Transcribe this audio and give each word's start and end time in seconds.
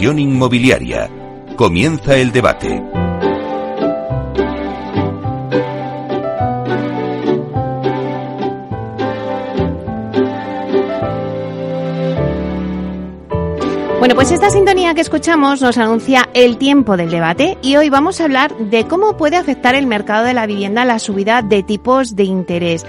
Inmobiliaria. 0.00 1.10
Comienza 1.56 2.16
el 2.16 2.32
debate. 2.32 2.82
Bueno, 13.98 14.14
pues 14.14 14.30
esta 14.30 14.48
sintonía 14.48 14.94
que 14.94 15.02
escuchamos 15.02 15.60
nos 15.60 15.76
anuncia 15.76 16.30
el 16.32 16.56
tiempo 16.56 16.96
del 16.96 17.10
debate 17.10 17.58
y 17.60 17.76
hoy 17.76 17.90
vamos 17.90 18.20
a 18.20 18.24
hablar 18.24 18.56
de 18.56 18.86
cómo 18.88 19.18
puede 19.18 19.36
afectar 19.36 19.74
el 19.74 19.86
mercado 19.86 20.24
de 20.24 20.32
la 20.32 20.46
vivienda 20.46 20.86
la 20.86 20.98
subida 20.98 21.42
de 21.42 21.62
tipos 21.62 22.16
de 22.16 22.24
interés. 22.24 22.86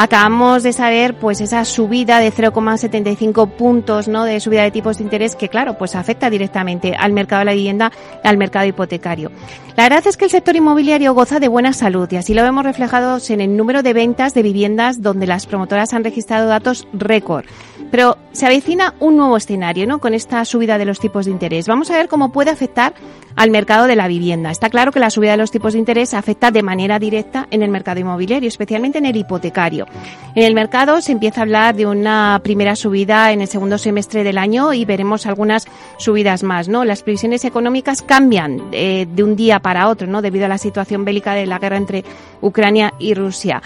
Acabamos 0.00 0.62
de 0.62 0.72
saber 0.72 1.14
pues 1.18 1.40
esa 1.40 1.64
subida 1.64 2.20
de 2.20 2.32
0,75 2.32 3.50
puntos, 3.50 4.06
¿no? 4.06 4.22
de 4.22 4.38
subida 4.38 4.62
de 4.62 4.70
tipos 4.70 4.98
de 4.98 5.02
interés 5.02 5.34
que 5.34 5.48
claro, 5.48 5.76
pues 5.76 5.96
afecta 5.96 6.30
directamente 6.30 6.94
al 6.94 7.12
mercado 7.12 7.40
de 7.40 7.46
la 7.46 7.52
vivienda, 7.52 7.90
al 8.22 8.36
mercado 8.36 8.64
hipotecario. 8.64 9.32
La 9.76 9.82
verdad 9.82 10.06
es 10.06 10.16
que 10.16 10.26
el 10.26 10.30
sector 10.30 10.54
inmobiliario 10.54 11.14
goza 11.14 11.40
de 11.40 11.48
buena 11.48 11.72
salud 11.72 12.08
y 12.12 12.16
así 12.16 12.32
lo 12.32 12.44
vemos 12.44 12.62
reflejados 12.62 13.28
en 13.30 13.40
el 13.40 13.56
número 13.56 13.82
de 13.82 13.92
ventas 13.92 14.34
de 14.34 14.42
viviendas 14.42 15.02
donde 15.02 15.26
las 15.26 15.46
promotoras 15.46 15.92
han 15.92 16.04
registrado 16.04 16.46
datos 16.46 16.86
récord. 16.92 17.44
Pero 17.90 18.16
se 18.32 18.46
avecina 18.46 18.94
un 19.00 19.16
nuevo 19.16 19.36
escenario, 19.36 19.86
¿no? 19.86 19.98
Con 19.98 20.14
esta 20.14 20.44
subida 20.44 20.78
de 20.78 20.84
los 20.84 21.00
tipos 21.00 21.24
de 21.24 21.32
interés. 21.32 21.66
Vamos 21.66 21.90
a 21.90 21.96
ver 21.96 22.08
cómo 22.08 22.30
puede 22.30 22.50
afectar 22.50 22.94
al 23.34 23.50
mercado 23.50 23.86
de 23.86 23.96
la 23.96 24.08
vivienda. 24.08 24.50
Está 24.50 24.68
claro 24.68 24.90
que 24.90 24.98
la 24.98 25.10
subida 25.10 25.32
de 25.32 25.36
los 25.36 25.50
tipos 25.50 25.72
de 25.72 25.78
interés 25.78 26.12
afecta 26.12 26.50
de 26.50 26.62
manera 26.62 26.98
directa 26.98 27.46
en 27.50 27.62
el 27.62 27.70
mercado 27.70 28.00
inmobiliario, 28.00 28.48
especialmente 28.48 28.98
en 28.98 29.06
el 29.06 29.16
hipotecario. 29.16 29.86
En 30.34 30.44
el 30.44 30.54
mercado 30.54 31.00
se 31.00 31.12
empieza 31.12 31.40
a 31.40 31.44
hablar 31.44 31.76
de 31.76 31.86
una 31.86 32.40
primera 32.42 32.74
subida 32.74 33.32
en 33.32 33.40
el 33.40 33.48
segundo 33.48 33.78
semestre 33.78 34.24
del 34.24 34.38
año 34.38 34.74
y 34.74 34.84
veremos 34.84 35.26
algunas 35.26 35.66
subidas 35.98 36.42
más, 36.42 36.68
¿no? 36.68 36.84
Las 36.84 37.02
previsiones 37.02 37.44
económicas 37.44 38.02
cambian 38.02 38.60
eh, 38.72 39.06
de 39.08 39.22
un 39.22 39.36
día 39.36 39.60
para 39.60 39.88
otro, 39.88 40.08
¿no? 40.08 40.20
Debido 40.20 40.46
a 40.46 40.48
la 40.48 40.58
situación 40.58 41.04
bélica 41.04 41.34
de 41.34 41.46
la 41.46 41.58
guerra 41.58 41.76
entre 41.76 42.04
Ucrania 42.40 42.92
y 42.98 43.14
Rusia. 43.14 43.62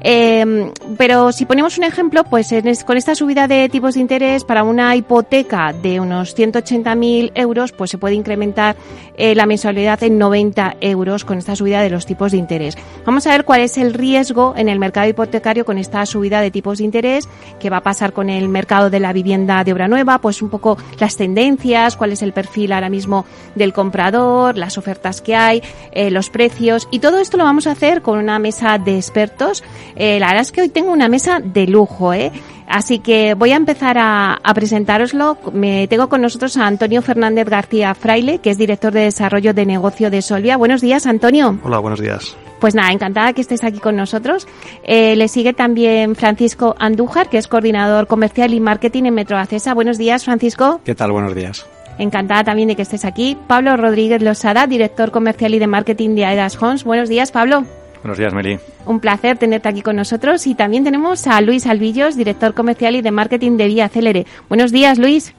Eh, 0.00 0.70
pero 0.96 1.32
si 1.32 1.46
ponemos 1.46 1.78
un 1.78 1.84
ejemplo, 1.84 2.22
pues 2.24 2.54
con 2.84 2.96
esta 2.96 3.14
subida 3.16 3.48
de 3.48 3.55
tipos 3.70 3.94
de 3.94 4.00
interés 4.00 4.44
para 4.44 4.62
una 4.62 4.94
hipoteca 4.94 5.72
de 5.72 6.00
unos 6.00 6.36
180.000 6.36 7.32
euros, 7.34 7.72
pues 7.72 7.90
se 7.90 7.98
puede 7.98 8.14
incrementar 8.14 8.76
eh, 9.16 9.34
la 9.34 9.46
mensualidad 9.46 10.02
en 10.02 10.18
90 10.18 10.76
euros 10.80 11.24
con 11.24 11.38
esta 11.38 11.56
subida 11.56 11.80
de 11.80 11.90
los 11.90 12.06
tipos 12.06 12.32
de 12.32 12.38
interés. 12.38 12.76
Vamos 13.04 13.26
a 13.26 13.30
ver 13.30 13.44
cuál 13.44 13.62
es 13.62 13.78
el 13.78 13.94
riesgo 13.94 14.54
en 14.56 14.68
el 14.68 14.78
mercado 14.78 15.08
hipotecario 15.08 15.64
con 15.64 15.78
esta 15.78 16.04
subida 16.06 16.40
de 16.40 16.50
tipos 16.50 16.78
de 16.78 16.84
interés, 16.84 17.28
qué 17.58 17.70
va 17.70 17.78
a 17.78 17.82
pasar 17.82 18.12
con 18.12 18.30
el 18.30 18.48
mercado 18.48 18.90
de 18.90 19.00
la 19.00 19.12
vivienda 19.12 19.64
de 19.64 19.72
obra 19.72 19.88
nueva, 19.88 20.20
pues 20.20 20.42
un 20.42 20.50
poco 20.50 20.76
las 20.98 21.16
tendencias, 21.16 21.96
cuál 21.96 22.12
es 22.12 22.22
el 22.22 22.32
perfil 22.32 22.72
ahora 22.72 22.90
mismo 22.90 23.24
del 23.54 23.72
comprador, 23.72 24.58
las 24.58 24.78
ofertas 24.78 25.20
que 25.20 25.34
hay, 25.34 25.62
eh, 25.92 26.10
los 26.10 26.30
precios 26.30 26.88
y 26.90 26.98
todo 26.98 27.18
esto 27.18 27.36
lo 27.36 27.44
vamos 27.44 27.66
a 27.66 27.72
hacer 27.72 28.02
con 28.02 28.18
una 28.18 28.38
mesa 28.38 28.78
de 28.78 28.96
expertos. 28.96 29.64
Eh, 29.96 30.18
la 30.20 30.28
verdad 30.28 30.42
es 30.42 30.52
que 30.52 30.60
hoy 30.60 30.68
tengo 30.68 30.92
una 30.92 31.08
mesa 31.08 31.40
de 31.40 31.66
lujo, 31.66 32.12
¿eh? 32.12 32.32
Así 32.68 32.98
que 32.98 33.34
voy 33.34 33.52
a 33.52 33.56
empezar 33.56 33.96
a, 33.98 34.38
a 34.42 34.54
presentároslo. 34.54 35.38
Me 35.52 35.86
tengo 35.88 36.08
con 36.08 36.20
nosotros 36.20 36.56
a 36.56 36.66
Antonio 36.66 37.02
Fernández 37.02 37.48
García 37.48 37.94
Fraile, 37.94 38.38
que 38.38 38.50
es 38.50 38.58
director 38.58 38.92
de 38.92 39.00
desarrollo 39.00 39.54
de 39.54 39.66
negocio 39.66 40.10
de 40.10 40.22
Solvia. 40.22 40.56
Buenos 40.56 40.80
días, 40.80 41.06
Antonio. 41.06 41.58
Hola, 41.62 41.78
buenos 41.78 42.00
días. 42.00 42.36
Pues 42.60 42.74
nada, 42.74 42.90
encantada 42.90 43.32
que 43.32 43.42
estés 43.42 43.64
aquí 43.64 43.78
con 43.78 43.96
nosotros. 43.96 44.48
Eh, 44.82 45.14
le 45.16 45.28
sigue 45.28 45.52
también 45.52 46.14
Francisco 46.16 46.74
Andújar, 46.78 47.28
que 47.28 47.38
es 47.38 47.48
coordinador 47.48 48.06
comercial 48.06 48.54
y 48.54 48.60
marketing 48.60 49.04
en 49.04 49.14
Metro 49.14 49.38
Acesa. 49.38 49.74
Buenos 49.74 49.98
días, 49.98 50.24
Francisco. 50.24 50.80
¿Qué 50.84 50.94
tal? 50.94 51.12
Buenos 51.12 51.34
días. 51.34 51.66
Encantada 51.98 52.44
también 52.44 52.68
de 52.68 52.76
que 52.76 52.82
estés 52.82 53.04
aquí. 53.04 53.36
Pablo 53.46 53.76
Rodríguez 53.76 54.22
Losada, 54.22 54.66
director 54.66 55.10
comercial 55.10 55.54
y 55.54 55.58
de 55.58 55.66
marketing 55.66 56.14
de 56.14 56.24
Aedas 56.24 56.60
Homes. 56.60 56.84
Buenos 56.84 57.08
días, 57.08 57.30
Pablo. 57.30 57.64
Buenos 58.06 58.18
días, 58.18 58.34
Meli. 58.34 58.60
Un 58.86 59.00
placer 59.00 59.36
tenerte 59.36 59.68
aquí 59.68 59.82
con 59.82 59.96
nosotros. 59.96 60.46
Y 60.46 60.54
también 60.54 60.84
tenemos 60.84 61.26
a 61.26 61.40
Luis 61.40 61.66
Alvillos, 61.66 62.16
director 62.16 62.54
comercial 62.54 62.94
y 62.94 63.02
de 63.02 63.10
marketing 63.10 63.56
de 63.56 63.66
Vía 63.66 63.88
Célere. 63.88 64.26
Buenos 64.48 64.70
días, 64.70 64.96
Luis. 64.96 65.34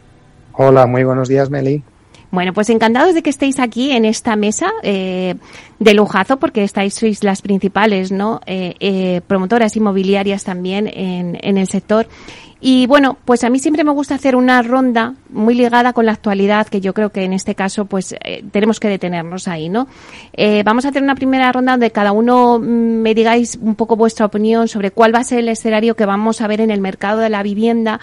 Hola, 0.52 0.86
muy 0.86 1.06
buenos 1.06 1.30
días, 1.30 1.50
Meli. 1.50 1.82
Bueno, 2.30 2.52
pues 2.52 2.70
encantados 2.70 3.16
de 3.16 3.24
que 3.24 3.30
estéis 3.30 3.62
aquí 3.62 3.92
en 3.92 4.04
esta 4.04 4.36
mesa 4.36 4.70
eh, 4.84 5.36
de 5.80 5.94
lujazo, 5.94 6.40
porque 6.40 6.66
estáis 6.66 6.94
sois 6.94 7.24
las 7.24 7.42
principales, 7.42 8.12
¿no? 8.12 8.42
Eh, 8.46 8.76
eh, 8.82 9.22
promotoras 9.26 9.78
inmobiliarias 9.78 10.44
también 10.44 10.88
en, 10.94 11.38
en 11.42 11.58
el 11.58 11.68
sector. 11.68 12.10
Y 12.60 12.88
bueno, 12.88 13.18
pues 13.26 13.44
a 13.44 13.50
mí 13.50 13.60
siempre 13.60 13.84
me 13.84 13.92
gusta 13.92 14.16
hacer 14.16 14.36
una 14.36 14.62
ronda 14.62 15.14
muy 15.30 15.54
ligada 15.54 15.94
con 15.94 16.06
la 16.06 16.14
actualidad, 16.14 16.68
que 16.68 16.82
yo 16.82 16.94
creo 16.94 17.12
que 17.12 17.24
en 17.24 17.34
este 17.34 17.54
caso 17.54 17.86
pues 17.86 18.16
eh, 18.24 18.44
tenemos 18.52 18.80
que 18.80 18.88
detenernos 18.88 19.48
ahí, 19.48 19.70
¿no? 19.70 19.88
Eh, 20.34 20.64
vamos 20.64 20.86
a 20.86 20.90
hacer 20.90 21.04
una 21.04 21.16
primera 21.16 21.52
ronda 21.52 21.74
donde 21.74 21.92
cada 21.92 22.12
uno 22.12 22.58
mm, 22.60 22.64
me 22.64 23.14
digáis 23.14 23.60
un 23.62 23.76
poco 23.76 23.96
vuestra 23.96 24.26
opinión 24.26 24.68
sobre 24.68 24.92
cuál 24.92 25.14
va 25.14 25.20
a 25.20 25.24
ser 25.24 25.40
el 25.40 25.50
escenario 25.50 25.96
que 25.96 26.06
vamos 26.06 26.42
a 26.42 26.48
ver 26.48 26.62
en 26.62 26.72
el 26.72 26.82
mercado 26.82 27.20
de 27.20 27.30
la 27.30 27.44
vivienda 27.44 28.00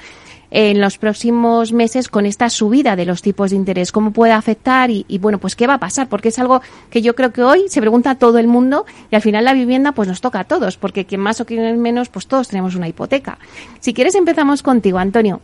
en 0.57 0.81
los 0.81 0.99
próximos 0.99 1.73
meses 1.73 2.09
con 2.09 2.27
esta 2.27 2.49
subida 2.49 2.95
de 2.95 3.05
los 3.05 3.23
tipos 3.23 3.51
de 3.51 3.57
interés, 3.57 3.91
cómo 3.91 4.13
puede 4.13 4.33
afectar 4.33 4.89
y, 4.89 5.05
bueno, 5.21 5.39
pues 5.39 5.57
qué 5.57 5.67
va 5.67 5.75
a 5.75 5.79
pasar, 5.79 6.09
porque 6.09 6.29
es 6.29 6.39
algo 6.39 6.63
que 6.91 7.03
yo 7.03 7.17
creo 7.17 7.33
que 7.33 7.43
hoy 7.43 7.65
se 7.69 7.81
pregunta 7.81 8.15
todo 8.15 8.39
el 8.39 8.47
mundo 8.47 8.87
y 9.11 9.17
al 9.17 9.21
final 9.21 9.45
la 9.45 9.53
vivienda 9.53 9.91
pues 9.91 10.07
nos 10.07 10.21
toca 10.21 10.39
a 10.39 10.45
todos, 10.45 10.77
porque 10.77 11.07
quien 11.07 11.21
más 11.21 11.41
o 11.41 11.45
quien 11.45 11.83
menos, 11.83 12.09
pues 12.09 12.29
todos 12.29 12.47
tenemos 12.47 12.77
una 12.77 12.87
hipoteca. 12.87 13.37
Si 13.81 13.93
quieres 13.93 14.15
empezamos 14.15 14.63
contigo, 14.63 14.99
Antonio. 14.99 15.41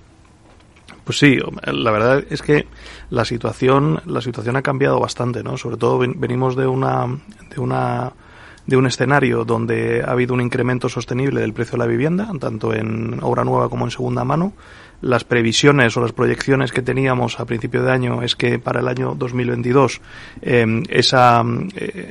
Pues 1.03 1.19
sí, 1.19 1.39
la 1.65 1.91
verdad 1.91 2.23
es 2.31 2.41
que 2.41 2.69
la 3.11 3.25
situación, 3.25 4.01
la 4.07 4.21
situación 4.21 4.55
ha 4.55 4.63
cambiado 4.63 5.01
bastante, 5.01 5.43
¿no? 5.43 5.57
Sobre 5.57 5.77
todo 5.77 5.99
venimos 5.99 6.55
de 6.55 6.69
una, 6.69 7.07
de 7.53 7.61
una 7.61 8.13
de 8.67 8.77
un 8.77 8.87
escenario 8.87 9.45
donde 9.45 10.05
ha 10.07 10.13
habido 10.13 10.33
un 10.33 10.41
incremento 10.41 10.89
sostenible 10.89 11.41
del 11.41 11.53
precio 11.53 11.73
de 11.73 11.79
la 11.79 11.87
vivienda, 11.87 12.31
tanto 12.39 12.73
en 12.73 13.19
obra 13.21 13.43
nueva 13.43 13.69
como 13.69 13.85
en 13.85 13.91
segunda 13.91 14.23
mano, 14.23 14.53
las 15.01 15.25
previsiones 15.25 15.97
o 15.97 16.01
las 16.01 16.13
proyecciones 16.13 16.73
que 16.73 16.83
teníamos 16.83 17.41
a 17.41 17.45
principio 17.45 17.83
de 17.83 17.93
año 17.93 18.23
es 18.23 18.37
que 18.37 18.59
para 18.59 18.81
el 18.81 18.89
año 18.89 19.15
2022 19.17 20.01
eh, 20.43 20.83
esa, 20.89 21.43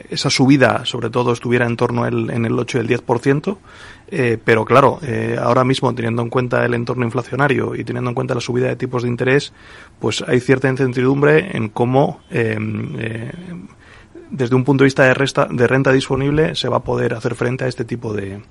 esa 0.10 0.30
subida 0.30 0.86
sobre 0.86 1.10
todo 1.10 1.34
estuviera 1.34 1.66
en 1.66 1.78
torno 1.78 2.06
el, 2.06 2.30
en 2.30 2.46
el 2.46 2.58
8 2.58 2.78
y 2.78 2.82
el 2.82 2.88
10%, 2.88 3.58
eh, 4.12 4.38
pero 4.44 4.66
claro, 4.66 5.00
eh, 5.04 5.38
ahora 5.40 5.64
mismo 5.64 5.94
teniendo 5.94 6.22
en 6.22 6.30
cuenta 6.30 6.66
el 6.66 6.74
entorno 6.74 7.06
inflacionario 7.06 7.76
y 7.76 7.84
teniendo 7.84 8.10
en 8.10 8.16
cuenta 8.16 8.34
la 8.34 8.42
subida 8.42 8.68
de 8.68 8.76
tipos 8.76 9.04
de 9.04 9.10
interés, 9.10 9.54
pues 10.00 10.24
hay 10.28 10.40
cierta 10.40 10.68
incertidumbre 10.68 11.56
en 11.56 11.70
cómo 11.70 12.22
eh, 12.32 12.58
eh, 12.98 13.32
desde 14.32 14.56
un 14.56 14.64
punto 14.64 14.84
de 14.84 14.88
vista 14.88 15.04
de, 15.04 15.14
resta, 15.14 15.48
de 15.52 15.68
renta 15.68 15.92
disponible 15.92 16.56
se 16.56 16.70
va 16.70 16.78
a 16.78 16.84
poder 16.84 17.14
hacer 17.14 17.36
frente 17.36 17.66
a 17.66 17.68
este 17.68 17.86
tipo 17.86 18.14
de, 18.14 18.42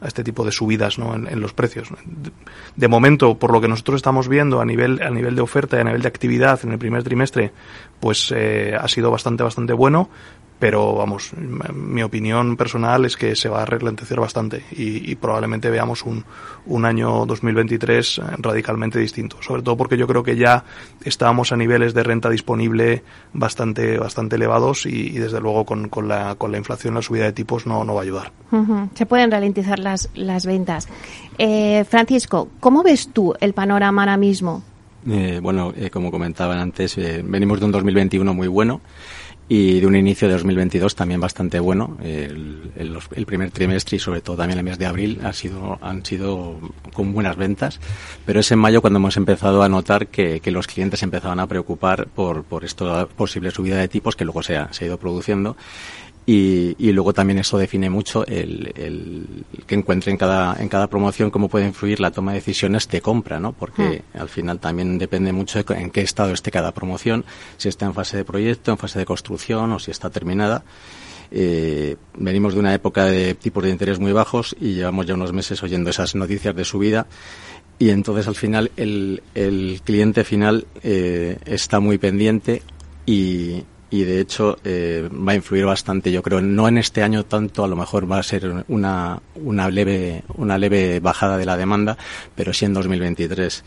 a 0.00 0.06
este 0.08 0.24
tipo 0.24 0.44
de 0.44 0.52
subidas 0.52 0.98
¿no? 0.98 1.14
en, 1.14 1.40
los 1.40 1.52
precios. 1.52 1.88
De, 2.04 2.30
de, 2.76 2.88
momento, 2.88 3.38
por 3.38 3.52
lo 3.52 3.60
que 3.60 3.68
nosotros 3.68 3.96
estamos 3.96 4.28
viendo 4.28 4.60
a 4.60 4.64
nivel, 4.64 5.00
a 5.02 5.10
nivel 5.10 5.34
de 5.34 5.42
oferta 5.42 5.76
y 5.76 5.80
a 5.80 5.84
nivel 5.84 6.02
de 6.02 6.08
actividad 6.08 6.60
en 6.62 6.72
el 6.72 6.78
primer 6.78 7.02
trimestre, 7.02 7.52
pues 8.00 8.32
eh, 8.34 8.76
ha 8.78 8.88
sido 8.88 9.10
bastante, 9.10 9.42
bastante 9.42 9.72
bueno, 9.72 10.10
pero 10.58 10.94
vamos, 10.94 11.32
mi 11.74 12.02
opinión 12.02 12.56
personal 12.56 13.04
es 13.04 13.16
que 13.16 13.36
se 13.36 13.48
va 13.48 13.62
a 13.62 13.66
ralentizar 13.66 14.20
bastante 14.20 14.62
y, 14.72 15.10
y 15.10 15.14
probablemente 15.16 15.68
veamos 15.70 16.02
un, 16.04 16.24
un, 16.66 16.84
año 16.84 17.26
2023 17.26 18.20
radicalmente 18.38 18.98
distinto, 18.98 19.36
sobre 19.42 19.62
todo 19.62 19.76
porque 19.76 19.96
yo 19.96 20.06
creo 20.06 20.22
que 20.22 20.36
ya 20.36 20.64
estábamos 21.04 21.52
a 21.52 21.56
niveles 21.56 21.92
de 21.92 22.02
renta 22.02 22.30
disponible 22.30 23.02
bastante, 23.32 23.98
bastante 23.98 24.36
elevados 24.36 24.86
y, 24.86 25.08
y 25.08 25.18
desde 25.18 25.40
luego 25.40 25.64
con, 25.64 25.88
con, 25.88 26.08
la, 26.08 26.36
con 26.36 26.52
la 26.52 26.58
inflación, 26.58 26.94
la 26.94 27.02
subida 27.02 27.24
de 27.24 27.32
tipos 27.32 27.66
no, 27.66 27.84
no 27.84 27.94
va 27.94 28.00
a 28.00 28.04
ayudar. 28.04 28.32
Uh 28.50 28.56
-huh. 28.56 28.88
Se 28.94 29.06
pueden 29.06 29.30
ralentizar 29.30 29.78
las, 29.78 30.08
las 30.14 30.46
ventas. 30.46 30.88
Eh, 31.38 31.84
Francisco, 31.88 32.48
¿cómo 32.60 32.82
ves 32.82 33.10
tú 33.12 33.34
el 33.40 33.54
panorama 33.54 34.02
ahora 34.02 34.16
mismo? 34.16 34.62
Eh, 35.06 35.40
bueno, 35.42 35.72
eh, 35.76 35.90
como 35.90 36.10
comentaban 36.10 36.58
antes, 36.58 36.96
eh, 36.96 37.22
venimos 37.24 37.60
de 37.60 37.66
un 37.66 37.72
2021 37.72 38.32
muy 38.32 38.48
bueno 38.48 38.80
y 39.48 39.80
de 39.80 39.86
un 39.86 39.94
inicio 39.94 40.28
de 40.28 40.34
2022 40.34 40.94
también 40.94 41.20
bastante 41.20 41.60
bueno. 41.60 41.98
El, 42.02 42.72
primer 43.26 43.50
trimestre 43.50 43.96
y 43.96 43.98
sobre 43.98 44.20
todo 44.20 44.36
también 44.36 44.58
el 44.58 44.64
mes 44.64 44.78
de 44.78 44.86
abril 44.86 45.20
ha 45.24 45.32
sido, 45.32 45.78
han 45.80 46.04
sido 46.04 46.58
con 46.92 47.12
buenas 47.12 47.36
ventas, 47.36 47.80
pero 48.24 48.40
es 48.40 48.50
en 48.52 48.58
mayo 48.58 48.80
cuando 48.80 48.98
hemos 48.98 49.16
empezado 49.16 49.62
a 49.62 49.68
notar 49.68 50.08
que, 50.08 50.40
que 50.40 50.50
los 50.50 50.66
clientes 50.66 51.02
empezaban 51.02 51.40
a 51.40 51.46
preocupar 51.46 52.06
por, 52.08 52.44
por 52.44 52.64
esta 52.64 53.06
posible 53.06 53.50
subida 53.50 53.76
de 53.76 53.88
tipos 53.88 54.16
que 54.16 54.24
luego 54.24 54.42
se 54.42 54.56
ha 54.56 54.70
ido 54.80 54.98
produciendo 54.98 55.56
y, 56.26 56.74
y, 56.78 56.92
luego 56.92 57.12
también 57.12 57.38
eso 57.38 57.58
define 57.58 57.90
mucho 57.90 58.26
el, 58.26 58.72
el, 58.76 59.26
que 59.66 59.74
encuentre 59.74 60.10
en 60.10 60.16
cada, 60.16 60.56
en 60.58 60.68
cada 60.68 60.86
promoción 60.86 61.30
cómo 61.30 61.48
puede 61.48 61.66
influir 61.66 62.00
la 62.00 62.10
toma 62.10 62.32
de 62.32 62.38
decisiones 62.38 62.88
de 62.88 63.02
compra, 63.02 63.38
¿no? 63.40 63.52
Porque 63.52 64.02
mm. 64.14 64.18
al 64.18 64.28
final 64.30 64.58
también 64.58 64.96
depende 64.96 65.32
mucho 65.32 65.62
de 65.62 65.74
en 65.74 65.90
qué 65.90 66.00
estado 66.00 66.32
esté 66.32 66.50
cada 66.50 66.72
promoción, 66.72 67.24
si 67.58 67.68
está 67.68 67.84
en 67.84 67.94
fase 67.94 68.16
de 68.16 68.24
proyecto, 68.24 68.70
en 68.72 68.78
fase 68.78 68.98
de 68.98 69.04
construcción 69.04 69.72
o 69.72 69.78
si 69.78 69.90
está 69.90 70.08
terminada. 70.08 70.64
Eh, 71.30 71.96
venimos 72.16 72.54
de 72.54 72.60
una 72.60 72.74
época 72.74 73.04
de 73.04 73.34
tipos 73.34 73.64
de 73.64 73.70
interés 73.70 73.98
muy 73.98 74.12
bajos 74.12 74.56
y 74.60 74.74
llevamos 74.74 75.06
ya 75.06 75.14
unos 75.14 75.32
meses 75.32 75.62
oyendo 75.62 75.90
esas 75.90 76.14
noticias 76.14 76.54
de 76.54 76.64
subida 76.64 77.06
y 77.78 77.90
entonces 77.90 78.28
al 78.28 78.36
final 78.36 78.70
el, 78.76 79.22
el 79.34 79.80
cliente 79.84 80.24
final 80.24 80.66
eh, 80.82 81.38
está 81.44 81.80
muy 81.80 81.98
pendiente 81.98 82.62
y, 83.04 83.64
y 83.90 84.04
de 84.04 84.20
hecho 84.20 84.58
eh, 84.64 85.08
va 85.12 85.32
a 85.32 85.34
influir 85.36 85.64
bastante, 85.64 86.10
yo 86.10 86.22
creo, 86.22 86.40
no 86.40 86.68
en 86.68 86.78
este 86.78 87.02
año 87.02 87.24
tanto, 87.24 87.64
a 87.64 87.68
lo 87.68 87.76
mejor 87.76 88.10
va 88.10 88.18
a 88.18 88.22
ser 88.22 88.64
una, 88.68 89.20
una, 89.36 89.70
leve, 89.70 90.22
una 90.36 90.58
leve 90.58 91.00
bajada 91.00 91.36
de 91.36 91.46
la 91.46 91.56
demanda, 91.56 91.96
pero 92.34 92.52
sí 92.52 92.64
en 92.64 92.74
2023. 92.74 93.64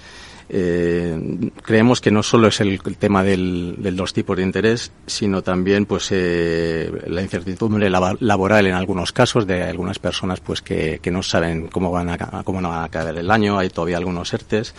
Eh, 0.49 1.51
creemos 1.61 1.99
que 1.99 2.09
no 2.09 2.23
solo 2.23 2.47
es 2.47 2.61
el, 2.61 2.81
tema 2.97 3.21
del, 3.21 3.75
de 3.79 3.91
los 3.91 4.13
tipos 4.13 4.37
de 4.37 4.43
interés, 4.43 4.91
sino 5.05 5.41
también 5.41 5.85
pues 5.85 6.07
eh, 6.11 6.89
la 7.07 7.21
incertidumbre 7.21 7.89
laboral 7.89 8.65
en 8.65 8.73
algunos 8.73 9.11
casos 9.11 9.45
de 9.45 9.63
algunas 9.63 9.99
personas 9.99 10.39
pues 10.39 10.61
que, 10.61 10.99
que 11.01 11.11
no 11.11 11.21
saben 11.21 11.67
cómo 11.67 11.91
van 11.91 12.09
a 12.09 12.43
cómo 12.43 12.61
van 12.61 12.83
a 12.83 12.89
caer 12.89 13.17
el 13.17 13.29
año, 13.29 13.59
hay 13.59 13.69
todavía 13.69 13.97
algunos 13.97 14.33
ERTES 14.33 14.73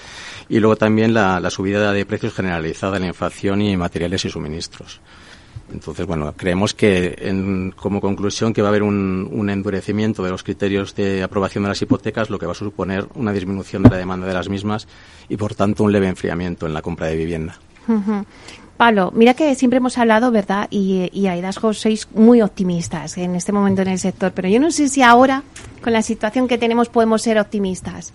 y 0.49 0.59
luego 0.59 0.77
también 0.77 1.13
la, 1.13 1.39
la 1.39 1.51
subida 1.51 1.93
de 1.93 2.07
precios 2.07 2.33
generalizada, 2.33 2.99
la 2.99 3.07
inflación 3.07 3.61
y 3.61 3.77
materiales 3.77 4.25
y 4.25 4.31
suministros. 4.31 5.01
Entonces, 5.73 6.07
bueno, 6.07 6.33
creemos 6.37 6.75
que 6.75 7.17
en, 7.19 7.73
como 7.73 8.01
conclusión 8.01 8.53
que 8.53 8.63
va 8.63 8.69
a 8.69 8.71
haber 8.71 8.83
un, 8.83 9.49
endurecimiento 9.51 10.23
de 10.23 10.31
los 10.31 10.43
criterios 10.43 10.95
de 10.95 11.23
aprobación 11.23 11.65
de 11.65 11.69
las 11.69 11.83
hipotecas, 11.83 12.31
lo 12.31 12.39
que 12.39 12.47
va 12.47 12.53
a 12.53 12.55
suponer 12.55 13.07
una 13.15 13.33
disminución 13.33 13.83
de 13.83 13.91
la 13.91 13.97
demanda 13.97 14.27
de 14.27 14.35
las 14.35 14.49
mismas 14.49 14.89
y, 15.29 15.37
por 15.37 15.55
tanto, 15.55 15.85
un 15.85 15.93
leve 15.93 16.09
enfriamiento 16.09 16.67
en 16.67 16.75
la 16.75 16.83
compra 16.83 17.07
de 17.09 17.17
vivienda. 17.17 17.59
Pablo, 18.77 19.13
mira 19.15 19.35
que 19.35 19.55
siempre 19.55 19.79
hemos 19.79 19.99
hablado, 19.99 20.31
¿verdad? 20.31 20.69
Y, 20.71 21.11
y 21.13 21.27
a 21.27 21.53
sois 21.53 22.09
muy 22.15 22.43
optimistas 22.43 23.19
en 23.19 23.35
este 23.35 23.51
momento 23.51 23.83
en 23.83 23.89
el 23.89 23.99
sector, 23.99 24.33
pero 24.33 24.49
yo 24.49 24.61
no 24.61 24.71
sé 24.71 24.89
si 24.89 25.03
ahora, 25.03 25.43
con 25.83 25.93
la 25.93 26.03
situación 26.03 26.47
que 26.47 26.59
tenemos, 26.59 26.89
podemos 26.89 27.23
ser 27.23 27.39
optimistas. 27.39 28.13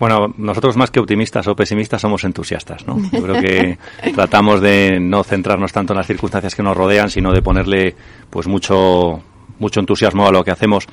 Bueno, 0.00 0.32
nosotros 0.38 0.78
más 0.78 0.90
que 0.90 0.98
optimistas 0.98 1.46
o 1.46 1.54
pesimistas 1.54 2.00
somos 2.00 2.24
entusiastas, 2.24 2.86
¿no? 2.86 2.98
Yo 3.12 3.22
creo 3.22 3.40
que 3.40 3.78
tratamos 4.14 4.62
de 4.62 4.98
no 4.98 5.22
centrarnos 5.22 5.74
tanto 5.74 5.92
en 5.92 5.98
las 5.98 6.06
circunstancias 6.06 6.54
que 6.54 6.62
nos 6.62 6.74
rodean, 6.74 7.10
sino 7.10 7.32
de 7.32 7.42
ponerle 7.42 7.94
pues 8.30 8.48
mucho 8.48 9.22
mucho 9.58 9.78
entusiasmo 9.78 10.26
a 10.26 10.32
lo 10.32 10.42
que 10.42 10.50
hacemos. 10.50 10.86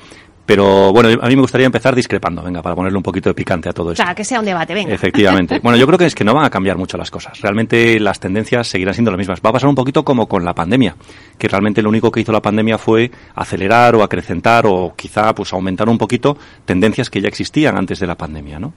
Pero 0.48 0.94
bueno, 0.94 1.10
a 1.20 1.28
mí 1.28 1.36
me 1.36 1.42
gustaría 1.42 1.66
empezar 1.66 1.94
discrepando, 1.94 2.42
venga, 2.42 2.62
para 2.62 2.74
ponerle 2.74 2.96
un 2.96 3.02
poquito 3.02 3.28
de 3.28 3.34
picante 3.34 3.68
a 3.68 3.74
todo 3.74 3.92
esto. 3.92 4.02
Sea, 4.02 4.14
que 4.14 4.24
sea 4.24 4.40
un 4.40 4.46
debate, 4.46 4.72
venga. 4.72 4.94
Efectivamente. 4.94 5.60
Bueno, 5.68 5.76
yo 5.76 5.86
creo 5.86 5.98
que 5.98 6.06
es 6.06 6.14
que 6.14 6.24
no 6.24 6.32
van 6.32 6.46
a 6.46 6.50
cambiar 6.50 6.78
mucho 6.78 6.96
las 6.96 7.10
cosas. 7.10 7.38
Realmente 7.42 8.00
las 8.00 8.18
tendencias 8.18 8.66
seguirán 8.66 8.94
siendo 8.94 9.10
las 9.10 9.18
mismas. 9.18 9.40
Va 9.44 9.50
a 9.50 9.52
pasar 9.52 9.68
un 9.68 9.74
poquito 9.74 10.04
como 10.04 10.26
con 10.26 10.46
la 10.46 10.54
pandemia, 10.54 10.96
que 11.36 11.48
realmente 11.48 11.82
lo 11.82 11.90
único 11.90 12.10
que 12.10 12.20
hizo 12.20 12.32
la 12.32 12.40
pandemia 12.40 12.78
fue 12.78 13.10
acelerar 13.34 13.94
o 13.96 14.02
acrecentar 14.02 14.64
o 14.66 14.94
quizá 14.96 15.34
pues 15.34 15.52
aumentar 15.52 15.86
un 15.90 15.98
poquito 15.98 16.38
tendencias 16.64 17.10
que 17.10 17.20
ya 17.20 17.28
existían 17.28 17.76
antes 17.76 17.98
de 17.98 18.06
la 18.06 18.14
pandemia, 18.14 18.58
¿no? 18.58 18.72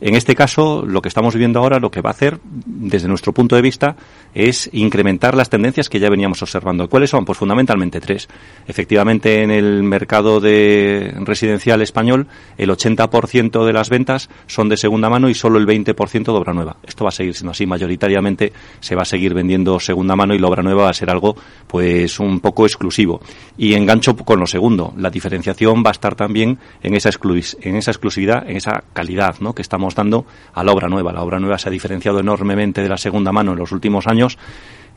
En 0.00 0.14
este 0.14 0.36
caso, 0.36 0.84
lo 0.86 1.02
que 1.02 1.08
estamos 1.08 1.34
viendo 1.34 1.58
ahora, 1.58 1.80
lo 1.80 1.90
que 1.90 2.00
va 2.00 2.10
a 2.10 2.12
hacer, 2.12 2.38
desde 2.44 3.08
nuestro 3.08 3.32
punto 3.32 3.56
de 3.56 3.62
vista, 3.62 3.96
es 4.32 4.70
incrementar 4.72 5.34
las 5.34 5.50
tendencias 5.50 5.88
que 5.88 5.98
ya 5.98 6.08
veníamos 6.08 6.40
observando. 6.42 6.88
¿Cuáles 6.88 7.10
son? 7.10 7.24
Pues 7.24 7.38
fundamentalmente 7.38 8.00
tres. 8.00 8.28
Efectivamente, 8.66 9.42
en 9.42 9.50
el 9.50 9.82
mercado 9.82 10.38
de 10.40 11.14
residencial 11.20 11.82
español, 11.82 12.28
el 12.56 12.70
80% 12.70 13.64
de 13.64 13.72
las 13.72 13.88
ventas 13.88 14.30
son 14.46 14.68
de 14.68 14.76
segunda 14.76 15.10
mano 15.10 15.28
y 15.28 15.34
solo 15.34 15.58
el 15.58 15.66
20% 15.66 16.24
de 16.24 16.30
obra 16.30 16.52
nueva. 16.52 16.76
Esto 16.86 17.04
va 17.04 17.08
a 17.08 17.12
seguir 17.12 17.34
siendo 17.34 17.50
así. 17.50 17.66
Mayoritariamente 17.66 18.52
se 18.78 18.94
va 18.94 19.02
a 19.02 19.06
seguir 19.06 19.34
vendiendo 19.34 19.80
segunda 19.80 20.14
mano 20.14 20.34
y 20.34 20.38
la 20.38 20.46
obra 20.46 20.62
nueva 20.62 20.84
va 20.84 20.90
a 20.90 20.94
ser 20.94 21.10
algo, 21.10 21.36
pues, 21.66 22.20
un 22.20 22.38
poco 22.38 22.66
exclusivo. 22.66 23.20
Y 23.56 23.74
engancho 23.74 24.14
con 24.16 24.38
lo 24.38 24.46
segundo. 24.46 24.94
La 24.96 25.10
diferenciación 25.10 25.82
va 25.84 25.90
a 25.90 25.92
estar 25.92 26.14
también 26.14 26.58
en 26.82 26.94
esa, 26.94 27.10
en 27.62 27.76
esa 27.76 27.90
exclusividad, 27.90 28.48
en 28.48 28.56
esa 28.56 28.84
calidad, 28.92 29.36
¿no? 29.40 29.54
Que 29.54 29.62
estamos 29.62 29.87
dando 29.94 30.26
a 30.54 30.64
la 30.64 30.72
obra 30.72 30.88
nueva. 30.88 31.12
La 31.12 31.22
obra 31.22 31.38
nueva 31.38 31.58
se 31.58 31.68
ha 31.68 31.72
diferenciado 31.72 32.20
enormemente 32.20 32.82
de 32.82 32.88
la 32.88 32.96
segunda 32.96 33.32
mano 33.32 33.52
en 33.52 33.58
los 33.58 33.72
últimos 33.72 34.06
años. 34.06 34.38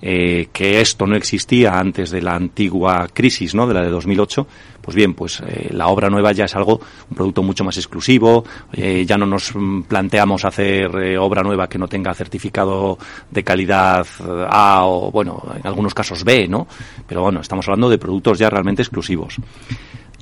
Eh, 0.03 0.47
que 0.51 0.81
esto 0.81 1.05
no 1.05 1.15
existía 1.15 1.77
antes 1.77 2.09
de 2.09 2.23
la 2.23 2.33
antigua 2.33 3.07
crisis, 3.13 3.53
¿no? 3.53 3.67
De 3.67 3.75
la 3.75 3.83
de 3.83 3.89
2008, 3.89 4.47
pues 4.81 4.95
bien, 4.95 5.13
pues 5.13 5.43
eh, 5.45 5.69
la 5.71 5.89
obra 5.89 6.09
nueva 6.09 6.31
ya 6.31 6.45
es 6.45 6.55
algo, 6.55 6.81
un 7.07 7.15
producto 7.15 7.43
mucho 7.43 7.63
más 7.63 7.77
exclusivo, 7.77 8.43
eh, 8.73 9.05
ya 9.05 9.15
no 9.19 9.27
nos 9.27 9.53
planteamos 9.87 10.43
hacer 10.43 10.89
obra 11.19 11.43
nueva 11.43 11.69
que 11.69 11.77
no 11.77 11.87
tenga 11.87 12.15
certificado 12.15 12.97
de 13.29 13.43
calidad 13.43 14.07
A 14.49 14.85
o, 14.85 15.11
bueno, 15.11 15.43
en 15.55 15.67
algunos 15.67 15.93
casos 15.93 16.23
B, 16.23 16.47
¿no? 16.47 16.67
Pero 17.05 17.21
bueno, 17.21 17.41
estamos 17.41 17.67
hablando 17.67 17.87
de 17.87 17.99
productos 17.99 18.39
ya 18.39 18.49
realmente 18.49 18.81
exclusivos. 18.81 19.35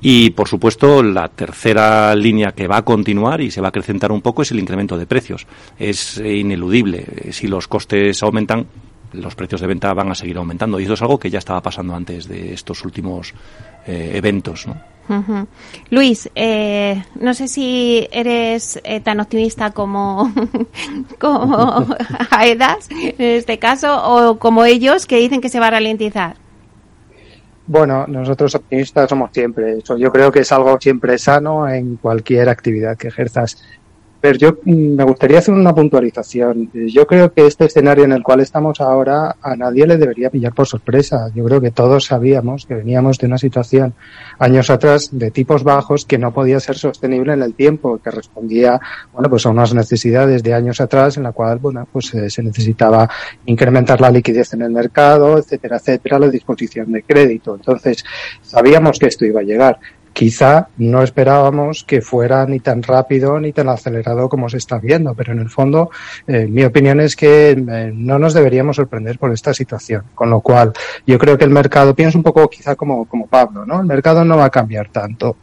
Y, 0.01 0.29
por 0.31 0.47
supuesto, 0.47 1.03
la 1.03 1.27
tercera 1.27 2.15
línea 2.15 2.53
que 2.53 2.67
va 2.67 2.77
a 2.77 2.85
continuar 2.85 3.41
y 3.41 3.51
se 3.51 3.61
va 3.61 3.67
a 3.67 3.69
acrecentar 3.69 4.11
un 4.11 4.21
poco 4.21 4.41
es 4.41 4.51
el 4.51 4.59
incremento 4.59 4.97
de 4.97 5.05
precios. 5.05 5.45
Es 5.77 6.17
ineludible. 6.17 7.31
Si 7.31 7.47
los 7.47 7.67
costes 7.67 8.23
aumentan, 8.23 8.65
los 9.13 9.35
precios 9.35 9.61
de 9.61 9.67
venta 9.67 9.93
van 9.93 10.11
a 10.11 10.15
seguir 10.15 10.37
aumentando. 10.37 10.79
Y 10.79 10.83
eso 10.83 10.93
es 10.93 11.01
algo 11.01 11.19
que 11.19 11.29
ya 11.29 11.39
estaba 11.39 11.61
pasando 11.61 11.95
antes 11.95 12.27
de 12.27 12.53
estos 12.53 12.83
últimos 12.85 13.33
eh, 13.87 14.11
eventos. 14.13 14.67
¿no? 14.67 15.47
Luis, 15.89 16.29
eh, 16.35 17.03
no 17.19 17.33
sé 17.33 17.47
si 17.47 18.07
eres 18.11 18.79
eh, 18.83 18.99
tan 18.99 19.19
optimista 19.19 19.71
como, 19.71 20.31
como 21.19 21.87
Aedas, 22.29 22.89
en 22.91 23.13
este 23.17 23.57
caso, 23.57 24.01
o 24.03 24.37
como 24.37 24.65
ellos 24.65 25.05
que 25.07 25.17
dicen 25.17 25.41
que 25.41 25.49
se 25.49 25.59
va 25.59 25.67
a 25.67 25.71
ralentizar. 25.71 26.37
Bueno, 27.71 28.07
nosotros 28.07 28.55
optimistas 28.55 29.07
somos 29.07 29.29
siempre. 29.31 29.77
Eso 29.77 29.95
yo 29.95 30.11
creo 30.11 30.31
que 30.31 30.39
es 30.39 30.51
algo 30.51 30.79
siempre 30.81 31.19
sano 31.19 31.69
en 31.69 31.97
cualquier 31.97 32.49
actividad 32.49 32.97
que 32.97 33.09
ejerzas. 33.09 33.63
Pero 34.21 34.37
yo 34.37 34.57
mm, 34.63 34.95
me 34.95 35.03
gustaría 35.03 35.39
hacer 35.39 35.53
una 35.53 35.73
puntualización. 35.73 36.69
Yo 36.73 37.07
creo 37.07 37.31
que 37.31 37.47
este 37.47 37.65
escenario 37.65 38.03
en 38.03 38.11
el 38.11 38.23
cual 38.23 38.41
estamos 38.41 38.81
ahora 38.81 39.37
a 39.41 39.55
nadie 39.55 39.87
le 39.87 39.97
debería 39.97 40.29
pillar 40.29 40.53
por 40.53 40.67
sorpresa. 40.67 41.31
Yo 41.33 41.45
creo 41.45 41.61
que 41.61 41.71
todos 41.71 42.05
sabíamos 42.05 42.65
que 42.65 42.75
veníamos 42.75 43.17
de 43.17 43.27
una 43.27 43.37
situación 43.37 43.93
años 44.37 44.69
atrás 44.69 45.09
de 45.11 45.31
tipos 45.31 45.63
bajos 45.63 46.05
que 46.05 46.17
no 46.17 46.33
podía 46.33 46.59
ser 46.59 46.77
sostenible 46.77 47.33
en 47.33 47.41
el 47.41 47.53
tiempo, 47.53 47.99
que 48.03 48.11
respondía, 48.11 48.79
bueno, 49.13 49.29
pues 49.29 49.45
a 49.45 49.49
unas 49.49 49.73
necesidades 49.73 50.43
de 50.43 50.53
años 50.53 50.81
atrás 50.81 51.17
en 51.17 51.23
la 51.23 51.31
cual, 51.31 51.59
bueno, 51.59 51.87
pues 51.91 52.13
eh, 52.13 52.29
se 52.29 52.43
necesitaba 52.43 53.09
incrementar 53.45 54.01
la 54.01 54.11
liquidez 54.11 54.53
en 54.53 54.63
el 54.63 54.71
mercado, 54.71 55.37
etcétera, 55.37 55.77
etcétera, 55.77 56.19
la 56.19 56.27
disposición 56.27 56.91
de 56.91 57.03
crédito. 57.03 57.55
Entonces, 57.55 58.03
sabíamos 58.41 58.99
que 58.99 59.07
esto 59.07 59.25
iba 59.25 59.41
a 59.41 59.43
llegar 59.43 59.79
quizá 60.19 60.67
no 60.79 61.01
esperábamos 61.01 61.85
que 61.85 62.01
fuera 62.01 62.45
ni 62.45 62.59
tan 62.59 62.83
rápido 62.83 63.39
ni 63.39 63.53
tan 63.53 63.69
acelerado 63.69 64.27
como 64.27 64.49
se 64.49 64.57
está 64.57 64.77
viendo, 64.77 65.13
pero 65.15 65.31
en 65.31 65.39
el 65.39 65.49
fondo 65.49 65.91
eh, 66.27 66.45
mi 66.45 66.65
opinión 66.65 66.99
es 66.99 67.15
que 67.15 67.51
eh, 67.51 67.91
no 67.95 68.19
nos 68.19 68.33
deberíamos 68.33 68.75
sorprender 68.75 69.17
por 69.17 69.31
esta 69.31 69.53
situación. 69.53 70.03
Con 70.13 70.29
lo 70.29 70.41
cual, 70.41 70.73
yo 71.07 71.17
creo 71.17 71.37
que 71.37 71.45
el 71.45 71.51
mercado, 71.51 71.95
pienso 71.95 72.17
un 72.17 72.25
poco 72.25 72.49
quizá 72.49 72.75
como, 72.75 73.05
como 73.05 73.27
Pablo, 73.27 73.65
¿no? 73.65 73.79
El 73.79 73.85
mercado 73.85 74.25
no 74.25 74.35
va 74.35 74.43
a 74.43 74.49
cambiar 74.49 74.89
tanto. 74.89 75.37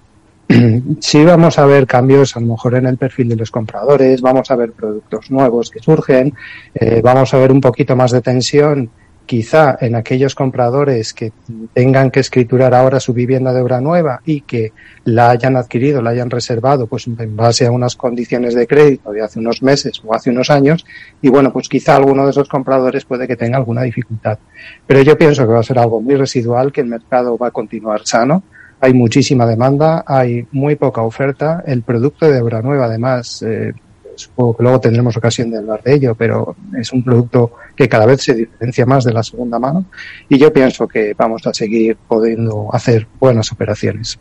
sí 1.00 1.25
vamos 1.25 1.59
a 1.59 1.64
ver 1.64 1.87
cambios 1.87 2.37
a 2.37 2.40
lo 2.40 2.49
mejor 2.49 2.75
en 2.75 2.85
el 2.85 2.99
perfil 2.99 3.30
de 3.30 3.37
los 3.37 3.50
compradores, 3.50 4.21
vamos 4.21 4.50
a 4.50 4.56
ver 4.56 4.73
productos 4.73 5.30
nuevos 5.30 5.71
que 5.71 5.80
surgen, 5.80 6.35
eh, 6.75 7.00
vamos 7.02 7.33
a 7.33 7.38
ver 7.38 7.50
un 7.50 7.62
poquito 7.62 7.97
más 7.97 8.11
de 8.11 8.21
tensión 8.21 8.90
quizá 9.26 9.76
en 9.80 9.95
aquellos 9.97 10.35
compradores 10.35 11.12
que 11.12 11.33
tengan 11.75 12.11
que 12.11 12.21
escriturar 12.21 12.75
ahora 12.75 13.00
su 13.00 13.12
vivienda 13.12 13.52
de 13.52 13.61
obra 13.61 13.80
nueva 13.80 14.23
y 14.25 14.40
que 14.42 14.73
la 15.04 15.30
hayan 15.30 15.56
adquirido, 15.56 16.00
la 16.00 16.11
hayan 16.11 16.30
reservado, 16.30 16.87
pues 16.87 17.06
en 17.06 17.37
base 17.37 17.66
a 17.66 17.73
unas 17.73 17.97
condiciones 17.97 18.54
de 18.54 18.66
crédito 18.66 19.12
de 19.12 19.23
hace 19.23 19.38
unos 19.38 19.62
meses 19.62 20.00
o 20.04 20.14
hace 20.14 20.30
unos 20.30 20.49
años, 20.49 20.87
y 21.21 21.28
bueno, 21.28 21.52
pues 21.52 21.68
quizá 21.68 21.97
alguno 21.97 22.25
de 22.25 22.30
esos 22.30 22.49
compradores 22.49 23.04
puede 23.04 23.26
que 23.26 23.37
tenga 23.37 23.59
alguna 23.59 23.83
dificultad. 23.83 24.38
Pero 24.87 25.02
yo 25.02 25.18
pienso 25.18 25.47
que 25.47 25.52
va 25.52 25.61
a 25.61 25.64
ser 25.64 25.78
algo 25.78 26.00
muy 26.00 26.14
residual, 26.14 26.73
que 26.73 26.80
el 26.80 26.87
mercado 26.87 27.37
va 27.37 27.49
a 27.49 27.50
continuar 27.50 28.06
sano, 28.06 28.42
hay 28.80 28.92
muchísima 28.92 29.47
demanda, 29.47 30.04
hay 30.06 30.47
muy 30.52 30.76
poca 30.76 31.02
oferta, 31.02 31.64
el 31.66 31.83
producto 31.83 32.30
de 32.30 32.40
obra 32.40 32.62
nueva 32.62 32.85
además, 32.87 33.42
eh, 33.42 33.73
supongo 34.16 34.56
que 34.56 34.62
luego 34.62 34.80
tendremos 34.80 35.16
ocasión 35.16 35.50
de 35.50 35.58
hablar 35.58 35.82
de 35.82 35.94
ello, 35.94 36.14
pero 36.14 36.56
es 36.78 36.92
un 36.92 37.02
producto 37.02 37.52
que 37.75 37.88
cada 37.88 38.06
vez 38.06 38.23
se 38.23 38.35
diferencia 38.35 38.87
más 38.87 39.04
de 39.04 39.12
la 39.12 39.23
segunda 39.23 39.58
mano 39.58 39.85
y 40.28 40.38
yo 40.38 40.52
pienso 40.52 40.88
que 40.88 41.14
vamos 41.14 41.46
a 41.46 41.54
seguir 41.54 41.96
pudiendo 42.08 42.68
hacer 42.73 43.06
buenas 43.18 43.52
operaciones. 43.52 44.18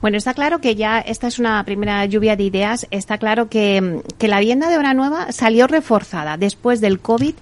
Bueno, 0.00 0.16
está 0.16 0.34
claro 0.34 0.60
que 0.60 0.74
ya 0.74 1.00
esta 1.00 1.26
es 1.26 1.38
una 1.38 1.62
primera 1.64 2.04
lluvia 2.06 2.36
de 2.36 2.44
ideas. 2.44 2.86
Está 2.90 3.18
claro 3.18 3.48
que, 3.48 4.02
que 4.18 4.28
la 4.28 4.40
vivienda 4.40 4.68
de 4.68 4.78
obra 4.78 4.94
nueva 4.94 5.32
salió 5.32 5.66
reforzada 5.66 6.36
después 6.36 6.80
del 6.80 7.00
COVID 7.00 7.34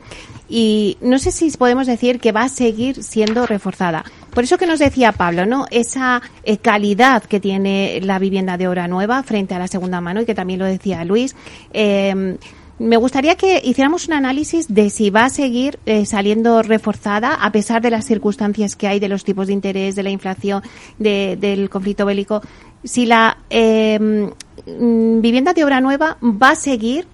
y 0.48 0.98
no 1.00 1.18
sé 1.18 1.32
si 1.32 1.50
podemos 1.52 1.86
decir 1.86 2.20
que 2.20 2.32
va 2.32 2.42
a 2.42 2.48
seguir 2.48 3.02
siendo 3.02 3.46
reforzada. 3.46 4.04
Por 4.34 4.44
eso 4.44 4.58
que 4.58 4.66
nos 4.66 4.80
decía 4.80 5.12
Pablo, 5.12 5.46
¿no? 5.46 5.66
Esa 5.70 6.20
eh, 6.42 6.58
calidad 6.58 7.22
que 7.22 7.40
tiene 7.40 8.00
la 8.02 8.18
vivienda 8.18 8.56
de 8.56 8.68
obra 8.68 8.88
nueva 8.88 9.22
frente 9.22 9.54
a 9.54 9.58
la 9.58 9.68
segunda 9.68 10.00
mano 10.00 10.20
y 10.20 10.26
que 10.26 10.34
también 10.34 10.58
lo 10.58 10.66
decía 10.66 11.04
Luis. 11.04 11.36
Eh, 11.72 12.36
me 12.78 12.96
gustaría 12.96 13.36
que 13.36 13.60
hiciéramos 13.64 14.08
un 14.08 14.14
análisis 14.14 14.66
de 14.72 14.90
si 14.90 15.10
va 15.10 15.26
a 15.26 15.30
seguir 15.30 15.78
eh, 15.86 16.06
saliendo 16.06 16.60
reforzada 16.62 17.34
a 17.34 17.52
pesar 17.52 17.80
de 17.82 17.90
las 17.90 18.04
circunstancias 18.04 18.74
que 18.74 18.88
hay 18.88 18.98
de 18.98 19.08
los 19.08 19.22
tipos 19.22 19.46
de 19.46 19.52
interés, 19.52 19.94
de 19.94 20.02
la 20.02 20.10
inflación, 20.10 20.62
del 20.98 21.70
conflicto 21.70 22.04
bélico. 22.04 22.42
Si 22.82 23.06
la 23.06 23.38
eh, 23.48 24.28
vivienda 24.66 25.52
de 25.52 25.64
obra 25.64 25.80
nueva 25.80 26.18
va 26.20 26.50
a 26.50 26.56
seguir 26.56 27.06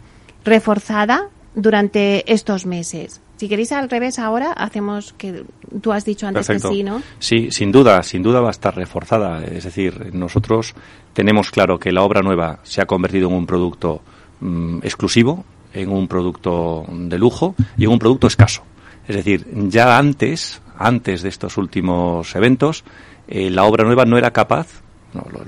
reforzada 0.45 1.29
durante 1.55 2.33
estos 2.33 2.65
meses. 2.65 3.21
Si 3.41 3.49
queréis 3.49 3.73
al 3.73 3.89
revés 3.89 4.19
ahora, 4.19 4.53
hacemos 4.53 5.15
que 5.15 5.45
tú 5.81 5.93
has 5.93 6.05
dicho 6.05 6.27
antes 6.27 6.47
que 6.47 6.59
sí, 6.59 6.83
¿no? 6.83 7.01
Sí, 7.19 7.51
sin 7.51 7.73
duda, 7.73 8.03
sin 8.03 8.23
duda 8.23 8.43
va 8.43 8.49
a 8.49 8.51
estar 8.51 8.77
reforzada. 8.77 9.43
Es 9.43 9.65
decir, 9.65 10.15
nosotros 10.15 10.75
tenemos 11.15 11.51
claro 11.51 11.79
que 11.79 11.91
la 11.91 12.03
obra 12.03 12.21
nueva 12.21 12.59
se 12.65 12.83
ha 12.83 12.87
convertido 12.87 13.31
en 13.31 13.35
un 13.37 13.47
producto 13.47 14.03
mm, 14.41 14.81
exclusivo, 14.83 15.47
en 15.73 15.91
un 15.91 16.07
producto 16.07 16.85
de 16.87 17.17
lujo 17.17 17.55
y 17.79 17.85
en 17.85 17.93
un 17.93 17.99
producto 17.99 18.27
escaso. 18.27 18.63
Es 19.09 19.17
decir, 19.17 19.47
ya 19.71 19.97
antes, 19.97 20.61
antes 20.77 21.23
de 21.23 21.31
estos 21.31 21.57
últimos 21.57 22.37
eventos, 22.37 22.85
eh, 23.27 23.49
la 23.49 23.65
obra 23.65 23.85
nueva 23.85 24.05
no 24.05 24.19
era 24.19 24.33
capaz, 24.33 24.83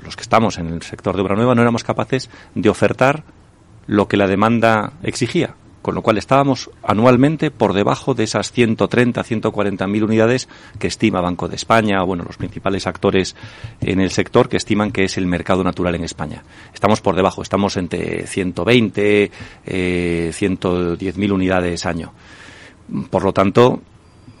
los 0.03 0.15
que 0.15 0.23
estamos 0.23 0.57
en 0.57 0.69
el 0.69 0.81
sector 0.81 1.15
de 1.15 1.21
obra 1.21 1.35
nueva 1.35 1.53
no 1.53 1.61
éramos 1.61 1.83
capaces 1.83 2.31
de 2.55 2.69
ofertar 2.69 3.23
lo 3.85 4.07
que 4.07 4.17
la 4.17 4.25
demanda 4.25 4.93
exigía 5.03 5.53
con 5.83 5.95
lo 5.95 6.01
cual 6.01 6.17
estábamos 6.17 6.71
anualmente 6.81 7.51
por 7.51 7.73
debajo 7.73 8.13
de 8.13 8.23
esas 8.23 8.53
130, 8.53 9.21
140 9.21 9.85
mil 9.85 10.05
unidades 10.05 10.47
que 10.79 10.87
estima 10.87 11.19
Banco 11.19 11.49
de 11.49 11.57
España, 11.57 12.01
o 12.01 12.07
bueno, 12.07 12.23
los 12.23 12.37
principales 12.37 12.87
actores 12.87 13.35
en 13.81 13.99
el 13.99 14.09
sector 14.09 14.47
que 14.47 14.57
estiman 14.57 14.91
que 14.91 15.03
es 15.03 15.17
el 15.17 15.27
mercado 15.27 15.61
natural 15.61 15.93
en 15.95 16.05
España. 16.05 16.43
Estamos 16.73 17.01
por 17.01 17.17
debajo, 17.17 17.41
estamos 17.41 17.75
entre 17.75 18.25
120, 18.25 19.29
eh, 19.65 20.31
110 20.33 21.17
mil 21.17 21.33
unidades 21.33 21.85
año. 21.85 22.13
Por 23.09 23.23
lo 23.23 23.33
tanto, 23.33 23.81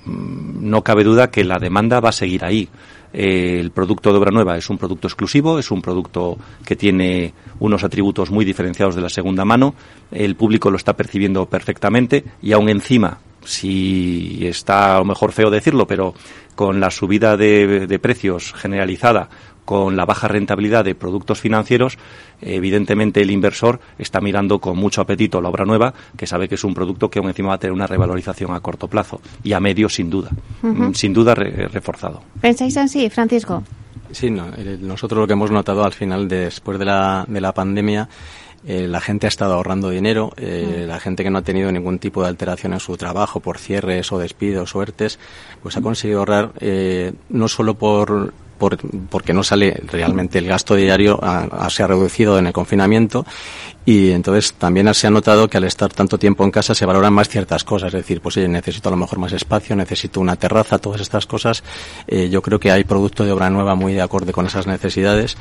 mm, 0.05 0.69
no 0.69 0.81
cabe 0.81 1.03
duda 1.03 1.29
que 1.29 1.43
la 1.43 1.59
demanda 1.59 1.99
va 1.99 2.09
a 2.09 2.13
seguir 2.13 2.45
ahí. 2.45 2.69
Eh, 3.13 3.59
el 3.59 3.71
producto 3.71 4.11
de 4.11 4.17
obra 4.17 4.31
nueva 4.31 4.57
es 4.57 4.69
un 4.69 4.77
producto 4.77 5.07
exclusivo, 5.07 5.59
es 5.59 5.69
un 5.71 5.81
producto 5.81 6.37
que 6.65 6.75
tiene 6.75 7.33
unos 7.59 7.83
atributos 7.83 8.31
muy 8.31 8.43
diferenciados 8.43 8.95
de 8.95 9.01
la 9.01 9.09
segunda 9.09 9.45
mano, 9.45 9.75
el 10.11 10.35
público 10.35 10.71
lo 10.71 10.77
está 10.77 10.93
percibiendo 10.93 11.45
perfectamente 11.45 12.23
y 12.41 12.53
aún 12.53 12.69
encima, 12.69 13.19
si 13.43 14.39
está 14.47 14.95
a 14.95 14.99
lo 14.99 15.05
mejor 15.05 15.31
feo 15.31 15.51
decirlo, 15.51 15.85
pero 15.85 16.15
con 16.55 16.79
la 16.79 16.89
subida 16.89 17.37
de 17.37 17.99
precios 18.01 18.53
generalizada 18.53 19.29
con 19.65 19.95
la 19.95 20.05
baja 20.05 20.27
rentabilidad 20.27 20.85
de 20.85 20.95
productos 20.95 21.39
financieros, 21.39 21.97
evidentemente 22.41 23.21
el 23.21 23.31
inversor 23.31 23.79
está 23.97 24.21
mirando 24.21 24.59
con 24.59 24.77
mucho 24.77 25.01
apetito 25.01 25.41
la 25.41 25.49
obra 25.49 25.65
nueva, 25.65 25.93
que 26.17 26.27
sabe 26.27 26.47
que 26.47 26.55
es 26.55 26.63
un 26.63 26.73
producto 26.73 27.09
que 27.09 27.19
aún 27.19 27.29
encima 27.29 27.49
va 27.49 27.55
a 27.55 27.59
tener 27.59 27.73
una 27.73 27.87
revalorización 27.87 28.53
a 28.53 28.59
corto 28.59 28.87
plazo 28.87 29.21
y 29.43 29.53
a 29.53 29.59
medio 29.59 29.89
sin 29.89 30.09
duda, 30.09 30.29
mm, 30.61 30.93
sin 30.93 31.13
duda 31.13 31.35
reforzado. 31.35 32.21
¿Pensáis 32.41 32.77
así, 32.77 33.09
Francisco? 33.09 33.63
Sí, 34.11 34.29
nosotros 34.29 35.19
lo 35.21 35.27
que 35.27 35.33
hemos 35.33 35.49
notado 35.49 35.83
al 35.83 35.93
final, 35.93 36.27
después 36.27 36.77
de 36.77 36.85
la, 36.85 37.25
de 37.27 37.41
la 37.41 37.51
pandemia, 37.51 38.07
eh, 38.65 38.87
la 38.87 39.01
gente 39.01 39.27
ha 39.27 39.29
estado 39.29 39.55
ahorrando 39.55 39.89
dinero, 39.89 40.31
eh, 40.37 40.85
la 40.87 40.99
gente 40.99 41.23
que 41.23 41.29
no 41.29 41.39
ha 41.39 41.41
tenido 41.41 41.71
ningún 41.71 41.99
tipo 41.99 42.21
de 42.21 42.29
alteración 42.29 42.73
en 42.73 42.79
su 42.79 42.95
trabajo 42.95 43.41
por 43.41 43.57
cierres 43.57 44.11
o 44.11 44.19
despidos 44.19 44.73
o 44.75 44.81
ERTES, 44.81 45.19
pues 45.61 45.75
ha 45.75 45.81
conseguido 45.81 46.19
ahorrar 46.19 46.53
eh, 46.59 47.11
no 47.29 47.49
solo 47.49 47.73
por 47.73 48.33
porque 48.57 49.33
no 49.33 49.43
sale 49.43 49.81
realmente 49.91 50.39
el 50.39 50.47
gasto 50.47 50.75
diario, 50.75 51.19
se 51.69 51.83
ha 51.83 51.87
reducido 51.87 52.39
en 52.39 52.47
el 52.47 52.53
confinamiento 52.53 53.25
y 53.85 54.11
entonces 54.11 54.53
también 54.53 54.93
se 54.93 55.07
ha 55.07 55.09
notado 55.09 55.49
que 55.49 55.57
al 55.57 55.65
estar 55.65 55.91
tanto 55.91 56.17
tiempo 56.17 56.43
en 56.43 56.51
casa 56.51 56.73
se 56.73 56.85
valoran 56.85 57.13
más 57.13 57.27
ciertas 57.27 57.63
cosas, 57.63 57.87
es 57.87 58.01
decir, 58.01 58.21
pues 58.21 58.37
necesito 58.37 58.89
a 58.89 58.91
lo 58.91 58.97
mejor 58.97 59.19
más 59.19 59.33
espacio, 59.33 59.75
necesito 59.75 60.21
una 60.21 60.35
terraza, 60.37 60.77
todas 60.77 61.01
estas 61.01 61.25
cosas. 61.25 61.63
Eh, 62.07 62.29
yo 62.29 62.41
creo 62.41 62.59
que 62.59 62.71
hay 62.71 62.85
producto 62.85 63.25
de 63.25 63.31
obra 63.31 63.49
nueva 63.49 63.75
muy 63.75 63.93
de 63.93 64.01
acorde 64.01 64.31
con 64.31 64.45
esas 64.45 64.67
necesidades 64.67 65.37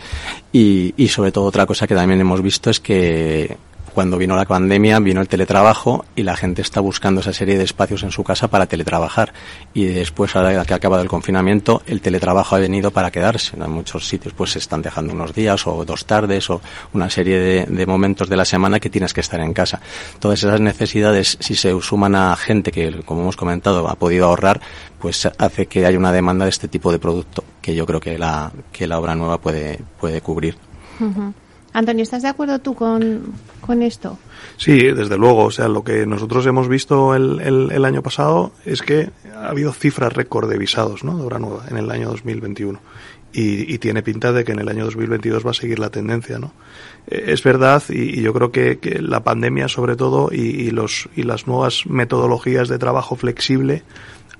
y, 0.53 0.95
y 0.97 1.09
sobre 1.09 1.31
todo 1.31 1.45
otra 1.45 1.67
cosa 1.67 1.87
que 1.87 1.95
también 1.95 2.21
hemos 2.21 2.43
visto 2.43 2.71
es 2.71 2.81
que 2.81 3.57
cuando 3.93 4.19
vino 4.19 4.37
la 4.37 4.45
pandemia, 4.45 4.99
vino 4.99 5.21
el 5.21 5.29
teletrabajo 5.29 6.05
y 6.17 6.23
la 6.23 6.37
gente 6.37 6.63
está 6.63 6.81
buscando 6.81 7.21
esa 7.21 7.33
serie 7.33 7.59
de 7.59 7.65
espacios 7.65 8.03
en 8.03 8.11
su 8.11 8.25
casa 8.25 8.49
para 8.49 8.67
teletrabajar. 8.67 9.33
Y 9.75 9.85
después, 9.85 10.35
ahora 10.35 10.65
que 10.65 10.73
ha 10.73 10.77
acabado 10.77 11.03
el 11.03 11.09
confinamiento, 11.09 11.83
el 11.87 12.01
teletrabajo 12.01 12.57
ha 12.57 12.59
venido 12.59 12.91
para 12.91 13.11
quedarse. 13.11 13.57
En 13.57 13.71
muchos 13.71 14.09
sitios 14.09 14.35
pues 14.35 14.53
se 14.53 14.59
están 14.59 14.83
dejando 14.83 15.13
unos 15.13 15.35
días 15.35 15.67
o 15.67 15.85
dos 15.85 16.07
tardes 16.07 16.49
o 16.51 16.61
una 16.93 17.11
serie 17.11 17.39
de, 17.39 17.67
de 17.67 17.87
momentos 17.87 18.29
de 18.29 18.37
la 18.37 18.45
semana 18.45 18.81
que 18.81 18.91
tienes 18.91 19.13
que 19.13 19.21
estar 19.21 19.41
en 19.41 19.53
casa. 19.53 19.81
Todas 20.19 20.43
esas 20.43 20.61
necesidades, 20.61 21.37
si 21.41 21.55
se 21.55 21.79
suman 21.81 22.15
a 22.15 22.35
gente 22.37 22.73
que, 22.73 23.03
como 23.05 23.23
hemos 23.23 23.37
comentado, 23.37 23.89
ha 23.89 23.95
podido 23.97 24.27
ahorrar, 24.27 24.61
pues 24.99 25.27
hace 25.39 25.67
que 25.67 25.87
haya 25.87 25.99
una 25.99 26.13
demanda 26.13 26.45
de 26.45 26.51
este 26.51 26.69
tipo 26.69 26.93
de 26.93 26.99
producto 26.99 27.45
que 27.61 27.75
yo 27.75 27.87
creo 27.87 28.01
que 28.01 28.19
la, 28.19 28.53
que 28.73 28.87
la 28.87 28.99
obra 28.99 29.15
nueva 29.15 29.39
puede, 29.39 29.81
puede 30.01 30.21
cubrir. 30.21 30.57
Antonio, 31.73 32.03
¿estás 32.03 32.23
de 32.23 32.29
acuerdo 32.29 32.59
tú 32.59 32.75
con, 32.75 33.83
esto? 33.83 34.19
Sí, 34.57 34.79
desde 34.93 35.17
luego. 35.17 35.45
O 35.45 35.51
sea, 35.51 35.69
lo 35.69 35.83
que 35.83 36.07
nosotros 36.07 36.45
hemos 36.47 36.69
visto 36.69 37.15
el, 37.15 37.41
el, 37.41 37.85
año 37.85 38.03
pasado 38.03 38.53
es 38.67 38.83
que 38.83 39.11
ha 39.35 39.49
habido 39.49 39.73
cifras 39.73 40.13
récord 40.13 40.51
de 40.51 40.59
visados, 40.59 41.03
¿no? 41.03 41.17
De 41.17 41.25
obra 41.25 41.39
nueva 41.39 41.65
en 41.71 41.79
el 41.79 41.91
año 41.91 42.11
2021. 42.11 42.79
Y, 43.35 43.73
y, 43.73 43.79
tiene 43.79 44.03
pinta 44.03 44.31
de 44.31 44.45
que 44.45 44.53
en 44.53 44.59
el 44.59 44.69
año 44.69 44.85
2022 44.85 45.47
va 45.47 45.53
a 45.53 45.55
seguir 45.55 45.79
la 45.79 45.89
tendencia, 45.89 46.39
¿no? 46.39 46.53
Eh, 47.07 47.25
es 47.29 47.43
verdad, 47.43 47.83
y, 47.89 48.21
yo 48.21 48.35
creo 48.35 48.53
que, 48.53 48.79
la 49.01 49.25
pandemia, 49.25 49.69
sobre 49.69 49.97
todo, 49.97 50.29
y, 50.31 50.41
y, 50.41 50.71
los, 50.71 51.09
y 51.17 51.23
las 51.23 51.47
nuevas 51.47 51.87
metodologías 51.87 52.69
de 52.69 52.79
trabajo 52.79 53.17
flexible 53.17 53.85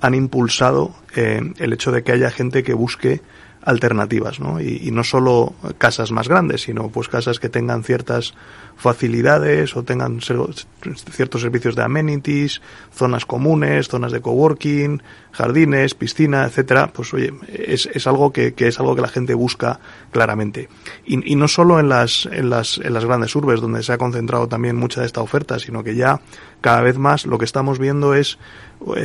han 0.03 0.13
impulsado 0.13 0.93
eh, 1.15 1.41
el 1.57 1.73
hecho 1.73 1.91
de 1.91 2.03
que 2.03 2.11
haya 2.11 2.29
gente 2.29 2.61
que 2.61 2.73
busque 2.73 3.21
alternativas, 3.65 4.39
¿no? 4.39 4.59
Y, 4.59 4.91
no 4.91 5.03
solo 5.03 5.53
casas 5.77 6.11
más 6.11 6.27
grandes, 6.27 6.63
sino 6.63 6.89
pues 6.89 7.07
casas 7.07 7.39
que 7.39 7.49
tengan 7.49 7.83
ciertas 7.83 8.33
facilidades 8.75 9.75
o 9.75 9.83
tengan 9.83 10.19
ciertos 10.21 11.41
servicios 11.41 11.75
de 11.75 11.83
amenities, 11.83 12.61
zonas 12.93 13.25
comunes, 13.25 13.87
zonas 13.87 14.11
de 14.11 14.21
coworking, 14.21 15.01
jardines, 15.31 15.95
piscina, 15.95 16.45
etcétera. 16.45 16.91
Pues 16.93 17.13
oye, 17.13 17.33
es, 17.47 17.87
es 17.91 18.05
algo 18.05 18.31
que, 18.33 18.53
que, 18.53 18.67
es 18.67 18.79
algo 18.79 18.95
que 18.95 19.01
la 19.01 19.07
gente 19.07 19.33
busca 19.33 19.79
claramente. 20.11 20.69
Y, 21.05 21.31
y 21.31 21.35
no 21.35 21.47
solo 21.47 21.79
en 21.79 21.89
las, 21.89 22.27
en 22.31 22.49
las, 22.49 22.77
en 22.77 22.93
las 22.93 23.05
grandes 23.05 23.35
urbes 23.35 23.61
donde 23.61 23.81
se 23.81 23.93
ha 23.93 23.97
concentrado 23.97 24.47
también 24.47 24.75
mucha 24.75 25.01
de 25.01 25.07
esta 25.07 25.21
oferta, 25.21 25.57
sino 25.59 25.83
que 25.83 25.95
ya 25.95 26.21
cada 26.61 26.81
vez 26.81 26.97
más 26.97 27.25
lo 27.25 27.37
que 27.37 27.45
estamos 27.45 27.79
viendo 27.79 28.13
es 28.13 28.37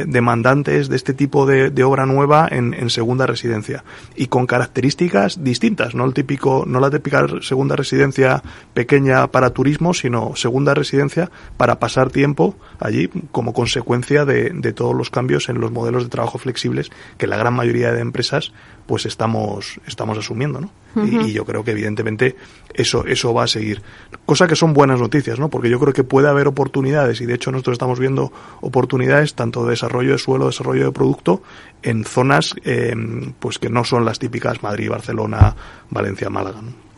demandantes 0.06 0.88
de 0.88 0.96
este 0.96 1.14
tipo 1.14 1.46
de, 1.46 1.70
de 1.70 1.84
obra 1.84 2.06
nueva 2.06 2.48
en, 2.50 2.74
en, 2.74 2.90
segunda 2.90 3.26
residencia 3.26 3.84
y 4.16 4.26
con 4.26 4.46
características 4.46 5.44
distintas, 5.44 5.94
no 5.94 6.04
el 6.04 6.14
típico, 6.14 6.64
no 6.66 6.80
la 6.80 6.90
típica 6.90 7.26
segunda 7.42 7.76
residencia 7.76 8.42
pequeña 8.74 9.28
para 9.28 9.50
turismo, 9.50 9.94
sino 9.94 10.34
segunda 10.36 10.74
residencia 10.74 11.30
para 11.56 11.78
pasar 11.78 12.10
tiempo 12.10 12.56
allí 12.80 13.08
como 13.30 13.52
consecuencia 13.52 14.24
de, 14.24 14.50
de 14.50 14.72
todos 14.72 14.94
los 14.94 15.10
cambios 15.10 15.48
en 15.48 15.60
los 15.60 15.70
modelos 15.70 16.04
de 16.04 16.10
trabajo 16.10 16.38
flexibles 16.38 16.90
que 17.16 17.26
la 17.26 17.36
gran 17.36 17.54
mayoría 17.54 17.92
de 17.92 18.00
empresas 18.00 18.52
pues 18.86 19.04
estamos, 19.04 19.80
estamos 19.86 20.16
asumiendo, 20.16 20.60
¿no? 20.60 20.70
Y, 21.06 21.32
yo 21.32 21.44
creo 21.44 21.64
que 21.64 21.72
evidentemente 21.72 22.36
eso, 22.74 23.04
eso 23.06 23.34
va 23.34 23.44
a 23.44 23.46
seguir. 23.46 23.82
Cosa 24.26 24.46
que 24.46 24.56
son 24.56 24.72
buenas 24.72 25.00
noticias, 25.00 25.38
¿no? 25.38 25.48
Porque 25.48 25.70
yo 25.70 25.78
creo 25.78 25.92
que 25.92 26.04
puede 26.04 26.28
haber 26.28 26.46
oportunidades 26.48 27.20
y 27.20 27.26
de 27.26 27.34
hecho 27.34 27.50
nosotros 27.52 27.74
estamos 27.74 27.98
viendo 27.98 28.32
oportunidades 28.60 29.34
tanto 29.34 29.64
de 29.64 29.70
desarrollo 29.70 30.12
de 30.12 30.18
suelo, 30.18 30.46
desarrollo 30.46 30.86
de 30.86 30.92
producto 30.92 31.42
en 31.82 32.04
zonas 32.04 32.54
eh, 32.64 32.94
pues 33.38 33.58
que 33.58 33.68
no 33.68 33.84
son 33.84 34.04
las 34.04 34.18
típicas 34.18 34.62
Madrid, 34.62 34.90
Barcelona, 34.90 35.54
Valencia, 35.90 36.30
Málaga, 36.30 36.62
¿no? 36.62 36.88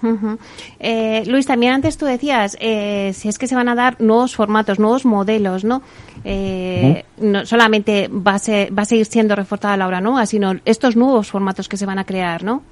eh, 0.79 1.25
Luis, 1.27 1.47
también 1.47 1.73
antes 1.73 1.99
tú 1.99 2.07
decías, 2.07 2.57
eh, 2.61 3.13
si 3.15 3.29
es 3.29 3.39
que 3.39 3.47
se 3.47 3.55
van 3.55 3.69
a 3.69 3.75
dar 3.75 4.01
nuevos 4.01 4.35
formatos, 4.35 4.79
nuevos 4.79 5.05
modelos, 5.05 5.65
¿no? 5.65 5.83
Eh, 6.25 7.05
no 7.19 7.45
solamente 7.47 8.09
va 8.09 8.35
a, 8.35 8.39
ser, 8.39 8.77
va 8.77 8.83
a 8.83 8.87
seguir 8.87 9.07
siendo 9.07 9.37
reforzada 9.37 9.77
la 9.77 9.87
obra 9.87 10.01
nueva, 10.01 10.27
sino 10.27 10.55
estos 10.65 10.97
nuevos 10.97 11.31
formatos 11.31 11.69
que 11.69 11.77
se 11.77 11.87
van 11.87 11.99
a 11.99 12.05
crear, 12.05 12.45
¿no? 12.45 12.63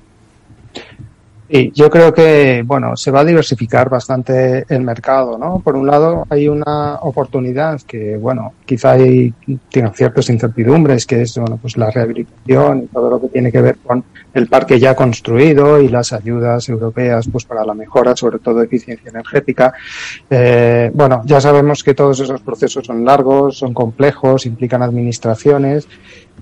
Sí, 1.51 1.73
yo 1.75 1.89
creo 1.89 2.13
que, 2.13 2.63
bueno, 2.67 2.95
se 2.95 3.11
va 3.11 3.21
a 3.21 3.25
diversificar 3.25 3.89
bastante 3.89 4.67
el 4.69 4.83
mercado, 4.83 5.39
¿no? 5.39 5.61
Por 5.61 5.77
un 5.77 5.87
lado, 5.87 6.27
hay 6.29 6.47
una 6.47 6.97
oportunidad 6.97 7.81
que, 7.81 8.19
bueno, 8.19 8.53
quizá 8.67 8.93
hay, 8.93 9.33
tiene 9.71 9.91
ciertas 9.95 10.29
incertidumbres, 10.29 11.07
que 11.07 11.23
es, 11.23 11.39
bueno, 11.39 11.59
pues 11.61 11.79
la 11.79 11.91
rehabilitación 11.91 12.83
y 12.83 12.87
todo 12.89 13.09
lo 13.09 13.19
que 13.19 13.29
tiene 13.29 13.51
que 13.51 13.63
ver 13.63 13.79
con 13.79 14.05
el 14.35 14.47
parque 14.47 14.79
ya 14.79 14.95
construido 14.95 15.81
y 15.81 15.89
las 15.89 16.13
ayudas 16.13 16.69
europeas, 16.69 17.27
pues 17.33 17.47
para 17.47 17.65
la 17.65 17.73
mejora, 17.73 18.15
sobre 18.15 18.41
todo 18.41 18.59
de 18.59 18.67
eficiencia 18.67 19.09
energética. 19.09 19.73
Eh, 20.29 20.91
bueno, 20.93 21.23
ya 21.25 21.41
sabemos 21.41 21.83
que 21.83 21.95
todos 21.95 22.21
esos 22.21 22.43
procesos 22.43 22.85
son 22.85 23.07
largos, 23.07 23.57
son 23.57 23.73
complejos, 23.73 24.45
implican 24.45 24.83
administraciones 24.83 25.89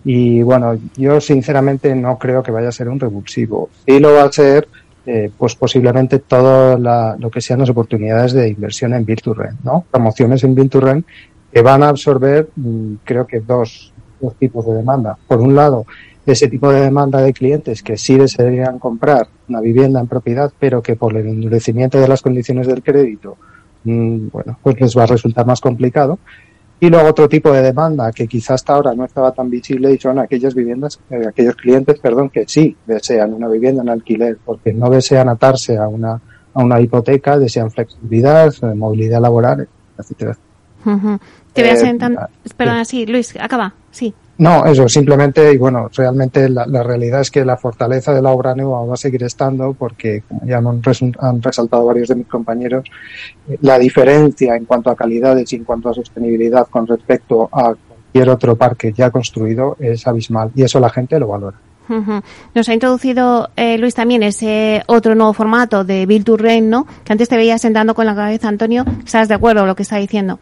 y, 0.04 0.42
bueno, 0.42 0.78
yo 0.96 1.20
sinceramente 1.20 1.94
no 1.94 2.18
creo 2.18 2.42
que 2.42 2.50
vaya 2.50 2.68
a 2.68 2.72
ser 2.72 2.88
un 2.88 3.00
revulsivo. 3.00 3.70
Y 3.86 3.98
lo 3.98 4.12
va 4.12 4.24
a 4.24 4.32
ser 4.32 4.68
eh, 5.08 5.30
pues 5.38 5.54
posiblemente 5.54 6.18
todo 6.18 6.76
lo 6.76 7.30
que 7.30 7.40
sean 7.40 7.60
las 7.60 7.70
oportunidades 7.70 8.32
de 8.32 8.48
inversión 8.48 8.92
en 8.92 9.06
Rent, 9.06 9.60
¿no? 9.62 9.84
Promociones 9.88 10.42
en 10.42 10.56
Rent 10.56 11.06
que 11.52 11.62
van 11.62 11.84
a 11.84 11.90
absorber, 11.90 12.48
mm, 12.56 12.94
creo 13.04 13.24
que 13.24 13.38
dos, 13.38 13.92
dos 14.20 14.34
tipos 14.34 14.66
de 14.66 14.74
demanda. 14.74 15.16
Por 15.28 15.40
un 15.40 15.54
lado, 15.54 15.86
ese 16.26 16.48
tipo 16.48 16.72
de 16.72 16.80
demanda 16.80 17.20
de 17.20 17.32
clientes 17.32 17.84
que 17.84 17.96
sí 17.96 18.16
desearían 18.16 18.80
comprar 18.80 19.28
una 19.48 19.60
vivienda 19.60 20.00
en 20.00 20.08
propiedad, 20.08 20.52
pero 20.58 20.82
que 20.82 20.96
por 20.96 21.16
el 21.16 21.28
endurecimiento 21.28 22.00
de 22.00 22.08
las 22.08 22.20
condiciones 22.20 22.66
del 22.66 22.82
crédito, 22.82 23.36
mm, 23.84 24.28
bueno, 24.32 24.58
pues 24.60 24.80
les 24.80 24.98
va 24.98 25.04
a 25.04 25.06
resultar 25.06 25.46
más 25.46 25.60
complicado. 25.60 26.18
Y 26.78 26.90
luego 26.90 27.08
otro 27.08 27.28
tipo 27.28 27.50
de 27.52 27.62
demanda 27.62 28.12
que 28.12 28.26
quizás 28.26 28.56
hasta 28.56 28.74
ahora 28.74 28.94
no 28.94 29.04
estaba 29.04 29.32
tan 29.32 29.48
visible 29.48 29.92
y 29.92 29.98
son 29.98 30.18
aquellas 30.18 30.54
viviendas, 30.54 31.00
eh, 31.08 31.24
aquellos 31.26 31.56
clientes, 31.56 31.98
perdón, 31.98 32.28
que 32.28 32.44
sí 32.46 32.76
desean 32.86 33.32
una 33.32 33.48
vivienda 33.48 33.82
en 33.82 33.88
alquiler 33.88 34.38
porque 34.44 34.74
no 34.74 34.90
desean 34.90 35.28
atarse 35.28 35.78
a 35.78 35.88
una, 35.88 36.20
a 36.52 36.62
una 36.62 36.80
hipoteca, 36.80 37.38
desean 37.38 37.70
flexibilidad, 37.70 38.52
eh, 38.62 38.74
movilidad 38.74 39.22
laboral, 39.22 39.66
etcétera. 39.98 40.36
Te 41.52 41.62
voy 41.62 41.70
a 41.70 41.76
sentar. 41.76 42.30
Perdona, 42.56 42.84
sí, 42.84 43.06
Luis, 43.06 43.34
acaba, 43.40 43.74
sí. 43.90 44.14
No, 44.38 44.66
eso, 44.66 44.86
simplemente, 44.88 45.52
y 45.52 45.56
bueno, 45.56 45.88
realmente 45.96 46.48
la, 46.50 46.82
realidad 46.82 47.22
es 47.22 47.30
que 47.30 47.44
la 47.44 47.56
fortaleza 47.56 48.12
de 48.12 48.20
la 48.20 48.30
obra 48.30 48.54
nueva 48.54 48.84
va 48.84 48.94
a 48.94 48.98
seguir 48.98 49.22
estando 49.22 49.72
porque, 49.72 50.22
como 50.28 50.44
ya 50.44 50.58
han, 50.58 50.82
han 51.20 51.42
resaltado 51.42 51.86
varios 51.86 52.08
de 52.08 52.16
mis 52.16 52.26
compañeros, 52.26 52.84
la 53.62 53.78
diferencia 53.78 54.54
en 54.54 54.66
cuanto 54.66 54.90
a 54.90 54.96
calidades 54.96 55.50
y 55.52 55.56
en 55.56 55.64
cuanto 55.64 55.88
a 55.88 55.94
sostenibilidad 55.94 56.66
con 56.68 56.86
respecto 56.86 57.48
a 57.50 57.74
cualquier 57.74 58.28
otro 58.28 58.56
parque 58.56 58.92
ya 58.92 59.10
construido 59.10 59.76
es 59.80 60.06
abismal 60.06 60.50
y 60.54 60.62
eso 60.62 60.80
la 60.80 60.90
gente 60.90 61.18
lo 61.18 61.28
valora. 61.28 61.56
Nos 62.54 62.68
ha 62.68 62.74
introducido 62.74 63.50
eh, 63.56 63.78
Luis 63.78 63.94
también 63.94 64.22
ese 64.22 64.82
otro 64.86 65.14
nuevo 65.14 65.32
formato 65.32 65.84
de 65.84 66.04
Build 66.04 66.24
to 66.24 66.36
Rent, 66.36 66.66
¿no? 66.66 66.86
Que 67.04 67.12
antes 67.12 67.28
te 67.28 67.36
veía 67.36 67.58
sentando 67.58 67.94
con 67.94 68.06
la 68.06 68.14
cabeza, 68.14 68.48
Antonio. 68.48 68.84
¿Estás 69.04 69.28
de 69.28 69.34
acuerdo 69.34 69.60
con 69.60 69.68
lo 69.68 69.76
que 69.76 69.84
está 69.84 69.96
diciendo? 69.96 70.40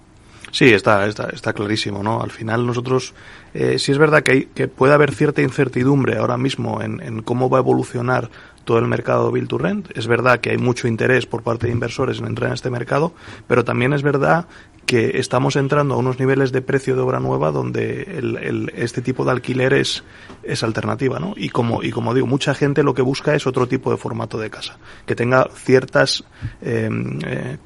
Sí, 0.55 0.67
está, 0.67 1.05
está, 1.07 1.31
está 1.31 1.53
clarísimo, 1.53 2.05
¿no? 2.05 2.23
Al 2.23 2.31
final 2.31 2.65
nosotros, 2.65 3.13
eh, 3.55 3.77
sí 3.81 3.91
es 3.91 3.99
verdad 3.99 4.23
que, 4.23 4.31
hay, 4.31 4.45
que 4.55 4.69
puede 4.69 4.95
haber 4.95 5.13
cierta 5.13 5.43
incertidumbre 5.43 6.17
ahora 6.17 6.37
mismo 6.37 6.81
en, 6.81 7.01
en 7.01 7.23
cómo 7.23 7.51
va 7.51 7.59
a 7.59 7.61
evolucionar 7.61 8.31
todo 8.65 8.79
el 8.79 8.87
mercado 8.87 9.33
Build 9.33 9.49
to 9.49 9.59
Rent. 9.59 9.91
Es 9.99 10.07
verdad 10.07 10.39
que 10.39 10.51
hay 10.51 10.59
mucho 10.59 10.87
interés 10.87 11.27
por 11.27 11.43
parte 11.43 11.67
de 11.67 11.73
inversores 11.73 12.21
en 12.21 12.27
entrar 12.27 12.51
en 12.51 12.55
este 12.55 12.71
mercado, 12.71 13.15
pero 13.49 13.65
también 13.65 13.95
es 13.95 14.05
verdad 14.05 14.47
que 14.87 15.19
estamos 15.19 15.57
entrando 15.57 15.95
a 15.95 15.97
unos 15.99 16.19
niveles 16.19 16.53
de 16.53 16.63
precio 16.63 16.95
de 16.95 17.03
obra 17.03 17.21
nueva 17.21 17.51
donde 17.51 18.03
el, 18.03 18.73
este 18.77 19.03
tipo 19.03 19.25
de 19.25 19.33
alquiler 19.33 19.73
es, 19.73 20.05
es 20.43 20.63
alternativa, 20.63 21.19
¿no? 21.19 21.35
Y 21.37 21.49
como, 21.49 21.83
y 21.83 21.91
como 21.91 22.15
digo, 22.15 22.27
mucha 22.27 22.55
gente 22.55 22.83
lo 22.83 22.95
que 22.95 23.03
busca 23.03 23.35
es 23.35 23.47
otro 23.47 23.67
tipo 23.67 23.91
de 23.91 23.97
formato 23.97 24.39
de 24.39 24.51
casa, 24.51 24.79
que 25.07 25.15
tenga 25.15 25.49
ciertas, 25.55 26.25
em, 26.61 27.19
eh, 27.27 27.59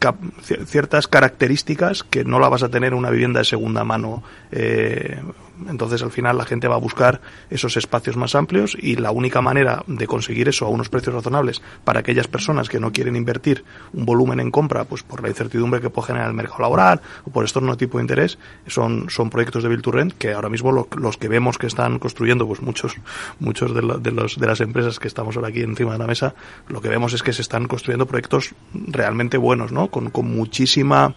ciertas 0.66 1.08
características 1.08 2.04
que 2.04 2.25
no 2.25 2.38
la 2.38 2.48
vas 2.48 2.62
a 2.62 2.68
tener 2.68 2.92
en 2.92 2.98
una 2.98 3.10
vivienda 3.10 3.40
de 3.40 3.44
segunda 3.44 3.84
mano 3.84 4.22
eh, 4.50 5.20
entonces, 5.68 6.03
al 6.03 6.11
final, 6.11 6.37
la 6.37 6.44
gente 6.44 6.68
va 6.68 6.77
a 6.77 6.79
buscar 6.79 7.21
esos 7.51 7.77
espacios 7.77 8.16
más 8.16 8.35
amplios 8.35 8.77
y 8.81 8.97
la 8.97 9.11
única 9.11 9.40
manera 9.40 9.83
de 9.87 10.07
conseguir 10.07 10.49
eso 10.49 10.66
a 10.66 10.68
unos 10.68 10.88
precios 10.88 11.14
razonables 11.14 11.62
para 11.85 12.01
aquellas 12.01 12.29
personas 12.29 12.68
que 12.68 12.81
no 12.81 12.92
quieren 12.92 13.16
invertir 13.16 13.64
un 13.92 14.05
volumen 14.05 14.40
en 14.40 14.51
compra, 14.51 14.85
pues 14.85 15.03
por 15.03 15.23
la 15.23 15.29
incertidumbre 15.29 15.81
que 15.81 15.90
puede 15.90 16.09
generar 16.09 16.29
el 16.29 16.35
mercado 16.35 16.62
laboral 16.62 17.01
o 17.25 17.31
por 17.31 17.44
estos 17.44 17.62
no 17.62 17.77
tipo 17.77 17.99
de 17.99 18.05
interés, 18.05 18.38
son, 18.66 19.11
son 19.11 19.31
proyectos 19.31 19.62
de 19.62 19.68
Build 19.68 19.83
to 19.83 19.92
Rent 19.92 20.12
que 20.14 20.33
ahora 20.33 20.49
mismo 20.49 20.73
los 20.73 21.16
que 21.16 21.29
vemos 21.29 21.59
que 21.59 21.66
están 21.66 21.99
construyendo, 21.99 22.47
pues 22.47 22.62
muchos, 22.62 22.94
muchos 23.40 23.75
de, 23.75 23.81
de, 24.01 24.11
los, 24.12 24.38
de 24.38 24.47
las 24.47 24.61
empresas 24.61 24.99
que 24.99 25.09
estamos 25.09 25.37
ahora 25.37 25.49
aquí 25.49 25.61
encima 25.61 25.92
de 25.92 25.99
la 25.99 26.07
mesa, 26.07 26.35
lo 26.68 26.81
que 26.81 26.88
vemos 26.88 27.12
es 27.12 27.23
que 27.23 27.33
se 27.33 27.42
están 27.42 27.66
construyendo 27.66 28.07
proyectos 28.07 28.55
realmente 28.73 29.37
buenos, 29.37 29.73
¿no? 29.73 29.88
Con, 29.88 30.11
con 30.11 30.27
muchísima 30.35 31.14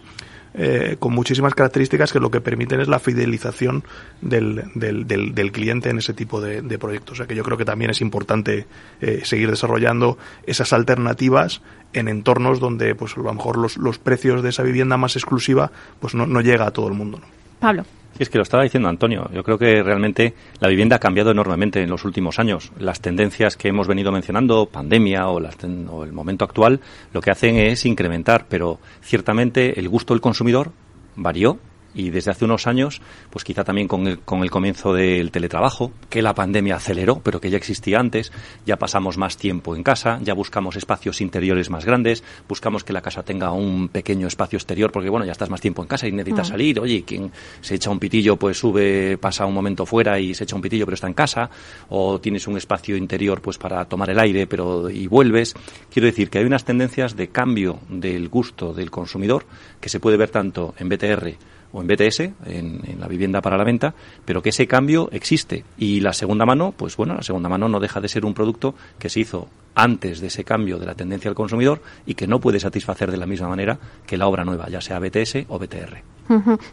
eh, 0.54 0.96
con 0.98 1.14
muchísimas 1.14 1.54
características 1.54 2.12
que 2.12 2.20
lo 2.20 2.30
que 2.30 2.40
permiten 2.40 2.80
es 2.80 2.88
la 2.88 2.98
fidelización 2.98 3.84
del, 4.20 4.64
del, 4.74 5.06
del, 5.06 5.52
cliente 5.52 5.90
en 5.90 5.98
ese 5.98 6.12
tipo 6.12 6.40
de, 6.40 6.62
proyectos. 6.78 7.12
O 7.12 7.16
sea 7.16 7.26
que 7.26 7.34
yo 7.34 7.42
creo 7.42 7.56
que 7.56 7.64
también 7.64 7.90
es 7.90 8.00
importante 8.00 8.66
eh, 9.00 9.22
seguir 9.24 9.50
desarrollando 9.50 10.18
esas 10.46 10.72
alternativas 10.72 11.62
en 11.92 12.08
entornos 12.08 12.60
donde 12.60 12.94
pues 12.94 13.16
a 13.16 13.20
lo 13.20 13.32
mejor 13.32 13.56
los, 13.56 13.76
los 13.76 13.98
precios 13.98 14.42
de 14.42 14.50
esa 14.50 14.62
vivienda 14.62 14.96
más 14.96 15.16
exclusiva 15.16 15.70
pues 16.00 16.14
no, 16.14 16.26
no 16.26 16.40
llega 16.40 16.66
a 16.66 16.70
todo 16.70 16.88
el 16.88 16.94
mundo. 16.94 17.20
Pablo. 17.60 17.84
Sí, 18.16 18.22
es 18.22 18.28
que 18.28 18.38
lo 18.38 18.42
estaba 18.42 18.62
diciendo 18.62 18.88
Antonio. 18.88 19.30
Yo 19.32 19.42
creo 19.42 19.58
que 19.58 19.82
realmente 19.82 20.34
la 20.60 20.68
vivienda 20.68 20.96
ha 20.96 20.98
cambiado 20.98 21.30
enormemente 21.30 21.82
en 21.82 21.88
los 21.88 22.04
últimos 22.04 22.38
años. 22.38 22.70
Las 22.78 23.00
tendencias 23.00 23.56
que 23.56 23.68
hemos 23.68 23.88
venido 23.88 24.12
mencionando, 24.12 24.66
pandemia 24.66 25.28
o, 25.28 25.40
o 25.40 26.04
el 26.04 26.12
momento 26.12 26.44
actual, 26.44 26.80
lo 27.12 27.20
que 27.20 27.30
hacen 27.30 27.56
es 27.56 27.86
incrementar, 27.86 28.46
pero 28.48 28.78
ciertamente 29.00 29.78
el 29.80 29.88
gusto 29.88 30.12
del 30.12 30.20
consumidor 30.20 30.72
varió 31.16 31.58
y 31.94 32.10
desde 32.10 32.30
hace 32.30 32.44
unos 32.44 32.66
años, 32.66 33.00
pues 33.30 33.44
quizá 33.44 33.64
también 33.64 33.88
con 33.88 34.06
el, 34.06 34.20
con 34.20 34.42
el 34.42 34.50
comienzo 34.50 34.92
del 34.92 35.30
teletrabajo, 35.30 35.92
que 36.08 36.22
la 36.22 36.34
pandemia 36.34 36.76
aceleró, 36.76 37.20
pero 37.22 37.40
que 37.40 37.50
ya 37.50 37.56
existía 37.56 37.98
antes, 37.98 38.32
ya 38.66 38.78
pasamos 38.78 39.18
más 39.18 39.36
tiempo 39.36 39.76
en 39.76 39.82
casa, 39.82 40.18
ya 40.22 40.34
buscamos 40.34 40.76
espacios 40.76 41.20
interiores 41.20 41.70
más 41.70 41.84
grandes, 41.84 42.22
buscamos 42.48 42.84
que 42.84 42.92
la 42.92 43.00
casa 43.02 43.22
tenga 43.22 43.52
un 43.52 43.88
pequeño 43.88 44.26
espacio 44.26 44.56
exterior, 44.56 44.92
porque 44.92 45.10
bueno, 45.10 45.26
ya 45.26 45.32
estás 45.32 45.50
más 45.50 45.60
tiempo 45.60 45.82
en 45.82 45.88
casa 45.88 46.06
y 46.06 46.12
necesitas 46.12 46.48
mm. 46.48 46.50
salir, 46.50 46.80
oye, 46.80 47.04
quien 47.04 47.30
se 47.60 47.74
echa 47.74 47.90
un 47.90 47.98
pitillo, 47.98 48.36
pues 48.36 48.58
sube, 48.58 49.18
pasa 49.18 49.46
un 49.46 49.54
momento 49.54 49.86
fuera 49.86 50.18
y 50.18 50.34
se 50.34 50.44
echa 50.44 50.56
un 50.56 50.62
pitillo, 50.62 50.84
pero 50.84 50.94
está 50.94 51.06
en 51.06 51.14
casa, 51.14 51.50
o 51.88 52.20
tienes 52.20 52.46
un 52.46 52.56
espacio 52.56 52.96
interior, 52.96 53.40
pues 53.40 53.58
para 53.58 53.84
tomar 53.84 54.10
el 54.10 54.18
aire, 54.18 54.46
pero 54.46 54.90
y 54.90 55.06
vuelves. 55.06 55.54
Quiero 55.92 56.06
decir 56.06 56.30
que 56.30 56.38
hay 56.38 56.44
unas 56.44 56.64
tendencias 56.64 57.16
de 57.16 57.28
cambio 57.28 57.80
del 57.88 58.28
gusto 58.28 58.72
del 58.72 58.90
consumidor 58.90 59.46
que 59.80 59.88
se 59.88 60.00
puede 60.00 60.16
ver 60.16 60.30
tanto 60.30 60.74
en 60.78 60.88
BTR 60.88 61.36
o 61.72 61.80
en 61.80 61.86
BTS, 61.86 62.20
en, 62.46 62.80
la 62.98 63.08
vivienda 63.08 63.40
para 63.40 63.56
la 63.56 63.64
venta, 63.64 63.94
pero 64.24 64.42
que 64.42 64.50
ese 64.50 64.66
cambio 64.66 65.08
existe. 65.12 65.64
Y 65.78 66.00
la 66.00 66.12
segunda 66.12 66.46
mano, 66.46 66.72
pues 66.76 66.96
bueno, 66.96 67.14
la 67.14 67.22
segunda 67.22 67.48
mano 67.48 67.68
no 67.68 67.80
deja 67.80 68.00
de 68.00 68.08
ser 68.08 68.24
un 68.24 68.34
producto 68.34 68.74
que 68.98 69.08
se 69.08 69.20
hizo 69.20 69.48
antes 69.74 70.20
de 70.20 70.26
ese 70.26 70.44
cambio 70.44 70.78
de 70.78 70.86
la 70.86 70.94
tendencia 70.94 71.28
al 71.28 71.34
consumidor 71.34 71.80
y 72.06 72.14
que 72.14 72.26
no 72.26 72.40
puede 72.40 72.60
satisfacer 72.60 73.10
de 73.10 73.16
la 73.16 73.26
misma 73.26 73.48
manera 73.48 73.78
que 74.06 74.16
la 74.16 74.26
obra 74.26 74.44
nueva, 74.44 74.68
ya 74.68 74.80
sea 74.80 74.98
BTS 74.98 75.46
o 75.48 75.58
BTR. 75.58 76.02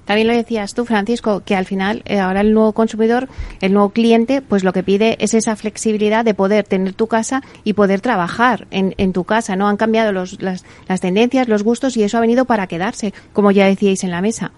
También 0.06 0.28
lo 0.28 0.34
decías 0.34 0.74
tú, 0.74 0.86
Francisco, 0.86 1.42
que 1.44 1.56
al 1.56 1.66
final 1.66 2.02
eh, 2.06 2.20
ahora 2.20 2.42
el 2.42 2.54
nuevo 2.54 2.74
consumidor, 2.74 3.28
el 3.62 3.74
nuevo 3.74 3.90
cliente, 3.90 4.42
pues 4.42 4.64
lo 4.64 4.74
que 4.74 4.84
pide 4.84 5.18
es 5.20 5.34
esa 5.34 5.56
flexibilidad 5.56 6.24
de 6.24 6.34
poder 6.34 6.66
tener 6.66 6.94
tu 6.94 7.08
casa 7.08 7.42
y 7.64 7.74
poder 7.74 8.00
trabajar 8.00 8.68
en, 8.72 8.94
en 8.98 9.12
tu 9.12 9.24
casa. 9.24 9.56
No 9.56 9.68
han 9.68 9.78
cambiado 9.78 10.12
los, 10.12 10.42
las, 10.42 10.66
las 10.88 11.02
tendencias, 11.02 11.48
los 11.48 11.64
gustos 11.64 11.98
y 11.98 12.04
eso 12.04 12.18
ha 12.18 12.22
venido 12.22 12.46
para 12.46 12.68
quedarse, 12.68 13.14
como 13.34 13.52
ya 13.52 13.66
decíais 13.66 14.04
en 14.04 14.12
la 14.12 14.22
mesa. 14.22 14.52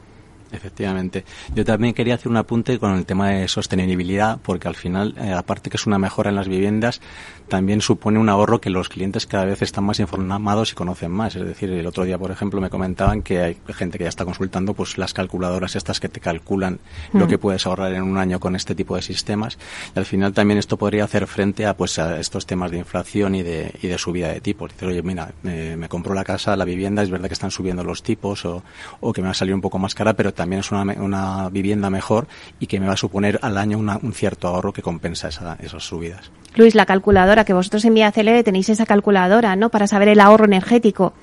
Efectivamente. 0.51 1.23
Yo 1.55 1.63
también 1.63 1.93
quería 1.93 2.15
hacer 2.15 2.29
un 2.29 2.37
apunte 2.37 2.77
con 2.77 2.93
el 2.95 3.05
tema 3.05 3.29
de 3.29 3.47
sostenibilidad, 3.47 4.39
porque 4.41 4.67
al 4.67 4.75
final, 4.75 5.15
eh, 5.17 5.31
aparte 5.31 5.69
que 5.69 5.77
es 5.77 5.85
una 5.85 5.97
mejora 5.97 6.29
en 6.29 6.35
las 6.35 6.47
viviendas, 6.47 7.01
también 7.47 7.81
supone 7.81 8.19
un 8.19 8.29
ahorro 8.29 8.61
que 8.61 8.69
los 8.69 8.89
clientes 8.89 9.25
cada 9.25 9.45
vez 9.45 9.61
están 9.61 9.83
más 9.83 9.99
informados 9.99 10.71
y 10.71 10.75
conocen 10.75 11.11
más. 11.11 11.35
Es 11.35 11.45
decir, 11.45 11.69
el 11.71 11.85
otro 11.85 12.03
día, 12.03 12.17
por 12.17 12.31
ejemplo, 12.31 12.61
me 12.61 12.69
comentaban 12.69 13.21
que 13.21 13.41
hay 13.41 13.57
gente 13.67 13.97
que 13.97 14.05
ya 14.05 14.09
está 14.09 14.25
consultando 14.25 14.73
pues 14.73 14.97
las 14.97 15.13
calculadoras 15.13 15.75
estas 15.75 15.99
que 15.99 16.09
te 16.09 16.19
calculan 16.19 16.79
lo 17.13 17.27
que 17.27 17.37
mm. 17.37 17.39
puedes 17.39 17.65
ahorrar 17.65 17.93
en 17.93 18.03
un 18.03 18.17
año 18.17 18.39
con 18.39 18.55
este 18.55 18.75
tipo 18.75 18.95
de 18.95 19.01
sistemas. 19.01 19.57
Y 19.95 19.99
al 19.99 20.05
final 20.05 20.33
también 20.33 20.59
esto 20.59 20.77
podría 20.77 21.03
hacer 21.03 21.27
frente 21.27 21.65
a 21.65 21.75
pues 21.75 21.99
a 21.99 22.19
estos 22.19 22.45
temas 22.45 22.71
de 22.71 22.77
inflación 22.77 23.35
y 23.35 23.43
de, 23.43 23.73
y 23.81 23.87
de 23.87 23.97
subida 23.97 24.29
de 24.29 24.41
tipos. 24.41 24.71
Decir, 24.71 24.87
oye, 24.87 25.01
mira, 25.01 25.33
me 25.43 25.89
compro 25.89 26.13
la 26.13 26.23
casa, 26.23 26.55
la 26.55 26.65
vivienda, 26.65 27.03
es 27.03 27.09
verdad 27.09 27.27
que 27.27 27.33
están 27.33 27.51
subiendo 27.51 27.83
los 27.83 28.03
tipos 28.03 28.45
o, 28.45 28.63
o 28.99 29.13
que 29.13 29.21
me 29.21 29.27
va 29.27 29.31
a 29.31 29.35
salir 29.35 29.53
un 29.53 29.61
poco 29.61 29.77
más 29.77 29.93
cara, 29.93 30.13
pero 30.13 30.33
también 30.41 30.61
es 30.61 30.71
una, 30.71 30.81
una 30.99 31.49
vivienda 31.49 31.91
mejor 31.91 32.27
y 32.59 32.65
que 32.65 32.79
me 32.79 32.87
va 32.87 32.93
a 32.93 32.97
suponer 32.97 33.37
al 33.43 33.59
año 33.59 33.77
un 33.77 34.13
cierto 34.13 34.47
ahorro 34.47 34.73
que 34.73 34.81
compensa 34.81 35.27
esa, 35.27 35.55
esas 35.59 35.83
subidas. 35.83 36.31
Luis, 36.55 36.73
la 36.73 36.87
calculadora, 36.87 37.45
que 37.45 37.53
vosotros 37.53 37.85
en 37.85 37.93
Vía 37.93 38.11
tenéis 38.11 38.69
esa 38.69 38.87
calculadora, 38.87 39.55
¿no? 39.55 39.69
Para 39.69 39.85
saber 39.85 40.07
el 40.07 40.19
ahorro 40.19 40.45
energético. 40.45 41.13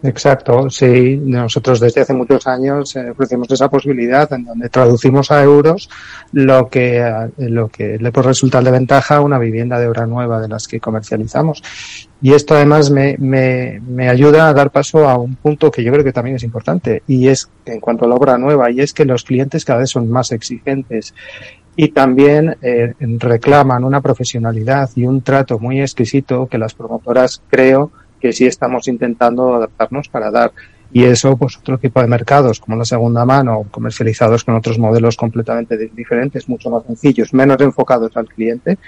Exacto, 0.00 0.70
sí. 0.70 1.16
Nosotros 1.16 1.80
desde 1.80 2.02
hace 2.02 2.14
muchos 2.14 2.46
años 2.46 2.94
eh, 2.94 3.10
ofrecemos 3.10 3.50
esa 3.50 3.68
posibilidad 3.68 4.32
en 4.32 4.44
donde 4.44 4.68
traducimos 4.68 5.32
a 5.32 5.42
euros 5.42 5.90
lo 6.32 6.68
que, 6.68 6.98
eh, 6.98 7.30
lo 7.38 7.68
que 7.68 7.98
le 7.98 8.12
puede 8.12 8.28
resultar 8.28 8.62
de 8.62 8.70
ventaja 8.70 9.16
a 9.16 9.20
una 9.20 9.38
vivienda 9.38 9.80
de 9.80 9.88
obra 9.88 10.06
nueva 10.06 10.40
de 10.40 10.46
las 10.46 10.68
que 10.68 10.78
comercializamos. 10.78 11.64
Y 12.22 12.32
esto 12.32 12.54
además 12.54 12.90
me, 12.90 13.16
me, 13.18 13.80
me 13.80 14.08
ayuda 14.08 14.48
a 14.48 14.54
dar 14.54 14.70
paso 14.70 15.08
a 15.08 15.18
un 15.18 15.34
punto 15.34 15.70
que 15.72 15.82
yo 15.82 15.92
creo 15.92 16.04
que 16.04 16.12
también 16.12 16.36
es 16.36 16.44
importante 16.44 17.02
y 17.08 17.26
es 17.26 17.50
en 17.66 17.80
cuanto 17.80 18.04
a 18.04 18.08
la 18.08 18.14
obra 18.14 18.38
nueva 18.38 18.70
y 18.70 18.80
es 18.80 18.92
que 18.92 19.04
los 19.04 19.24
clientes 19.24 19.64
cada 19.64 19.80
vez 19.80 19.90
son 19.90 20.08
más 20.08 20.30
exigentes 20.30 21.12
y 21.74 21.88
también 21.88 22.56
eh, 22.62 22.94
reclaman 23.00 23.84
una 23.84 24.00
profesionalidad 24.00 24.90
y 24.94 25.06
un 25.06 25.22
trato 25.22 25.58
muy 25.58 25.80
exquisito 25.80 26.46
que 26.46 26.58
las 26.58 26.74
promotoras 26.74 27.42
creo 27.48 27.92
que 28.20 28.32
sí 28.32 28.46
estamos 28.46 28.88
intentando 28.88 29.54
adaptarnos 29.54 30.08
para 30.08 30.30
dar. 30.30 30.52
Y 30.90 31.04
eso, 31.04 31.36
pues 31.36 31.56
otro 31.58 31.78
tipo 31.78 32.00
de 32.00 32.06
mercados, 32.06 32.60
como 32.60 32.76
la 32.76 32.84
segunda 32.84 33.24
mano, 33.24 33.66
comercializados 33.70 34.44
con 34.44 34.54
otros 34.54 34.78
modelos 34.78 35.16
completamente 35.16 35.76
diferentes, 35.94 36.48
mucho 36.48 36.70
más 36.70 36.84
sencillos, 36.84 37.34
menos 37.34 37.60
enfocados 37.60 38.16
al 38.16 38.26
cliente, 38.26 38.78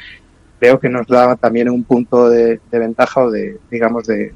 creo 0.59 0.81
que 0.81 0.89
nos 0.89 1.07
da 1.07 1.37
también 1.37 1.69
un 1.69 1.85
punto 1.85 2.31
de, 2.31 2.61
ventaja 2.71 3.25
o 3.25 3.31
de, 3.31 3.59
digamos, 3.71 4.07
de, 4.07 4.33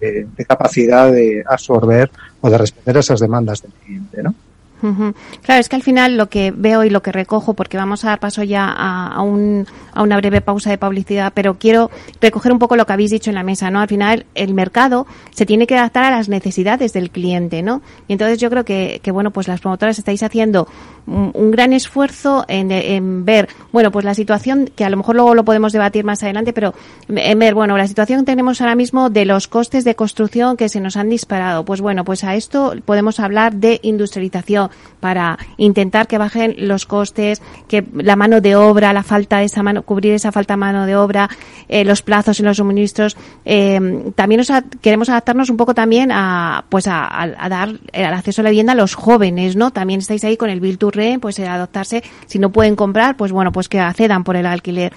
de, 0.00 0.44
capacidad 0.46 1.10
de 1.10 1.42
absorber 1.46 2.10
o 2.40 2.50
de 2.50 2.58
responder 2.58 2.96
a 2.96 3.00
esas 3.00 3.20
demandas 3.20 3.62
del 3.62 3.72
cliente, 3.72 4.22
¿no? 4.22 4.34
Claro, 4.80 5.60
es 5.60 5.68
que 5.68 5.76
al 5.76 5.82
final 5.82 6.16
lo 6.16 6.28
que 6.28 6.52
veo 6.54 6.84
y 6.84 6.90
lo 6.90 7.02
que 7.02 7.12
recojo, 7.12 7.54
porque 7.54 7.76
vamos 7.76 8.04
a 8.04 8.08
dar 8.08 8.20
paso 8.20 8.42
ya 8.42 8.68
a, 8.68 9.20
un, 9.22 9.66
a, 9.92 10.02
una 10.02 10.16
breve 10.16 10.40
pausa 10.40 10.70
de 10.70 10.78
publicidad, 10.78 11.32
pero 11.34 11.58
quiero 11.58 11.90
recoger 12.20 12.52
un 12.52 12.58
poco 12.58 12.76
lo 12.76 12.86
que 12.86 12.92
habéis 12.92 13.10
dicho 13.10 13.30
en 13.30 13.34
la 13.34 13.42
mesa, 13.42 13.70
¿no? 13.70 13.80
Al 13.80 13.88
final 13.88 14.26
el 14.34 14.54
mercado 14.54 15.06
se 15.30 15.46
tiene 15.46 15.66
que 15.66 15.76
adaptar 15.76 16.04
a 16.04 16.10
las 16.10 16.28
necesidades 16.28 16.92
del 16.92 17.10
cliente, 17.10 17.62
¿no? 17.62 17.82
Y 18.06 18.12
entonces 18.12 18.38
yo 18.38 18.50
creo 18.50 18.64
que, 18.64 19.00
que 19.02 19.10
bueno, 19.10 19.30
pues 19.30 19.48
las 19.48 19.60
promotoras 19.60 19.98
estáis 19.98 20.22
haciendo 20.22 20.68
un, 21.06 21.50
gran 21.50 21.72
esfuerzo 21.72 22.44
en, 22.48 22.70
en, 22.70 23.24
ver, 23.24 23.48
bueno, 23.72 23.90
pues 23.90 24.04
la 24.04 24.14
situación, 24.14 24.70
que 24.74 24.84
a 24.84 24.90
lo 24.90 24.96
mejor 24.96 25.16
luego 25.16 25.34
lo 25.34 25.44
podemos 25.44 25.72
debatir 25.72 26.04
más 26.04 26.22
adelante, 26.22 26.52
pero 26.52 26.74
en 27.08 27.38
ver, 27.38 27.54
bueno, 27.54 27.76
la 27.76 27.86
situación 27.86 28.20
que 28.20 28.26
tenemos 28.26 28.60
ahora 28.60 28.74
mismo 28.74 29.10
de 29.10 29.24
los 29.24 29.48
costes 29.48 29.84
de 29.84 29.94
construcción 29.94 30.56
que 30.56 30.68
se 30.68 30.80
nos 30.80 30.96
han 30.96 31.08
disparado. 31.08 31.64
Pues 31.64 31.80
bueno, 31.80 32.04
pues 32.04 32.24
a 32.24 32.34
esto 32.34 32.74
podemos 32.84 33.20
hablar 33.20 33.54
de 33.54 33.80
industrialización 33.82 34.67
para 35.00 35.38
intentar 35.56 36.06
que 36.06 36.18
bajen 36.18 36.54
los 36.58 36.86
costes, 36.86 37.42
que 37.68 37.84
la 37.94 38.16
mano 38.16 38.40
de 38.40 38.56
obra, 38.56 38.92
la 38.92 39.02
falta 39.02 39.38
de 39.38 39.44
esa 39.44 39.62
mano, 39.62 39.82
cubrir 39.82 40.14
esa 40.14 40.32
falta 40.32 40.54
de 40.54 40.58
mano 40.58 40.86
de 40.86 40.96
obra, 40.96 41.28
eh, 41.68 41.84
los 41.84 42.02
plazos 42.02 42.40
en 42.40 42.46
los 42.46 42.56
suministros. 42.56 43.16
Eh, 43.44 44.12
también 44.14 44.40
nos 44.40 44.50
queremos 44.80 45.08
adaptarnos 45.08 45.50
un 45.50 45.56
poco 45.56 45.74
también 45.74 46.10
a, 46.12 46.64
pues 46.68 46.86
a, 46.86 47.28
dar 47.48 47.70
el 47.92 48.04
acceso 48.06 48.42
a 48.42 48.44
la 48.44 48.50
vivienda 48.50 48.72
a 48.72 48.76
los 48.76 48.94
jóvenes, 48.94 49.56
¿no? 49.56 49.70
También 49.70 50.00
estáis 50.00 50.24
ahí 50.24 50.36
con 50.36 50.50
el 50.50 50.60
Bill 50.60 50.78
to 50.78 50.90
Rent, 50.90 51.22
pues 51.22 51.38
adoptarse, 51.38 52.02
si 52.26 52.38
no 52.38 52.50
pueden 52.50 52.76
comprar, 52.76 53.16
pues 53.16 53.32
bueno, 53.32 53.52
pues 53.52 53.68
que 53.68 53.80
accedan 53.80 54.24
por 54.24 54.36
el 54.36 54.46
alquiler 54.46 54.92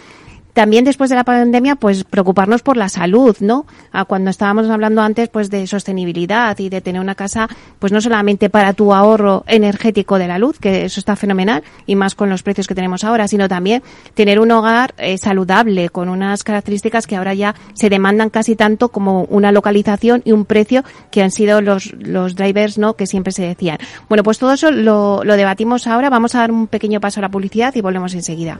también 0.53 0.83
después 0.83 1.09
de 1.09 1.15
la 1.15 1.23
pandemia, 1.23 1.75
pues 1.75 2.03
preocuparnos 2.03 2.61
por 2.61 2.77
la 2.77 2.89
salud, 2.89 3.35
¿no? 3.39 3.65
cuando 4.07 4.29
estábamos 4.29 4.69
hablando 4.69 5.01
antes, 5.01 5.29
pues 5.29 5.49
de 5.49 5.67
sostenibilidad 5.67 6.57
y 6.59 6.69
de 6.69 6.81
tener 6.81 7.01
una 7.01 7.15
casa, 7.15 7.47
pues 7.79 7.91
no 7.91 8.01
solamente 8.01 8.49
para 8.49 8.73
tu 8.73 8.93
ahorro 8.93 9.43
energético 9.47 10.17
de 10.17 10.27
la 10.27 10.39
luz, 10.39 10.59
que 10.59 10.85
eso 10.85 10.99
está 10.99 11.15
fenomenal 11.15 11.63
y 11.85 11.95
más 11.95 12.15
con 12.15 12.29
los 12.29 12.43
precios 12.43 12.67
que 12.67 12.75
tenemos 12.75 13.03
ahora, 13.03 13.27
sino 13.27 13.47
también 13.47 13.83
tener 14.13 14.39
un 14.39 14.51
hogar 14.51 14.93
eh, 14.97 15.17
saludable 15.17 15.89
con 15.89 16.09
unas 16.09 16.43
características 16.43 17.07
que 17.07 17.15
ahora 17.15 17.33
ya 17.33 17.55
se 17.73 17.89
demandan 17.89 18.29
casi 18.29 18.55
tanto 18.55 18.89
como 18.89 19.23
una 19.25 19.51
localización 19.51 20.21
y 20.25 20.31
un 20.31 20.45
precio 20.45 20.83
que 21.11 21.21
han 21.21 21.31
sido 21.31 21.61
los, 21.61 21.93
los 21.93 22.35
drivers, 22.35 22.77
¿no? 22.77 22.95
Que 22.95 23.07
siempre 23.07 23.31
se 23.31 23.43
decían. 23.43 23.77
Bueno, 24.09 24.23
pues 24.23 24.37
todo 24.37 24.53
eso 24.53 24.71
lo, 24.71 25.23
lo 25.23 25.37
debatimos 25.37 25.87
ahora. 25.87 26.09
Vamos 26.09 26.35
a 26.35 26.39
dar 26.39 26.51
un 26.51 26.67
pequeño 26.67 26.99
paso 26.99 27.19
a 27.19 27.21
la 27.21 27.29
publicidad 27.29 27.73
y 27.75 27.81
volvemos 27.81 28.13
enseguida. 28.13 28.59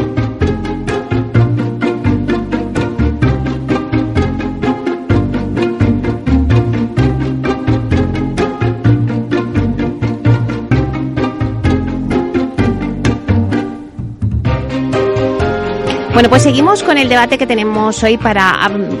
Bueno, 16.21 16.29
pues 16.29 16.43
seguimos 16.43 16.83
con 16.83 16.99
el 16.99 17.09
debate 17.09 17.39
que 17.39 17.47
tenemos 17.47 18.03
hoy 18.03 18.15
para 18.15 18.51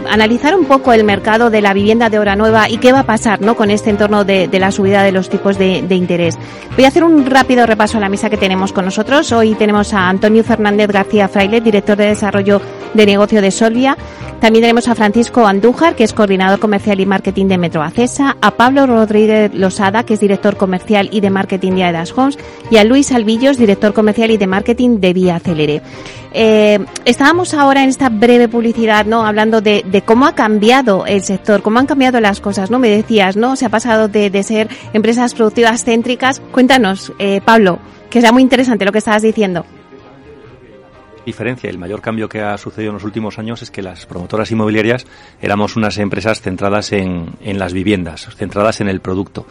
analizar 0.09 0.55
un 0.55 0.65
poco 0.65 0.91
el 0.91 1.03
mercado 1.03 1.51
de 1.51 1.61
la 1.61 1.71
vivienda 1.71 2.09
de 2.09 2.17
obra 2.17 2.35
nueva 2.35 2.67
y 2.67 2.77
qué 2.79 2.91
va 2.91 3.01
a 3.01 3.03
pasar 3.03 3.41
¿no? 3.41 3.55
con 3.55 3.69
este 3.69 3.91
entorno 3.91 4.25
de, 4.25 4.49
la 4.53 4.71
subida 4.71 5.03
de 5.03 5.11
los 5.11 5.29
tipos 5.29 5.59
de, 5.59 5.83
de, 5.83 5.93
interés. 5.93 6.39
Voy 6.75 6.83
a 6.83 6.87
hacer 6.87 7.03
un 7.03 7.27
rápido 7.27 7.67
repaso 7.67 7.99
a 7.99 8.01
la 8.01 8.09
mesa 8.09 8.31
que 8.31 8.37
tenemos 8.37 8.73
con 8.73 8.85
nosotros. 8.85 9.31
Hoy 9.33 9.53
tenemos 9.53 9.93
a 9.93 10.09
Antonio 10.09 10.43
Fernández 10.43 10.87
García 10.87 11.27
Fraile, 11.27 11.61
director 11.61 11.95
de 11.95 12.07
desarrollo 12.07 12.59
de 12.93 13.05
negocio 13.05 13.41
de 13.41 13.51
Solvia. 13.51 13.97
También 14.39 14.63
tenemos 14.63 14.87
a 14.87 14.95
Francisco 14.95 15.45
Andújar, 15.45 15.95
que 15.95 16.03
es 16.03 16.13
coordinador 16.13 16.59
comercial 16.59 16.99
y 16.99 17.05
marketing 17.05 17.45
de 17.45 17.59
Metro 17.59 17.83
Acesa, 17.83 18.37
a 18.41 18.51
Pablo 18.51 18.87
Rodríguez 18.87 19.53
Losada, 19.53 20.03
que 20.03 20.15
es 20.15 20.19
director 20.19 20.57
comercial 20.57 21.09
y 21.11 21.21
de 21.21 21.29
marketing 21.29 21.73
de 21.73 21.83
Aedas 21.83 22.11
Homes, 22.17 22.39
y 22.71 22.77
a 22.77 22.83
Luis 22.83 23.11
Alvillos, 23.11 23.57
director 23.57 23.93
comercial 23.93 24.31
y 24.31 24.37
de 24.37 24.47
marketing 24.47 24.99
de 24.99 25.13
Vía 25.13 25.39
Celere. 25.39 25.83
Eh, 26.33 26.79
estábamos 27.05 27.53
ahora 27.53 27.83
en 27.83 27.89
esta 27.89 28.09
breve 28.09 28.47
publicidad, 28.47 29.05
¿no? 29.05 29.25
Hablando 29.25 29.61
de, 29.61 30.03
cómo 30.05 30.25
ha 30.25 30.33
cambiado 30.33 31.05
el 31.05 31.21
sector, 31.21 31.61
cómo 31.61 31.77
han 31.77 31.85
cambiado 31.85 32.19
las 32.19 32.39
cosas, 32.39 32.71
¿no? 32.71 32.79
Me 32.79 32.89
decías, 32.89 33.37
¿no? 33.37 33.55
Se 33.55 33.65
ha 33.65 33.69
pasado 33.69 34.07
de, 34.07 34.41
ser 34.41 34.69
empresas 34.93 35.35
productivas 35.35 35.83
céntricas. 35.83 36.41
Cuéntanos, 36.51 37.13
eh, 37.19 37.41
Pablo, 37.45 37.77
que 38.09 38.21
sea 38.21 38.31
muy 38.31 38.41
interesante 38.41 38.85
lo 38.85 38.91
que 38.91 38.97
estabas 38.97 39.21
diciendo 39.21 39.65
diferencia, 41.25 41.69
el 41.69 41.77
mayor 41.77 42.01
cambio 42.01 42.29
que 42.29 42.41
ha 42.41 42.57
sucedido 42.57 42.91
en 42.91 42.95
los 42.95 43.03
últimos 43.03 43.39
años 43.39 43.61
es 43.61 43.71
que 43.71 43.81
las 43.81 44.05
promotoras 44.05 44.51
inmobiliarias 44.51 45.05
éramos 45.41 45.75
unas 45.75 45.97
empresas 45.97 46.41
centradas 46.41 46.91
en, 46.91 47.31
en 47.41 47.59
las 47.59 47.73
viviendas, 47.73 48.27
centradas 48.35 48.81
en 48.81 48.87
el 48.87 49.01
producto. 49.01 49.45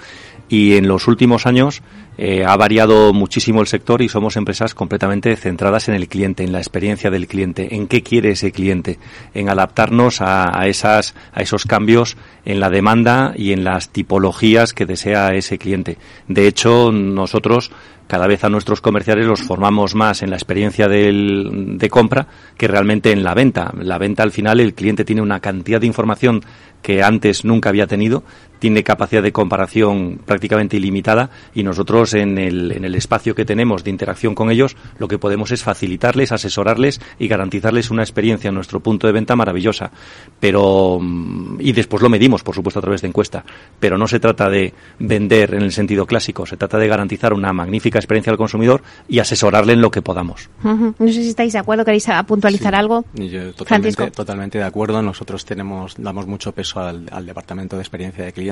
Y 0.48 0.74
en 0.74 0.88
los 0.88 1.06
últimos 1.06 1.46
años 1.46 1.80
eh, 2.18 2.44
ha 2.44 2.56
variado 2.56 3.12
muchísimo 3.12 3.61
el 3.61 3.68
sector 3.68 4.02
y 4.02 4.09
somos 4.09 4.37
empresas 4.37 4.74
completamente 4.74 5.37
centradas 5.37 5.88
en 5.88 5.94
el 5.94 6.09
cliente, 6.09 6.42
en 6.42 6.50
la 6.50 6.59
experiencia 6.59 7.09
del 7.09 7.28
cliente, 7.28 7.76
en 7.76 7.87
qué 7.87 8.02
quiere 8.02 8.33
ese 8.33 8.50
cliente, 8.50 8.98
en 9.33 9.48
adaptarnos 9.48 10.20
a, 10.20 10.59
a, 10.59 10.66
esas, 10.66 11.14
a 11.33 11.40
esos 11.40 11.66
cambios 11.66 12.16
en 12.44 12.59
la 12.59 12.68
demanda 12.68 13.33
y 13.37 13.52
en 13.52 13.62
las 13.62 13.90
tipologías 13.90 14.74
que 14.74 14.87
desea 14.87 15.35
ese 15.35 15.56
cliente. 15.56 15.98
De 16.26 16.48
hecho, 16.48 16.90
nosotros 16.90 17.70
cada 18.10 18.26
vez 18.26 18.42
a 18.42 18.48
nuestros 18.48 18.80
comerciales 18.80 19.24
los 19.24 19.40
formamos 19.40 19.94
más 19.94 20.24
en 20.24 20.30
la 20.30 20.36
experiencia 20.36 20.88
de 20.88 21.88
compra 21.88 22.26
que 22.58 22.66
realmente 22.66 23.12
en 23.12 23.22
la 23.22 23.34
venta. 23.34 23.72
La 23.78 23.98
venta 23.98 24.24
al 24.24 24.32
final 24.32 24.58
el 24.58 24.74
cliente 24.74 25.04
tiene 25.04 25.22
una 25.22 25.38
cantidad 25.38 25.80
de 25.80 25.86
información 25.86 26.42
que 26.82 27.04
antes 27.04 27.44
nunca 27.44 27.68
había 27.68 27.86
tenido, 27.86 28.24
tiene 28.60 28.84
capacidad 28.84 29.22
de 29.22 29.32
comparación 29.32 30.20
prácticamente 30.24 30.76
ilimitada 30.76 31.30
y 31.54 31.64
nosotros 31.64 32.14
en 32.14 32.38
el, 32.38 32.70
en 32.70 32.84
el 32.84 32.94
espacio 32.94 33.34
que 33.34 33.44
tenemos 33.44 33.82
de 33.82 33.90
interacción 33.90 34.36
con 34.36 34.50
ellos 34.50 34.76
lo 34.98 35.08
que 35.08 35.18
podemos 35.18 35.50
es 35.50 35.64
facilitarles, 35.64 36.30
asesorarles 36.30 37.00
y 37.18 37.26
garantizarles 37.26 37.90
una 37.90 38.02
experiencia 38.02 38.48
en 38.48 38.54
nuestro 38.54 38.80
punto 38.80 39.06
de 39.06 39.12
venta 39.12 39.34
maravillosa. 39.34 39.90
Pero, 40.38 40.98
mm, 41.00 41.58
y 41.60 41.72
después 41.72 42.02
lo 42.02 42.08
medimos, 42.08 42.42
por 42.42 42.54
supuesto, 42.54 42.78
a 42.78 42.82
través 42.82 43.02
de 43.02 43.08
encuesta. 43.08 43.44
Pero 43.80 43.98
no 43.98 44.06
se 44.06 44.20
trata 44.20 44.48
de 44.48 44.72
vender 44.98 45.54
en 45.54 45.62
el 45.62 45.72
sentido 45.72 46.06
clásico, 46.06 46.46
se 46.46 46.56
trata 46.56 46.78
de 46.78 46.86
garantizar 46.86 47.32
una 47.32 47.52
magnífica 47.52 47.98
experiencia 47.98 48.30
al 48.30 48.36
consumidor 48.36 48.82
y 49.08 49.18
asesorarle 49.18 49.72
en 49.72 49.80
lo 49.80 49.90
que 49.90 50.02
podamos. 50.02 50.50
No 50.62 50.94
sé 50.98 51.12
si 51.12 51.30
estáis 51.30 51.52
de 51.54 51.58
acuerdo, 51.58 51.84
queréis 51.84 52.06
puntualizar 52.26 52.74
algo. 52.74 53.04
Yo 53.14 53.54
totalmente, 53.54 54.10
totalmente 54.10 54.58
de 54.58 54.64
acuerdo. 54.64 55.02
Nosotros 55.02 55.44
tenemos, 55.44 55.94
damos 55.96 56.26
mucho 56.26 56.52
peso 56.52 56.80
al, 56.80 57.06
departamento 57.24 57.76
de 57.76 57.82
experiencia 57.82 58.24
de 58.24 58.32
cliente 58.32 58.49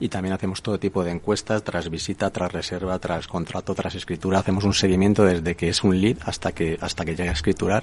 y 0.00 0.08
también 0.08 0.34
hacemos 0.34 0.62
todo 0.62 0.78
tipo 0.78 1.02
de 1.02 1.10
encuestas 1.10 1.62
tras 1.64 1.88
visita, 1.90 2.30
tras 2.30 2.52
reserva, 2.52 2.98
tras 2.98 3.26
contrato, 3.26 3.74
tras 3.74 3.94
escritura. 3.94 4.38
Hacemos 4.38 4.64
un 4.64 4.74
seguimiento 4.74 5.24
desde 5.24 5.54
que 5.54 5.68
es 5.68 5.82
un 5.82 6.00
lead 6.00 6.18
hasta 6.24 6.52
que 6.52 6.78
hasta 6.80 7.04
que 7.04 7.16
llega 7.16 7.30
a 7.30 7.34
escriturar 7.34 7.82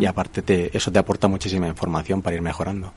y 0.00 0.06
aparte 0.06 0.42
te, 0.42 0.76
eso 0.76 0.90
te 0.92 0.98
aporta 0.98 1.28
muchísima 1.28 1.66
información 1.66 2.22
para 2.22 2.36
ir 2.36 2.42
mejorando. 2.42 2.92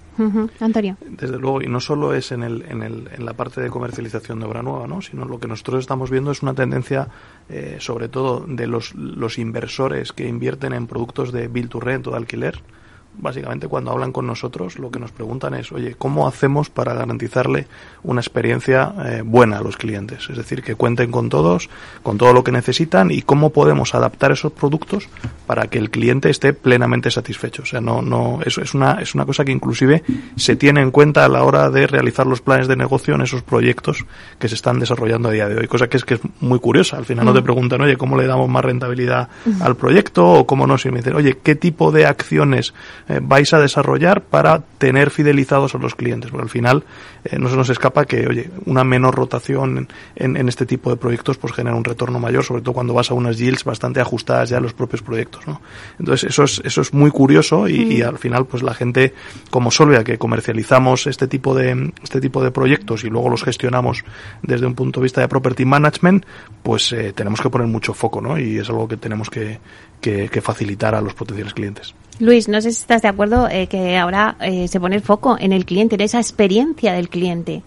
Antonio. 0.59 0.97
Desde 1.01 1.37
luego, 1.37 1.61
y 1.61 1.67
no 1.67 1.79
solo 1.79 2.13
es 2.13 2.31
en, 2.31 2.43
el, 2.43 2.63
en, 2.69 2.83
el, 2.83 3.09
en 3.15 3.25
la 3.25 3.33
parte 3.33 3.61
de 3.61 3.69
comercialización 3.69 4.39
de 4.39 4.45
obra 4.45 4.61
nueva, 4.61 4.85
¿no? 4.85 5.01
sino 5.01 5.25
lo 5.25 5.39
que 5.39 5.47
nosotros 5.47 5.79
estamos 5.79 6.09
viendo 6.09 6.31
es 6.31 6.41
una 6.41 6.53
tendencia 6.53 7.07
eh, 7.49 7.77
sobre 7.79 8.09
todo 8.09 8.45
de 8.47 8.67
los, 8.67 8.93
los 8.95 9.37
inversores 9.37 10.11
que 10.11 10.27
invierten 10.27 10.73
en 10.73 10.87
productos 10.87 11.31
de 11.31 11.47
build 11.47 11.69
to 11.69 11.79
rent 11.79 12.07
o 12.07 12.11
de 12.11 12.17
alquiler, 12.17 12.61
básicamente 13.21 13.67
cuando 13.67 13.91
hablan 13.91 14.11
con 14.11 14.27
nosotros 14.27 14.79
lo 14.79 14.91
que 14.91 14.99
nos 14.99 15.11
preguntan 15.11 15.53
es, 15.53 15.71
oye, 15.71 15.95
¿cómo 15.97 16.27
hacemos 16.27 16.69
para 16.69 16.93
garantizarle 16.93 17.67
una 18.03 18.21
experiencia 18.21 18.93
eh, 19.05 19.21
buena 19.23 19.57
a 19.57 19.61
los 19.61 19.77
clientes? 19.77 20.29
Es 20.29 20.37
decir, 20.37 20.63
que 20.63 20.75
cuenten 20.75 21.11
con 21.11 21.29
todos, 21.29 21.69
con 22.03 22.17
todo 22.17 22.33
lo 22.33 22.43
que 22.43 22.51
necesitan 22.51 23.11
y 23.11 23.21
cómo 23.21 23.51
podemos 23.51 23.95
adaptar 23.95 24.31
esos 24.31 24.51
productos 24.51 25.07
para 25.45 25.67
que 25.67 25.77
el 25.77 25.89
cliente 25.89 26.29
esté 26.29 26.53
plenamente 26.53 27.11
satisfecho. 27.11 27.63
O 27.63 27.65
sea, 27.65 27.81
no, 27.81 28.01
no, 28.01 28.39
eso 28.45 28.61
es 28.61 28.73
una, 28.73 28.93
es 29.01 29.15
una 29.15 29.25
cosa 29.25 29.45
que 29.45 29.51
inclusive 29.51 30.03
se 30.35 30.55
tiene 30.55 30.81
en 30.81 30.91
cuenta 30.91 31.25
a 31.25 31.29
la 31.29 31.43
hora 31.43 31.69
de 31.69 31.87
realizar 31.87 32.25
los 32.27 32.41
planes 32.41 32.67
de 32.67 32.75
negocio 32.75 33.15
en 33.15 33.21
esos 33.21 33.41
proyectos 33.41 34.05
que 34.39 34.47
se 34.47 34.55
están 34.55 34.79
desarrollando 34.79 35.29
a 35.29 35.31
día 35.31 35.47
de 35.47 35.57
hoy. 35.57 35.67
Cosa 35.67 35.87
que 35.87 35.97
es 35.97 36.05
que 36.05 36.15
es 36.15 36.21
muy 36.39 36.59
curiosa. 36.59 36.97
Al 36.97 37.05
final 37.05 37.25
no 37.25 37.33
te 37.33 37.41
mm. 37.41 37.43
preguntan, 37.43 37.81
oye, 37.81 37.97
¿cómo 37.97 38.17
le 38.17 38.27
damos 38.27 38.49
más 38.49 38.63
rentabilidad 38.63 39.29
al 39.61 39.75
proyecto? 39.75 40.25
O 40.25 40.47
cómo 40.47 40.67
no, 40.67 40.77
si 40.77 40.89
me 40.89 40.97
dicen, 40.97 41.15
oye, 41.15 41.37
¿qué 41.41 41.55
tipo 41.55 41.91
de 41.91 42.05
acciones 42.05 42.73
eh, 43.09 43.19
vais 43.21 43.51
a 43.53 43.59
desarrollar 43.59 44.21
para 44.21 44.59
tener 44.77 45.09
fidelizados 45.09 45.73
a 45.73 45.79
los 45.79 45.95
clientes. 45.95 46.29
Porque 46.29 46.43
al 46.43 46.49
final 46.49 46.83
eh, 47.23 47.37
no 47.39 47.49
se 47.49 47.57
nos 47.57 47.69
escapa 47.69 48.05
que, 48.05 48.27
oye, 48.27 48.49
una 48.65 48.83
menor 48.83 49.15
rotación 49.15 49.89
en, 50.15 50.37
en, 50.37 50.47
este 50.47 50.65
tipo 50.65 50.89
de 50.91 50.95
proyectos 50.95 51.37
pues 51.37 51.53
genera 51.53 51.75
un 51.75 51.83
retorno 51.83 52.19
mayor, 52.19 52.43
sobre 52.43 52.61
todo 52.61 52.73
cuando 52.73 52.93
vas 52.93 53.09
a 53.11 53.15
unas 53.15 53.37
yields 53.37 53.63
bastante 53.63 53.99
ajustadas 53.99 54.49
ya 54.49 54.57
a 54.57 54.61
los 54.61 54.73
propios 54.73 55.01
proyectos. 55.01 55.47
¿no? 55.47 55.61
Entonces 55.99 56.29
eso 56.29 56.43
es, 56.43 56.61
eso 56.63 56.81
es 56.81 56.93
muy 56.93 57.09
curioso 57.11 57.67
y, 57.67 57.81
y, 57.81 58.01
al 58.03 58.17
final 58.19 58.45
pues 58.45 58.63
la 58.63 58.73
gente 58.73 59.13
como 59.49 59.71
Solvia 59.71 60.03
que 60.03 60.17
comercializamos 60.17 61.07
este 61.07 61.27
tipo 61.27 61.55
de 61.55 61.91
este 62.03 62.21
tipo 62.21 62.43
de 62.43 62.51
proyectos 62.51 63.03
y 63.03 63.09
luego 63.09 63.29
los 63.29 63.43
gestionamos 63.43 64.03
desde 64.43 64.65
un 64.65 64.75
punto 64.75 64.99
de 64.99 65.05
vista 65.05 65.21
de 65.21 65.27
property 65.27 65.65
management, 65.65 66.25
pues 66.63 66.91
eh, 66.93 67.13
tenemos 67.13 67.41
que 67.41 67.49
poner 67.49 67.67
mucho 67.67 67.93
foco 67.93 68.21
¿no? 68.21 68.37
y 68.37 68.57
es 68.57 68.69
algo 68.69 68.87
que 68.87 68.97
tenemos 68.97 69.29
que, 69.29 69.59
que, 69.99 70.29
que 70.29 70.41
facilitar 70.41 70.95
a 70.95 71.01
los 71.01 71.13
potenciales 71.13 71.53
clientes. 71.53 71.93
Luis, 72.19 72.49
no 72.49 72.61
sé 72.61 72.71
si 72.71 72.81
estás 72.81 73.01
de 73.01 73.07
acuerdo 73.07 73.47
eh, 73.49 73.67
que 73.67 73.97
ahora 73.97 74.35
eh, 74.41 74.67
se 74.67 74.79
pone 74.79 74.97
el 74.97 75.01
foco 75.01 75.37
en 75.39 75.53
el 75.53 75.65
cliente, 75.65 75.95
en 75.95 76.01
esa 76.01 76.19
experiencia 76.19 76.93
del 76.93 77.09
cliente. 77.09 77.63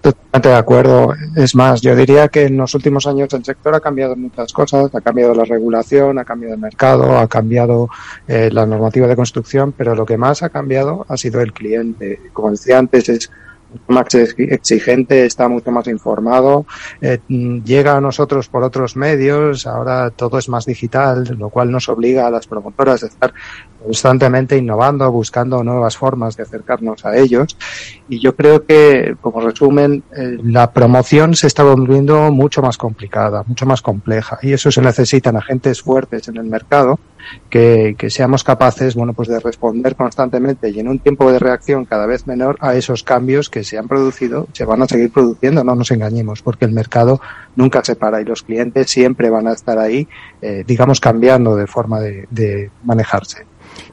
Totalmente 0.00 0.48
de 0.48 0.54
acuerdo. 0.54 1.12
Es 1.34 1.56
más, 1.56 1.80
yo 1.80 1.96
diría 1.96 2.28
que 2.28 2.44
en 2.44 2.56
los 2.56 2.72
últimos 2.76 3.06
años 3.08 3.32
el 3.34 3.44
sector 3.44 3.74
ha 3.74 3.80
cambiado 3.80 4.14
muchas 4.14 4.52
cosas. 4.52 4.94
Ha 4.94 5.00
cambiado 5.00 5.34
la 5.34 5.44
regulación, 5.44 6.20
ha 6.20 6.24
cambiado 6.24 6.54
el 6.54 6.60
mercado, 6.60 7.18
ha 7.18 7.26
cambiado 7.26 7.88
eh, 8.28 8.48
la 8.52 8.64
normativa 8.64 9.08
de 9.08 9.16
construcción, 9.16 9.74
pero 9.76 9.96
lo 9.96 10.06
que 10.06 10.16
más 10.16 10.44
ha 10.44 10.50
cambiado 10.50 11.04
ha 11.08 11.16
sido 11.16 11.40
el 11.40 11.52
cliente. 11.52 12.20
Como 12.32 12.52
decía 12.52 12.78
antes, 12.78 13.08
es 13.08 13.30
más 13.86 14.14
exigente, 14.14 15.26
está 15.26 15.48
mucho 15.48 15.70
más 15.70 15.86
informado, 15.88 16.66
eh, 17.00 17.18
llega 17.28 17.96
a 17.96 18.00
nosotros 18.00 18.48
por 18.48 18.62
otros 18.62 18.96
medios, 18.96 19.66
ahora 19.66 20.10
todo 20.10 20.38
es 20.38 20.48
más 20.48 20.64
digital, 20.64 21.36
lo 21.38 21.50
cual 21.50 21.70
nos 21.70 21.88
obliga 21.88 22.26
a 22.26 22.30
las 22.30 22.46
promotoras 22.46 23.02
a 23.02 23.06
estar 23.06 23.32
constantemente 23.82 24.56
innovando, 24.56 25.10
buscando 25.10 25.62
nuevas 25.62 25.96
formas 25.96 26.36
de 26.36 26.42
acercarnos 26.42 27.04
a 27.04 27.16
ellos. 27.16 27.56
Y 28.08 28.20
yo 28.20 28.34
creo 28.34 28.64
que, 28.64 29.16
como 29.20 29.40
resumen, 29.40 30.02
eh, 30.16 30.38
la 30.42 30.72
promoción 30.72 31.34
se 31.34 31.46
está 31.46 31.62
volviendo 31.62 32.30
mucho 32.32 32.62
más 32.62 32.76
complicada, 32.76 33.44
mucho 33.46 33.66
más 33.66 33.82
compleja. 33.82 34.38
Y 34.42 34.52
eso 34.52 34.70
se 34.70 34.82
necesitan 34.82 35.36
agentes 35.36 35.82
fuertes 35.82 36.28
en 36.28 36.36
el 36.36 36.44
mercado 36.44 36.98
que, 37.50 37.94
que 37.98 38.10
seamos 38.10 38.44
capaces, 38.44 38.94
bueno, 38.94 39.12
pues 39.12 39.28
de 39.28 39.40
responder 39.40 39.96
constantemente 39.96 40.70
y 40.70 40.80
en 40.80 40.88
un 40.88 40.98
tiempo 40.98 41.30
de 41.32 41.38
reacción 41.38 41.84
cada 41.84 42.06
vez 42.06 42.26
menor 42.26 42.56
a 42.60 42.74
esos 42.74 43.02
cambios 43.02 43.50
que 43.50 43.64
se 43.64 43.78
han 43.78 43.88
producido, 43.88 44.48
se 44.52 44.64
van 44.64 44.82
a 44.82 44.86
seguir 44.86 45.12
produciendo, 45.12 45.64
no 45.64 45.74
nos 45.74 45.90
engañemos, 45.90 46.42
porque 46.42 46.64
el 46.64 46.72
mercado 46.72 47.20
nunca 47.56 47.82
se 47.84 47.96
para 47.96 48.20
y 48.20 48.24
los 48.24 48.42
clientes 48.42 48.90
siempre 48.90 49.30
van 49.30 49.48
a 49.48 49.52
estar 49.52 49.78
ahí, 49.78 50.08
eh, 50.42 50.64
digamos, 50.66 51.00
cambiando 51.00 51.56
de 51.56 51.66
forma 51.66 52.00
de, 52.00 52.26
de 52.30 52.70
manejarse. 52.84 53.47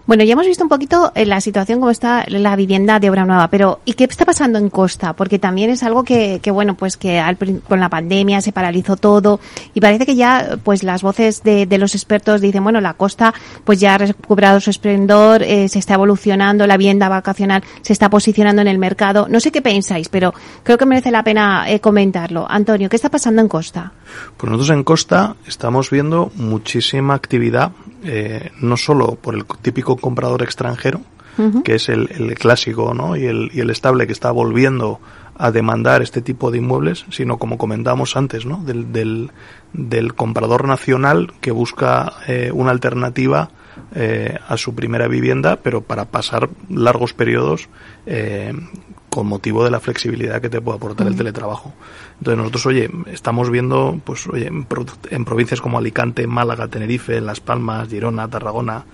Bueno, 0.05 0.23
ya 0.23 0.33
hemos 0.33 0.45
visto 0.45 0.63
un 0.63 0.69
poquito 0.69 1.11
eh, 1.15 1.25
la 1.25 1.41
situación 1.41 1.79
como 1.79 1.91
está 1.91 2.25
la 2.27 2.55
vivienda 2.55 2.99
de 2.99 3.09
obra 3.09 3.25
nueva, 3.25 3.49
pero 3.49 3.79
¿y 3.85 3.93
qué 3.93 4.05
está 4.05 4.25
pasando 4.25 4.59
en 4.59 4.69
Costa? 4.69 5.13
Porque 5.13 5.39
también 5.39 5.69
es 5.69 5.83
algo 5.83 6.03
que, 6.03 6.39
que 6.41 6.51
bueno, 6.51 6.75
pues 6.75 6.97
que 6.97 7.19
al, 7.19 7.37
con 7.37 7.79
la 7.79 7.89
pandemia 7.89 8.41
se 8.41 8.51
paralizó 8.51 8.95
todo 8.95 9.39
y 9.73 9.81
parece 9.81 10.05
que 10.05 10.15
ya, 10.15 10.57
pues 10.63 10.83
las 10.83 11.01
voces 11.01 11.43
de, 11.43 11.65
de 11.65 11.77
los 11.77 11.95
expertos 11.95 12.41
dicen, 12.41 12.63
bueno, 12.63 12.81
la 12.81 12.93
Costa 12.93 13.33
pues 13.63 13.79
ya 13.79 13.95
ha 13.95 13.97
recuperado 13.97 14.59
su 14.59 14.69
esplendor, 14.69 15.43
eh, 15.43 15.67
se 15.69 15.79
está 15.79 15.95
evolucionando, 15.95 16.67
la 16.67 16.77
vivienda 16.77 17.09
vacacional 17.09 17.63
se 17.81 17.93
está 17.93 18.09
posicionando 18.09 18.61
en 18.61 18.67
el 18.67 18.77
mercado. 18.77 19.27
No 19.29 19.39
sé 19.39 19.51
qué 19.51 19.61
pensáis, 19.61 20.09
pero 20.09 20.33
creo 20.63 20.77
que 20.77 20.85
merece 20.85 21.11
la 21.11 21.23
pena 21.23 21.69
eh, 21.69 21.79
comentarlo. 21.79 22.45
Antonio, 22.49 22.89
¿qué 22.89 22.95
está 22.95 23.09
pasando 23.09 23.41
en 23.41 23.47
Costa? 23.47 23.91
Pues 24.37 24.51
nosotros 24.51 24.75
en 24.75 24.83
Costa 24.83 25.35
estamos 25.47 25.89
viendo 25.89 26.31
muchísima 26.35 27.13
actividad, 27.13 27.71
eh, 28.05 28.51
no 28.61 28.77
solo 28.77 29.15
por 29.15 29.35
el 29.35 29.45
típico 29.61 29.97
comprador 29.97 30.43
extranjero, 30.43 31.01
que 31.65 31.75
es 31.75 31.89
el, 31.89 32.09
el 32.17 32.33
clásico 32.35 32.93
¿no? 32.93 33.17
y, 33.17 33.25
el, 33.25 33.51
y 33.53 33.59
el 33.59 33.69
estable 33.69 34.07
que 34.07 34.13
está 34.13 34.31
volviendo 34.31 35.01
a 35.37 35.51
demandar 35.51 36.01
este 36.01 36.21
tipo 36.21 36.49
de 36.49 36.59
inmuebles, 36.59 37.05
sino 37.11 37.37
como 37.37 37.57
comentábamos 37.57 38.15
antes, 38.15 38.45
¿no? 38.45 38.63
del, 38.63 38.93
del, 38.93 39.31
del 39.73 40.13
comprador 40.13 40.65
nacional 40.65 41.33
que 41.41 41.51
busca 41.51 42.13
eh, 42.27 42.51
una 42.53 42.71
alternativa 42.71 43.49
eh, 43.93 44.37
a 44.47 44.55
su 44.55 44.73
primera 44.73 45.07
vivienda, 45.07 45.57
pero 45.57 45.81
para 45.81 46.05
pasar 46.05 46.49
largos 46.69 47.13
periodos 47.13 47.67
eh, 48.05 48.53
con 49.09 49.27
motivo 49.27 49.63
de 49.65 49.71
la 49.71 49.79
flexibilidad 49.79 50.41
que 50.41 50.49
te 50.49 50.61
puede 50.61 50.77
aportar 50.77 51.07
el 51.07 51.15
teletrabajo. 51.15 51.73
Entonces 52.19 52.37
nosotros, 52.37 52.65
oye, 52.67 52.89
estamos 53.11 53.49
viendo, 53.49 53.99
pues, 54.03 54.27
oye, 54.27 54.47
en, 54.47 54.65
en 55.09 55.25
provincias 55.25 55.61
como 55.61 55.77
Alicante, 55.77 56.27
Málaga, 56.27 56.67
Tenerife, 56.67 57.19
Las 57.21 57.39
Palmas, 57.39 57.89
Girona, 57.89 58.29
Tarragona, 58.29 58.85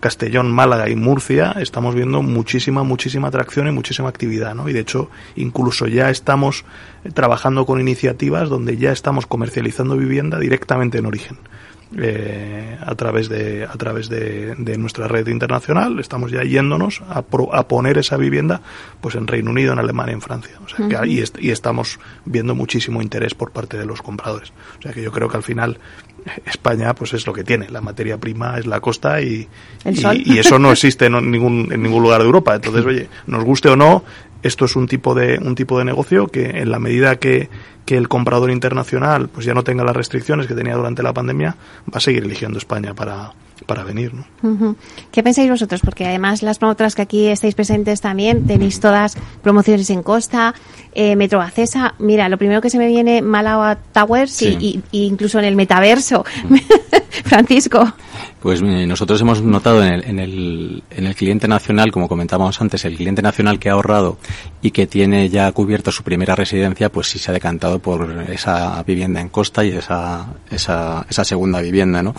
Castellón, 0.00 0.52
Málaga 0.52 0.88
y 0.88 0.94
Murcia, 0.94 1.56
estamos 1.58 1.94
viendo 1.94 2.22
muchísima, 2.22 2.84
muchísima 2.84 3.28
atracción 3.28 3.66
y 3.66 3.72
muchísima 3.72 4.08
actividad, 4.08 4.54
¿no? 4.54 4.68
Y 4.68 4.72
de 4.72 4.80
hecho, 4.80 5.10
incluso 5.34 5.88
ya 5.88 6.08
estamos 6.08 6.64
eh, 7.04 7.10
trabajando 7.10 7.66
con 7.66 7.80
iniciativas 7.80 8.48
donde 8.48 8.76
ya 8.76 8.92
estamos 8.92 9.26
comercializando 9.26 9.96
vivienda 9.96 10.38
directamente 10.38 10.98
en 10.98 11.06
origen. 11.06 11.38
Eh, 11.96 12.76
a 12.84 12.94
través 12.96 13.30
de 13.30 13.64
a 13.64 13.72
través 13.78 14.10
de, 14.10 14.54
de 14.56 14.76
nuestra 14.76 15.08
red 15.08 15.26
internacional. 15.28 15.98
Estamos 15.98 16.30
ya 16.30 16.42
yéndonos 16.42 17.02
a, 17.08 17.22
pro- 17.22 17.54
a 17.54 17.66
poner 17.66 17.96
esa 17.96 18.18
vivienda 18.18 18.60
pues 19.00 19.14
en 19.14 19.26
Reino 19.26 19.50
Unido 19.50 19.72
en 19.72 19.78
Alemania 19.78 20.12
en 20.12 20.20
Francia. 20.20 20.52
O 20.62 20.68
sea 20.68 20.86
que 20.86 20.96
est- 21.20 21.38
y 21.40 21.50
estamos 21.50 21.98
viendo 22.26 22.54
muchísimo 22.54 23.00
interés 23.00 23.32
por 23.34 23.52
parte 23.52 23.78
de 23.78 23.86
los 23.86 24.02
compradores. 24.02 24.52
O 24.78 24.82
sea 24.82 24.92
que 24.92 25.00
yo 25.02 25.10
creo 25.12 25.28
que 25.30 25.38
al 25.38 25.42
final 25.42 25.78
España 26.44 26.94
pues 26.94 27.14
es 27.14 27.26
lo 27.26 27.32
que 27.32 27.42
tiene. 27.42 27.70
La 27.70 27.80
materia 27.80 28.18
prima 28.18 28.58
es 28.58 28.66
la 28.66 28.80
costa 28.80 29.22
y, 29.22 29.48
y, 30.14 30.34
y 30.34 30.38
eso 30.38 30.58
no 30.58 30.70
existe 30.72 31.06
en 31.06 31.30
ningún 31.30 31.68
en 31.72 31.82
ningún 31.82 32.02
lugar 32.02 32.20
de 32.20 32.26
Europa. 32.26 32.54
Entonces 32.54 32.84
oye 32.86 33.08
nos 33.26 33.44
guste 33.44 33.70
o 33.70 33.76
no 33.76 34.04
esto 34.42 34.64
es 34.66 34.76
un 34.76 34.86
tipo 34.86 35.14
de 35.14 35.38
un 35.38 35.54
tipo 35.54 35.78
de 35.78 35.84
negocio 35.84 36.28
que 36.28 36.46
en 36.60 36.70
la 36.70 36.78
medida 36.78 37.16
que, 37.16 37.48
que 37.84 37.96
el 37.96 38.08
comprador 38.08 38.50
internacional 38.50 39.28
pues 39.28 39.44
ya 39.46 39.54
no 39.54 39.64
tenga 39.64 39.84
las 39.84 39.96
restricciones 39.96 40.46
que 40.46 40.54
tenía 40.54 40.74
durante 40.76 41.02
la 41.02 41.12
pandemia 41.12 41.56
va 41.92 41.96
a 41.96 42.00
seguir 42.00 42.22
eligiendo 42.24 42.58
España 42.58 42.94
para 42.94 43.32
para 43.66 43.82
venir 43.82 44.12
¿no? 44.14 44.76
¿Qué 45.10 45.22
pensáis 45.24 45.50
vosotros? 45.50 45.80
Porque 45.84 46.06
además 46.06 46.42
las 46.44 46.58
promotoras 46.58 46.94
que 46.94 47.02
aquí 47.02 47.26
estáis 47.26 47.56
presentes 47.56 48.00
también 48.00 48.46
tenéis 48.46 48.78
todas 48.78 49.16
promociones 49.42 49.90
en 49.90 50.04
Costa, 50.04 50.54
eh, 50.94 51.16
Metro 51.16 51.40
Acesa. 51.42 51.94
Mira, 51.98 52.28
lo 52.28 52.38
primero 52.38 52.60
que 52.62 52.70
se 52.70 52.78
me 52.78 52.86
viene 52.86 53.20
Málaga 53.20 53.76
Towers 53.92 54.30
Sí. 54.30 54.56
y, 54.60 54.66
y- 54.66 54.82
y 55.02 55.06
incluso 55.06 55.40
en 55.40 55.44
el 55.46 55.56
metaverso. 55.56 56.24
Francisco. 57.24 57.92
Pues 58.40 58.62
nosotros 58.62 59.20
hemos 59.20 59.42
notado 59.42 59.84
en 59.84 59.92
el, 59.92 60.04
en, 60.04 60.18
el, 60.20 60.82
en 60.90 61.06
el 61.06 61.14
cliente 61.16 61.48
nacional, 61.48 61.90
como 61.90 62.08
comentábamos 62.08 62.60
antes, 62.60 62.84
el 62.84 62.96
cliente 62.96 63.20
nacional 63.20 63.58
que 63.58 63.68
ha 63.68 63.72
ahorrado 63.72 64.18
y 64.62 64.70
que 64.70 64.86
tiene 64.86 65.28
ya 65.28 65.50
cubierto 65.50 65.90
su 65.90 66.04
primera 66.04 66.36
residencia, 66.36 66.90
pues 66.90 67.08
sí 67.08 67.18
se 67.18 67.30
ha 67.30 67.34
decantado 67.34 67.80
por 67.80 68.24
esa 68.28 68.80
vivienda 68.84 69.20
en 69.20 69.28
costa 69.28 69.64
y 69.64 69.70
esa, 69.70 70.34
esa, 70.50 71.04
esa 71.10 71.24
segunda 71.24 71.60
vivienda, 71.60 72.02
¿no? 72.02 72.14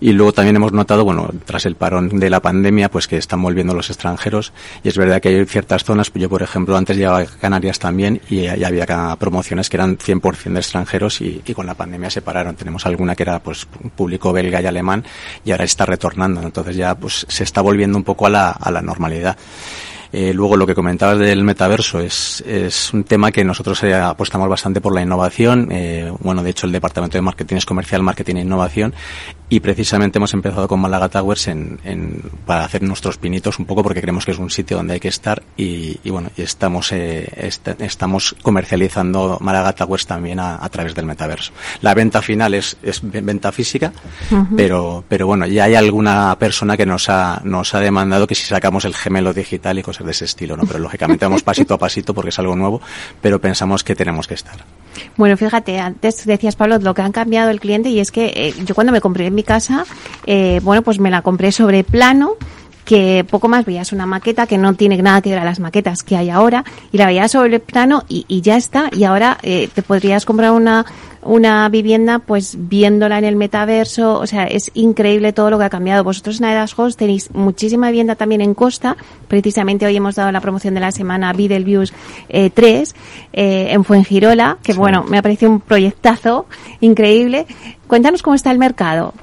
Y 0.00 0.12
luego 0.12 0.32
también 0.32 0.56
hemos 0.56 0.72
notado, 0.72 1.04
bueno, 1.04 1.30
tras 1.44 1.64
el 1.66 1.76
parón 1.76 2.08
de 2.08 2.28
la 2.28 2.40
pandemia, 2.40 2.90
pues 2.90 3.06
que 3.06 3.16
están 3.16 3.40
volviendo 3.40 3.72
los 3.72 3.88
extranjeros 3.88 4.52
y 4.82 4.88
es 4.88 4.98
verdad 4.98 5.20
que 5.20 5.28
hay 5.28 5.44
ciertas 5.46 5.84
zonas, 5.84 6.10
yo 6.12 6.28
por 6.28 6.42
ejemplo 6.42 6.76
antes 6.76 6.96
llegaba 6.96 7.20
a 7.20 7.26
Canarias 7.26 7.78
también 7.78 8.20
y, 8.28 8.40
y 8.40 8.64
había 8.64 9.16
promociones 9.16 9.70
que 9.70 9.76
eran 9.76 9.96
100% 9.96 10.52
de 10.52 10.58
extranjeros 10.58 11.20
y, 11.20 11.40
y 11.46 11.54
con 11.54 11.66
la 11.66 11.74
pandemia 11.74 12.10
se 12.10 12.20
pararon. 12.20 12.56
Tenemos 12.56 12.84
alguna 12.86 13.14
que 13.14 13.22
era 13.22 13.40
pues 13.40 13.66
público 13.94 14.32
belga 14.32 14.60
y 14.60 14.66
alemán 14.66 15.04
ahora 15.52 15.64
está 15.64 15.86
retornando. 15.86 16.42
Entonces 16.42 16.76
ya 16.76 16.94
pues 16.94 17.26
se 17.28 17.44
está 17.44 17.60
volviendo 17.60 17.96
un 17.96 18.04
poco 18.04 18.26
a 18.26 18.30
la, 18.30 18.50
a 18.50 18.70
la 18.70 18.82
normalidad. 18.82 19.36
Eh, 20.12 20.32
luego 20.34 20.56
lo 20.56 20.66
que 20.66 20.74
comentabas 20.74 21.18
del 21.18 21.42
metaverso 21.42 21.98
es, 22.00 22.42
es 22.46 22.92
un 22.92 23.04
tema 23.04 23.32
que 23.32 23.44
nosotros 23.44 23.82
eh, 23.82 23.94
apostamos 23.94 24.48
bastante 24.48 24.80
por 24.80 24.94
la 24.94 25.00
innovación. 25.02 25.68
Eh, 25.70 26.12
bueno, 26.20 26.42
de 26.42 26.50
hecho 26.50 26.66
el 26.66 26.72
departamento 26.72 27.16
de 27.16 27.22
marketing 27.22 27.56
es 27.56 27.64
comercial, 27.66 28.02
marketing 28.02 28.36
e 28.36 28.40
innovación 28.42 28.94
y 29.48 29.60
precisamente 29.60 30.18
hemos 30.18 30.32
empezado 30.34 30.66
con 30.68 30.80
Málaga 30.80 31.08
Towers 31.08 31.48
en, 31.48 31.78
en- 31.84 32.22
para 32.46 32.64
hacer 32.64 32.82
nuestros 32.82 33.16
pinitos 33.18 33.58
un 33.58 33.64
poco 33.66 33.82
porque 33.82 34.00
creemos 34.00 34.24
que 34.24 34.32
es 34.32 34.38
un 34.38 34.50
sitio 34.50 34.76
donde 34.78 34.94
hay 34.94 35.00
que 35.00 35.08
estar 35.08 35.42
y, 35.56 35.98
y 36.04 36.10
bueno, 36.10 36.30
y 36.36 36.42
estamos 36.42 36.90
eh, 36.92 37.28
est- 37.36 37.80
estamos 37.80 38.34
comercializando 38.42 39.38
Málaga 39.40 39.72
Towers 39.74 40.06
también 40.06 40.40
a, 40.40 40.62
a 40.62 40.68
través 40.68 40.94
del 40.94 41.06
metaverso. 41.06 41.52
La 41.80 41.94
venta 41.94 42.22
final 42.22 42.54
es, 42.54 42.76
es 42.82 43.00
venta 43.02 43.52
física, 43.52 43.92
pero 44.56 45.04
pero 45.08 45.26
bueno, 45.26 45.46
ya 45.46 45.64
hay 45.64 45.74
alguna 45.74 46.36
persona 46.38 46.76
que 46.76 46.86
nos 46.86 47.08
ha 47.08 47.40
nos 47.44 47.74
ha 47.74 47.80
demandado 47.80 48.26
que 48.26 48.34
si 48.34 48.44
sacamos 48.44 48.84
el 48.84 48.94
gemelo 48.94 49.32
digital 49.34 49.78
y 49.78 49.82
cosas 49.82 50.01
de 50.04 50.12
ese 50.12 50.24
estilo, 50.24 50.56
¿no? 50.56 50.64
Pero 50.64 50.78
lógicamente 50.78 51.24
vamos 51.24 51.42
pasito 51.42 51.74
a 51.74 51.78
pasito 51.78 52.14
porque 52.14 52.30
es 52.30 52.38
algo 52.38 52.56
nuevo, 52.56 52.80
pero 53.20 53.40
pensamos 53.40 53.84
que 53.84 53.94
tenemos 53.94 54.26
que 54.26 54.34
estar. 54.34 54.64
Bueno, 55.16 55.36
fíjate, 55.36 55.78
antes 55.78 56.26
decías, 56.26 56.56
Pablo, 56.56 56.78
lo 56.78 56.94
que 56.94 57.02
han 57.02 57.12
cambiado 57.12 57.50
el 57.50 57.60
cliente 57.60 57.88
y 57.88 58.00
es 58.00 58.10
que 58.10 58.32
eh, 58.34 58.54
yo 58.64 58.74
cuando 58.74 58.92
me 58.92 59.00
compré 59.00 59.26
en 59.26 59.34
mi 59.34 59.42
casa, 59.42 59.84
eh, 60.26 60.60
bueno, 60.62 60.82
pues 60.82 60.98
me 60.98 61.10
la 61.10 61.22
compré 61.22 61.52
sobre 61.52 61.84
plano 61.84 62.36
que 62.84 63.24
poco 63.28 63.48
más 63.48 63.64
veías 63.64 63.92
una 63.92 64.06
maqueta 64.06 64.46
que 64.46 64.58
no 64.58 64.74
tiene 64.74 65.00
nada 65.00 65.20
que 65.20 65.30
ver 65.30 65.38
a 65.38 65.44
las 65.44 65.60
maquetas 65.60 66.02
que 66.02 66.16
hay 66.16 66.30
ahora 66.30 66.64
y 66.90 66.98
la 66.98 67.06
veías 67.06 67.30
sobre 67.30 67.60
plano 67.60 68.04
y, 68.08 68.24
y 68.28 68.40
ya 68.40 68.56
está. 68.56 68.90
Y 68.92 69.04
ahora 69.04 69.38
eh, 69.42 69.68
te 69.72 69.82
podrías 69.82 70.24
comprar 70.24 70.52
una 70.52 70.84
una 71.24 71.68
vivienda 71.68 72.18
pues 72.18 72.56
viéndola 72.58 73.18
en 73.18 73.24
el 73.24 73.36
metaverso. 73.36 74.18
O 74.18 74.26
sea 74.26 74.44
es 74.44 74.70
increíble 74.74 75.32
todo 75.32 75.50
lo 75.50 75.58
que 75.58 75.64
ha 75.64 75.70
cambiado. 75.70 76.04
Vosotros 76.04 76.40
en 76.40 76.46
Aedas 76.46 76.78
Host 76.78 76.98
tenéis 76.98 77.32
muchísima 77.32 77.88
vivienda 77.88 78.16
también 78.16 78.40
en 78.40 78.54
Costa. 78.54 78.96
Precisamente 79.28 79.86
hoy 79.86 79.96
hemos 79.96 80.16
dado 80.16 80.32
la 80.32 80.40
promoción 80.40 80.74
de 80.74 80.80
la 80.80 80.92
semana 80.92 81.32
Beetlejuice 81.32 81.94
eh, 82.28 82.50
3 82.50 82.94
eh, 83.32 83.66
en 83.70 83.84
Fuengirola 83.84 84.58
que 84.62 84.74
bueno 84.74 85.04
me 85.04 85.18
ha 85.18 85.22
parecido 85.22 85.50
un 85.50 85.60
proyectazo 85.60 86.46
increíble. 86.80 87.46
Cuéntanos 87.86 88.22
cómo 88.22 88.34
está 88.34 88.50
el 88.50 88.58
mercado 88.58 89.14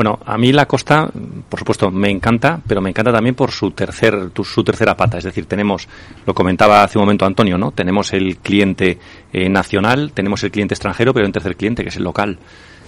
Bueno, 0.00 0.18
a 0.24 0.38
mí 0.38 0.50
la 0.50 0.64
costa, 0.64 1.10
por 1.46 1.58
supuesto, 1.58 1.90
me 1.90 2.08
encanta, 2.08 2.58
pero 2.66 2.80
me 2.80 2.88
encanta 2.88 3.12
también 3.12 3.34
por 3.34 3.50
su 3.50 3.72
tercer, 3.72 4.30
su 4.42 4.64
tercera 4.64 4.96
pata. 4.96 5.18
Es 5.18 5.24
decir, 5.24 5.44
tenemos, 5.44 5.86
lo 6.24 6.32
comentaba 6.32 6.82
hace 6.82 6.96
un 6.96 7.02
momento 7.02 7.26
Antonio, 7.26 7.58
¿no? 7.58 7.72
Tenemos 7.72 8.14
el 8.14 8.38
cliente 8.38 8.98
eh, 9.30 9.50
nacional, 9.50 10.12
tenemos 10.14 10.42
el 10.42 10.52
cliente 10.52 10.72
extranjero, 10.72 11.12
pero 11.12 11.26
un 11.26 11.32
tercer 11.32 11.54
cliente 11.54 11.82
que 11.82 11.90
es 11.90 11.96
el 11.96 12.04
local. 12.04 12.38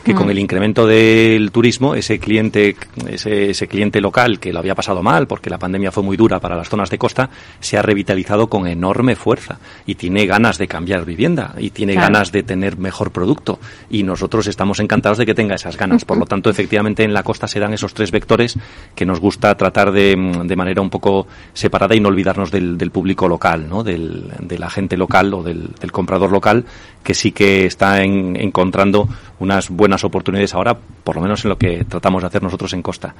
Que 0.04 0.14
con 0.14 0.30
el 0.30 0.38
incremento 0.38 0.86
del 0.86 1.50
turismo, 1.52 1.94
ese 1.94 2.18
cliente, 2.18 2.76
ese, 3.08 3.50
ese 3.50 3.68
cliente 3.68 4.00
local 4.00 4.40
que 4.40 4.52
lo 4.52 4.58
había 4.58 4.74
pasado 4.74 5.02
mal 5.02 5.26
porque 5.28 5.48
la 5.48 5.58
pandemia 5.58 5.92
fue 5.92 6.02
muy 6.02 6.16
dura 6.16 6.40
para 6.40 6.56
las 6.56 6.68
zonas 6.68 6.90
de 6.90 6.98
costa, 6.98 7.30
se 7.60 7.78
ha 7.78 7.82
revitalizado 7.82 8.48
con 8.48 8.66
enorme 8.66 9.14
fuerza 9.14 9.58
y 9.86 9.94
tiene 9.94 10.26
ganas 10.26 10.58
de 10.58 10.66
cambiar 10.66 11.04
vivienda 11.04 11.54
y 11.58 11.70
tiene 11.70 11.92
Claro. 11.92 12.12
ganas 12.14 12.32
de 12.32 12.42
tener 12.42 12.78
mejor 12.78 13.12
producto 13.12 13.60
y 13.90 14.02
nosotros 14.02 14.46
estamos 14.48 14.80
encantados 14.80 15.18
de 15.18 15.26
que 15.26 15.34
tenga 15.34 15.54
esas 15.54 15.76
ganas. 15.76 16.04
Por 16.04 16.16
lo 16.18 16.26
tanto, 16.26 16.50
efectivamente, 16.50 17.04
en 17.04 17.14
la 17.14 17.22
costa 17.22 17.46
se 17.46 17.60
dan 17.60 17.72
esos 17.72 17.94
tres 17.94 18.10
vectores 18.10 18.58
que 18.94 19.06
nos 19.06 19.20
gusta 19.20 19.54
tratar 19.56 19.92
de, 19.92 20.16
de 20.44 20.56
manera 20.56 20.82
un 20.82 20.90
poco 20.90 21.26
separada 21.54 21.94
y 21.94 22.00
no 22.00 22.08
olvidarnos 22.08 22.50
del, 22.50 22.76
del 22.76 22.90
público 22.90 23.28
local, 23.28 23.68
¿no? 23.68 23.84
del, 23.84 24.30
de 24.40 24.58
la 24.58 24.68
gente 24.68 24.96
local 24.96 25.32
o 25.34 25.42
del, 25.42 25.68
del 25.80 25.92
comprador 25.92 26.32
local 26.32 26.64
que 27.04 27.14
sí 27.14 27.32
que 27.32 27.66
está 27.66 28.02
en- 28.02 28.36
encontrando 28.36 29.08
unas 29.42 29.70
buenas 29.70 30.04
oportunidades 30.04 30.54
ahora, 30.54 30.78
por 31.04 31.16
lo 31.16 31.22
menos 31.22 31.44
en 31.44 31.50
lo 31.50 31.58
que 31.58 31.84
tratamos 31.84 32.22
de 32.22 32.28
hacer 32.28 32.42
nosotros 32.42 32.72
en 32.72 32.82
Costa. 32.82 33.14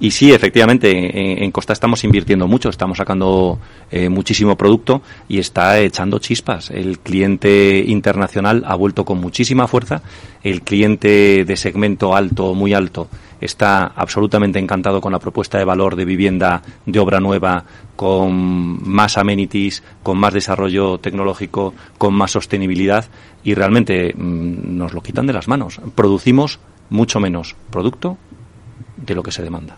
Y 0.00 0.12
sí, 0.12 0.32
efectivamente, 0.32 1.44
en, 1.44 1.50
Costa 1.50 1.72
estamos 1.72 2.04
invirtiendo 2.04 2.46
mucho, 2.46 2.68
estamos 2.68 2.98
sacando 2.98 3.58
eh, 3.90 4.08
muchísimo 4.08 4.56
producto 4.56 5.02
y 5.28 5.38
está 5.38 5.78
echando 5.80 6.18
chispas. 6.18 6.70
El 6.70 7.00
cliente 7.00 7.84
internacional 7.86 8.64
ha 8.66 8.74
vuelto 8.76 9.04
con 9.04 9.18
muchísima 9.18 9.68
fuerza, 9.68 10.02
el 10.42 10.62
cliente 10.62 11.44
de 11.44 11.56
segmento 11.56 12.14
alto, 12.14 12.54
muy 12.54 12.72
alto, 12.72 13.08
está 13.44 13.92
absolutamente 13.94 14.58
encantado 14.58 15.02
con 15.02 15.12
la 15.12 15.18
propuesta 15.18 15.58
de 15.58 15.64
valor 15.64 15.96
de 15.96 16.06
vivienda 16.06 16.62
de 16.86 16.98
obra 16.98 17.20
nueva, 17.20 17.64
con 17.94 18.88
más 18.88 19.18
amenities, 19.18 19.82
con 20.02 20.16
más 20.16 20.32
desarrollo 20.32 20.98
tecnológico, 20.98 21.74
con 21.98 22.14
más 22.14 22.30
sostenibilidad 22.30 23.04
y 23.44 23.52
realmente 23.52 24.14
mm, 24.14 24.76
nos 24.78 24.94
lo 24.94 25.02
quitan 25.02 25.26
de 25.26 25.34
las 25.34 25.46
manos. 25.46 25.78
Producimos 25.94 26.58
mucho 26.88 27.20
menos 27.20 27.54
producto 27.70 28.16
de 28.96 29.14
lo 29.14 29.22
que 29.22 29.32
se 29.32 29.42
demanda. 29.42 29.76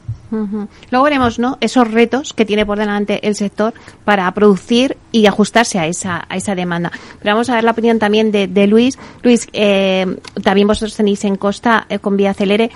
Luego 0.91 1.05
veremos, 1.05 1.39
¿no? 1.39 1.57
Esos 1.61 1.91
retos 1.91 2.33
que 2.33 2.45
tiene 2.45 2.67
por 2.67 2.79
delante 2.79 3.27
el 3.27 3.35
sector 3.35 3.75
para 4.05 4.31
producir 4.33 4.97
y 5.12 5.27
ajustarse 5.27 5.79
a 5.79 5.87
esa, 5.87 6.25
a 6.29 6.37
esa 6.37 6.55
demanda. 6.55 6.91
Pero 7.21 7.35
vamos 7.35 7.49
a 7.49 7.55
ver 7.55 7.64
la 7.64 7.71
opinión 7.71 7.99
también 7.99 8.33
de, 8.33 8.47
de 8.47 8.67
Luis. 8.67 8.99
Luis, 9.23 9.49
eh, 9.53 10.19
también 10.43 10.67
vosotros 10.67 10.97
tenéis 10.97 11.25
en 11.25 11.37
Costa 11.37 11.87
eh, 11.89 11.99
con 11.99 12.17
Vía 12.17 12.35
Celere. 12.35 12.71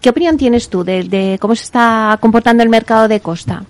¿Qué 0.00 0.10
opinión 0.10 0.36
tienes 0.36 0.68
tú 0.68 0.84
de, 0.84 1.04
de 1.04 1.38
cómo 1.40 1.54
se 1.54 1.64
está 1.64 2.16
comportando 2.20 2.62
el 2.62 2.68
mercado 2.68 3.08
de 3.08 3.20
Costa? 3.20 3.64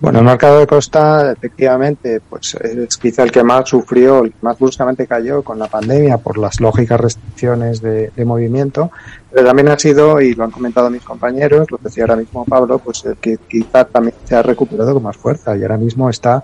Bueno, 0.00 0.20
el 0.20 0.24
mercado 0.24 0.60
de 0.60 0.66
costa, 0.66 1.32
efectivamente, 1.32 2.22
pues 2.26 2.54
es 2.54 2.96
quizá 2.96 3.22
el 3.22 3.30
que 3.30 3.42
más 3.42 3.68
sufrió, 3.68 4.24
el 4.24 4.30
que 4.30 4.38
más 4.40 4.58
bruscamente 4.58 5.06
cayó 5.06 5.42
con 5.42 5.58
la 5.58 5.66
pandemia 5.66 6.16
por 6.16 6.38
las 6.38 6.58
lógicas 6.58 6.98
restricciones 6.98 7.82
de, 7.82 8.10
movimiento, 8.24 8.90
pero 9.30 9.46
también 9.46 9.68
ha 9.68 9.78
sido, 9.78 10.18
y 10.20 10.34
lo 10.34 10.44
han 10.44 10.52
comentado 10.52 10.88
mis 10.88 11.02
compañeros, 11.02 11.70
lo 11.70 11.78
decía 11.82 12.04
ahora 12.04 12.16
mismo 12.16 12.46
Pablo, 12.46 12.78
pues 12.78 13.04
el 13.04 13.16
que 13.18 13.36
quizá 13.46 13.84
también 13.84 14.14
se 14.24 14.36
ha 14.36 14.42
recuperado 14.42 14.94
con 14.94 15.02
más 15.02 15.18
fuerza 15.18 15.54
y 15.54 15.62
ahora 15.62 15.76
mismo 15.76 16.08
está 16.08 16.42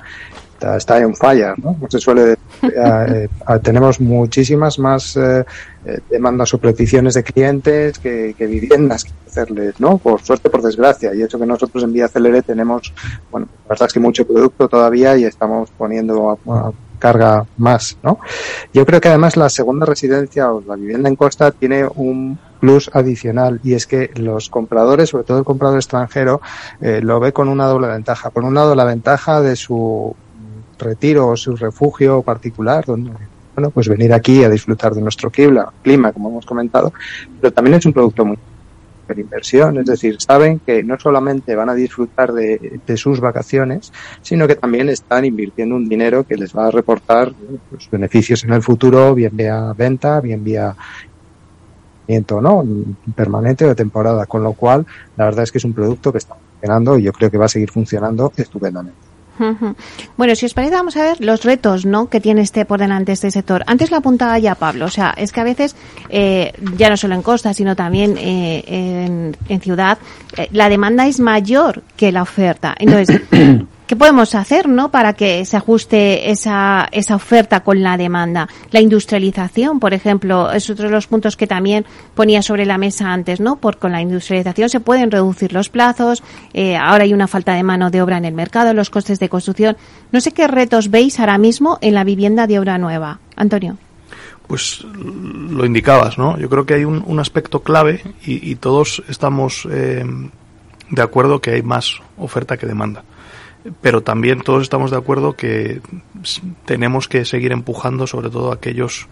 está, 0.57 0.76
está 0.76 0.98
en 0.98 1.14
falla, 1.14 1.54
¿no? 1.57 1.74
Como 1.74 1.90
se 1.90 1.98
suele 1.98 2.32
eh, 2.32 2.36
eh, 2.64 3.28
tenemos 3.62 4.00
muchísimas 4.00 4.78
más 4.78 5.16
eh, 5.16 5.44
eh, 5.84 6.00
demandas 6.11 6.52
o 6.54 6.59
peticiones 6.59 7.14
de 7.14 7.22
clientes 7.22 7.98
que, 7.98 8.34
que 8.36 8.46
viviendas 8.46 9.04
que 9.04 9.12
hacerles, 9.26 9.78
¿no? 9.78 9.98
Por 9.98 10.22
suerte, 10.22 10.48
por 10.48 10.62
desgracia, 10.62 11.14
y 11.14 11.22
eso 11.22 11.38
que 11.38 11.46
nosotros 11.46 11.84
en 11.84 11.92
Vía 11.92 12.09
Celere 12.09 12.42
tenemos, 12.42 12.92
bueno, 13.30 13.48
la 13.64 13.70
verdad 13.70 13.88
es 13.88 13.92
que 13.92 14.00
mucho 14.00 14.26
producto 14.26 14.68
todavía 14.68 15.16
y 15.16 15.24
estamos 15.24 15.70
poniendo 15.76 16.38
a, 16.46 16.72
carga 16.98 17.44
más, 17.59 17.98
¿no? 18.02 18.18
Yo 18.72 18.86
creo 18.86 19.02
que 19.02 19.09
además 19.09 19.36
la 19.36 19.50
segunda 19.50 19.84
residencia 19.84 20.50
o 20.50 20.62
la 20.66 20.76
vivienda 20.76 21.11
en 21.11 21.16
costa 21.16 21.50
tiene 21.50 21.86
un 21.94 22.38
plus 22.59 22.90
adicional 22.94 23.61
y 23.62 23.74
es 23.74 23.86
que 23.86 24.11
los 24.14 24.48
compradores, 24.48 25.11
sobre 25.11 25.24
todo 25.24 25.38
el 25.38 25.44
comprador 25.44 25.76
extranjero, 25.76 26.40
lo 26.80 27.20
ve 27.20 27.34
con 27.34 27.48
una 27.48 27.66
doble 27.66 27.88
ventaja. 27.88 28.30
Por 28.30 28.44
un 28.44 28.54
lado, 28.54 28.74
la 28.74 28.84
ventaja 28.84 29.42
de 29.42 29.57
su 29.57 30.16
retiro 30.79 31.29
o 31.29 31.37
su 31.37 31.57
refugio 31.57 32.22
particular, 32.22 32.85
donde 32.85 33.12
bueno, 33.55 33.70
pues 33.70 33.89
venir 33.89 34.12
aquí 34.12 34.45
a 34.45 34.51
disfrutar 34.51 34.95
de 34.95 35.01
nuestro 35.01 35.31
clima, 35.31 36.12
como 36.12 36.29
hemos 36.29 36.45
comentado, 36.45 36.93
pero 37.41 37.53
también 37.53 37.79
es 37.79 37.87
un 37.87 37.93
producto 37.95 38.24
muy 38.24 38.37
de 39.14 39.20
inversión, 39.20 39.79
es 39.79 39.87
decir, 39.87 40.16
saben 40.20 40.59
que 40.59 40.83
no 40.83 40.99
solamente 40.99 41.55
van 41.55 41.68
a 41.68 41.74
disfrutar 41.74 42.33
de, 42.33 42.81
sus 42.97 43.20
vacaciones, 43.20 43.93
sino 44.20 44.49
que 44.49 44.57
también 44.57 44.89
están 44.89 45.24
invirtiendo 45.24 45.77
un 45.77 45.89
dinero 45.89 46.24
que 46.24 46.37
les 46.37 46.55
va 46.55 46.66
a 46.66 46.70
reportar 46.70 47.33
pues, 47.70 47.89
beneficios 47.91 48.43
en 48.45 48.53
el 48.53 48.62
futuro, 48.62 49.14
bien 49.14 49.37
vía 49.37 49.72
venta, 49.77 50.20
bien 50.20 50.43
vía 50.43 50.74
¿no? 52.09 52.64
permanente 53.14 53.64
de 53.64 53.74
temporada, 53.74 54.27
con 54.27 54.43
lo 54.43 54.53
cual 54.53 54.87
la 55.16 55.24
verdad 55.24 55.45
es 55.45 55.53
que 55.53 55.59
es 55.59 55.64
un 55.64 55.72
producto 55.72 56.12
que 56.12 56.18
está 56.18 56.35
funcionando 56.35 56.99
y 56.99 57.03
yo 57.05 57.12
creo 57.12 57.31
que 57.31 57.39
va 57.39 57.47
a 57.47 57.49
seguir 57.49 57.70
funcionando 57.70 58.33
estupendamente. 58.37 59.15
Bueno, 60.16 60.34
si 60.34 60.47
os 60.47 60.55
parece, 60.55 60.74
vamos 60.74 60.97
a 60.97 61.03
ver 61.03 61.20
los 61.20 61.45
retos 61.45 61.84
¿no? 61.84 62.09
que 62.09 62.20
tiene 62.20 62.43
este 62.43 62.64
por 62.64 62.80
delante 62.80 63.12
este 63.12 63.30
sector. 63.30 63.64
Antes 63.66 63.91
lo 63.91 63.99
apuntaba 63.99 64.39
ya 64.39 64.55
Pablo, 64.55 64.87
o 64.87 64.91
sea, 64.91 65.14
es 65.16 65.32
que 65.32 65.41
a 65.41 65.45
veces, 65.45 65.76
eh, 66.09 66.53
ya 66.76 66.91
no 66.91 66.97
solo 66.97 67.14
en 67.14 67.22
costa, 67.22 67.53
sino 67.55 67.76
también 67.76 68.16
eh, 68.18 68.64
en, 68.66 69.37
en, 69.49 69.61
ciudad, 69.61 69.99
eh, 70.37 70.49
la 70.53 70.68
demanda 70.68 71.07
es 71.07 71.20
mayor 71.20 71.82
que 71.97 72.12
la 72.12 72.22
oferta. 72.22 72.74
Entonces, 72.78 73.20
¿Qué 73.87 73.95
podemos 73.95 74.34
hacer, 74.34 74.68
no, 74.68 74.91
para 74.91 75.12
que 75.12 75.45
se 75.45 75.57
ajuste 75.57 76.32
esa, 76.32 76.89
esa 76.91 77.14
oferta 77.14 77.61
con 77.61 77.84
la 77.84 77.97
demanda? 77.97 78.49
La 78.72 78.80
industrialización, 78.80 79.78
por 79.78 79.95
ejemplo, 79.95 80.51
es 80.51 80.68
otro 80.68 80.87
de 80.87 80.91
los 80.91 81.07
puntos 81.07 81.37
que 81.37 81.47
también 81.47 81.87
ponía 82.16 82.43
sobre 82.43 82.66
la 82.66 82.78
mesa 82.78 83.12
antes, 83.12 83.39
¿no? 83.39 83.57
Porque 83.61 83.78
con 83.78 83.93
la 83.93 84.03
industrialización 84.03 84.70
se 84.70 84.80
pueden 84.80 85.12
reducir 85.12 85.53
los 85.53 85.68
plazos, 85.68 86.24
eh, 86.53 86.76
ahora 86.76 87.05
hay 87.05 87.14
una 87.14 87.28
falta 87.28 87.55
de 87.55 87.62
mano 87.62 87.93
de 87.93 88.03
obra 88.03 88.18
en 88.18 88.24
el 88.24 88.34
mercado, 88.34 88.74
los 88.74 88.91
costes 88.91 89.20
de 89.20 89.28
construcción. 89.28 89.76
No 90.11 90.20
sé 90.20 90.32
qué 90.32 90.49
retos 90.49 90.91
veis 90.91 91.20
ahora 91.20 91.39
mismo 91.39 91.78
en 91.80 91.95
la 91.95 92.03
vivienda 92.03 92.49
de 92.49 92.59
obra 92.59 92.78
nueva. 92.78 93.20
Antonio. 93.37 93.78
Pues 94.49 94.82
lo 94.82 95.64
indicabas, 95.64 96.18
¿no? 96.18 96.37
Yo 96.39 96.49
creo 96.49 96.66
que 96.66 96.74
hay 96.74 96.84
un, 96.84 97.05
un 97.07 97.20
aspecto 97.20 97.61
clave 97.61 98.03
y, 98.24 98.51
y 98.51 98.57
todos 98.57 99.05
estamos 99.09 99.68
eh, 99.70 100.05
de 100.91 101.03
acuerdo 101.03 101.41
que 101.41 101.53
hay 101.53 101.62
más 101.62 102.01
oferta 102.18 102.57
que 102.57 102.66
demanda 102.66 103.05
pero 103.80 104.02
también 104.02 104.40
todos 104.40 104.62
estamos 104.62 104.90
de 104.90 104.96
acuerdo 104.96 105.34
que 105.34 105.80
tenemos 106.64 107.08
que 107.08 107.24
seguir 107.24 107.52
empujando 107.52 108.06
sobre 108.06 108.30
todo 108.30 108.52
aquellos 108.52 109.08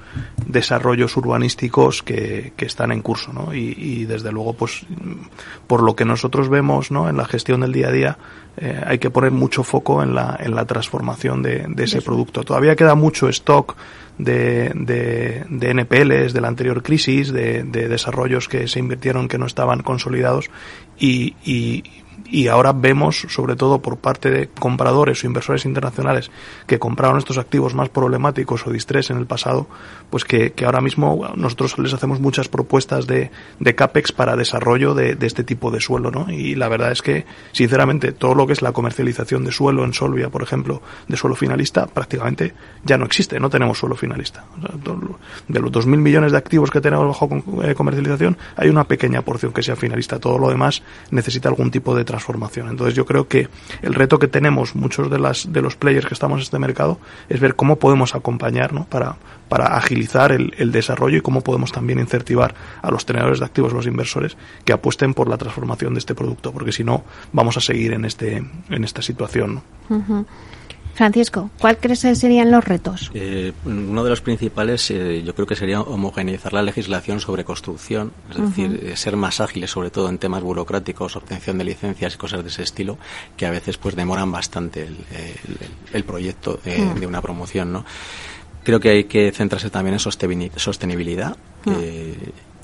desarrollos 0.47 1.17
urbanísticos 1.17 2.03
que, 2.03 2.53
que 2.57 2.67
están 2.67 2.93
en 2.93 3.03
curso 3.03 3.33
¿no? 3.33 3.55
y, 3.55 3.75
y, 3.77 4.05
desde 4.05 4.33
luego 4.33 4.55
pues 4.55 4.87
por 5.67 5.83
lo 5.83 5.97
que 5.97 6.05
nosotros 6.05 6.49
vemos 6.49 6.91
¿no? 6.91 7.09
en 7.09 7.17
la 7.17 7.25
gestión 7.25 7.61
del 7.61 7.73
día 7.73 7.89
a 7.89 7.93
día 7.93 8.19
eh, 8.57 8.81
hay 8.87 8.99
que 8.99 9.11
poner 9.11 9.33
mucho 9.33 9.65
foco 9.65 10.03
en 10.03 10.15
la, 10.15 10.37
en 10.41 10.55
la 10.55 10.65
transformación 10.65 11.43
de, 11.43 11.67
de 11.69 11.85
ese 11.85 12.03
producto 12.03 12.43
todavía 12.43 12.77
queda 12.77 12.95
mucho 12.95 13.29
stock 13.29 13.77
de, 14.19 14.71
de, 14.75 15.45
de 15.49 15.71
NPLs 15.71 16.33
de 16.33 16.41
la 16.41 16.49
anterior 16.49 16.83
crisis 16.83 17.33
de, 17.33 17.65
de 17.65 17.89
desarrollos 17.89 18.49
que 18.49 18.69
se 18.69 18.79
invirtieron 18.79 19.27
que 19.27 19.39
no 19.39 19.47
estaban 19.47 19.83
consolidados 19.83 20.51
y, 20.99 21.35
y 21.45 21.83
y 22.31 22.49
ahora 22.49 22.73
vemos, 22.73 23.27
sobre 23.29 23.57
todo 23.57 23.81
por 23.81 23.99
parte 23.99 24.31
de 24.31 24.49
compradores 24.49 25.23
o 25.23 25.27
inversores 25.27 25.65
internacionales 25.65 26.31
que 26.67 26.79
compraron 26.79 27.19
estos 27.19 27.39
activos 27.39 27.75
más 27.75 27.89
problemáticos 27.89 28.67
o 28.67 28.71
distrés 28.71 29.11
en 29.11 29.19
el 29.19 29.27
pasado, 29.27 29.67
pues 30.11 30.25
que, 30.25 30.53
que 30.53 30.65
ahora 30.65 30.81
mismo 30.81 31.29
nosotros 31.37 31.79
les 31.79 31.93
hacemos 31.93 32.21
muchas 32.21 32.49
propuestas 32.49 33.07
de, 33.07 33.31
de 33.61 33.75
CAPEX 33.75 34.13
para 34.13 34.37
desarrollo 34.37 34.95
de, 34.95 35.15
de, 35.15 35.27
este 35.27 35.45
tipo 35.45 35.71
de 35.71 35.81
suelo, 35.81 36.11
¿no? 36.11 36.31
Y 36.31 36.55
la 36.55 36.69
verdad 36.69 36.93
es 36.93 37.03
que, 37.03 37.25
sinceramente, 37.53 38.13
todo 38.13 38.35
lo 38.35 38.47
que 38.47 38.53
es 38.55 38.63
la 38.63 38.73
comercialización 38.73 39.45
de 39.45 39.53
suelo 39.53 39.85
en 39.85 39.93
Solvia, 39.93 40.29
por 40.29 40.43
ejemplo, 40.43 40.83
de 41.09 41.17
suelo 41.17 41.37
finalista, 41.37 41.87
prácticamente 41.87 42.55
ya 42.85 42.99
no 42.99 43.05
existe, 43.05 43.39
no 43.39 43.51
tenemos 43.51 43.79
suelo 43.79 43.97
finalista. 43.97 44.45
De 45.49 45.61
los 45.61 45.71
2.000 45.71 45.97
millones 45.99 46.33
de 46.33 46.39
activos 46.39 46.71
que 46.71 46.81
tenemos 46.81 47.07
bajo 47.07 47.29
eh, 47.63 47.75
comercialización, 47.75 48.37
hay 48.57 48.69
una 48.69 48.85
pequeña 48.85 49.23
porción 49.23 49.53
que 49.53 49.63
sea 49.63 49.77
finalista. 49.77 50.19
Todo 50.19 50.39
lo 50.39 50.49
demás 50.49 50.83
necesita 51.11 51.49
algún 51.49 51.71
tipo 51.71 51.95
de 51.95 52.05
transformación. 52.05 52.24
Entonces 52.71 52.95
yo 52.95 53.05
creo 53.05 53.29
que 53.29 53.49
el 53.83 53.95
reto 53.95 54.19
que 54.19 54.29
tenemos 54.29 54.75
muchos 54.75 55.11
de 55.11 55.19
las 55.19 55.53
de 55.53 55.63
los 55.63 55.77
players 55.77 56.07
que 56.07 56.15
estamos 56.15 56.39
en 56.39 56.43
este 56.43 56.59
mercado 56.59 56.99
es 57.29 57.41
ver 57.41 57.55
cómo 57.55 57.77
podemos 57.77 58.15
acompañar 58.15 58.73
¿no? 58.73 58.85
para, 58.85 59.17
para 59.49 59.77
agilizar 59.77 60.33
el, 60.33 60.73
desarrollo 60.73 61.19
y 61.19 61.21
cómo 61.21 61.43
podemos 61.43 61.73
también 61.73 62.01
incentivar 62.01 62.55
a 62.83 62.91
los 62.91 63.07
tenedores 63.07 63.39
de 63.39 63.45
activos, 63.45 63.73
los 63.73 63.87
inversores, 63.87 64.37
que 64.65 64.73
apuesten 64.73 65.15
por 65.15 65.29
la 65.29 65.37
transformación 65.37 65.95
de 65.95 66.01
este 66.01 66.15
producto, 66.15 66.53
porque 66.53 66.73
si 66.73 66.83
no 66.83 67.05
vamos 67.33 67.57
a 67.57 67.61
seguir 67.61 67.93
en 67.93 68.05
este 68.05 68.45
en 68.71 68.85
esta 68.85 69.03
situación. 69.03 69.63
¿no? 69.89 70.27
Francisco, 70.95 71.51
¿cuál 71.59 71.79
crees 71.79 72.03
que 72.03 72.15
serían 72.15 72.51
los 72.51 72.65
retos? 72.65 73.11
Eh, 73.15 73.53
uno 73.65 74.05
de 74.05 74.11
los 74.11 74.21
principales 74.21 74.91
eh, 74.91 75.23
yo 75.25 75.35
creo 75.35 75.47
que 75.47 75.57
sería 75.57 75.81
homogeneizar 75.81 76.53
la 76.53 76.63
legislación 76.63 77.21
sobre 77.21 77.45
construcción, 77.45 78.13
es 78.31 78.37
uh 78.37 78.41
-huh. 78.41 78.49
decir, 78.49 78.81
eh, 78.83 78.97
ser 78.97 79.17
más 79.17 79.41
ágiles 79.41 79.71
sobre 79.71 79.91
todo 79.91 80.09
en 80.09 80.19
temas 80.19 80.43
burocráticos, 80.43 81.17
obtención 81.17 81.59
de 81.59 81.65
licencias 81.65 82.15
y 82.15 82.17
cosas 82.17 82.43
de 82.43 82.49
ese 82.49 82.63
estilo, 82.63 82.97
que 83.37 83.47
a 83.47 83.51
veces 83.51 83.77
pues 83.77 83.97
demoran 83.97 84.31
bastante 84.31 84.83
el, 84.83 84.97
el, 85.11 85.59
el 85.93 86.05
proyecto 86.05 86.61
de, 86.65 86.81
uh 86.81 86.85
-huh. 86.85 86.99
de, 87.01 87.07
una 87.07 87.21
promoción, 87.21 87.73
¿no? 87.73 87.85
Creo 88.63 88.81
que 88.81 88.91
hay 88.91 89.05
que 89.05 89.31
centrarse 89.33 89.69
también 89.71 89.95
en 89.95 90.01
sostenibilidad. 90.57 91.37
Uh 91.67 91.71
-huh 91.71 92.15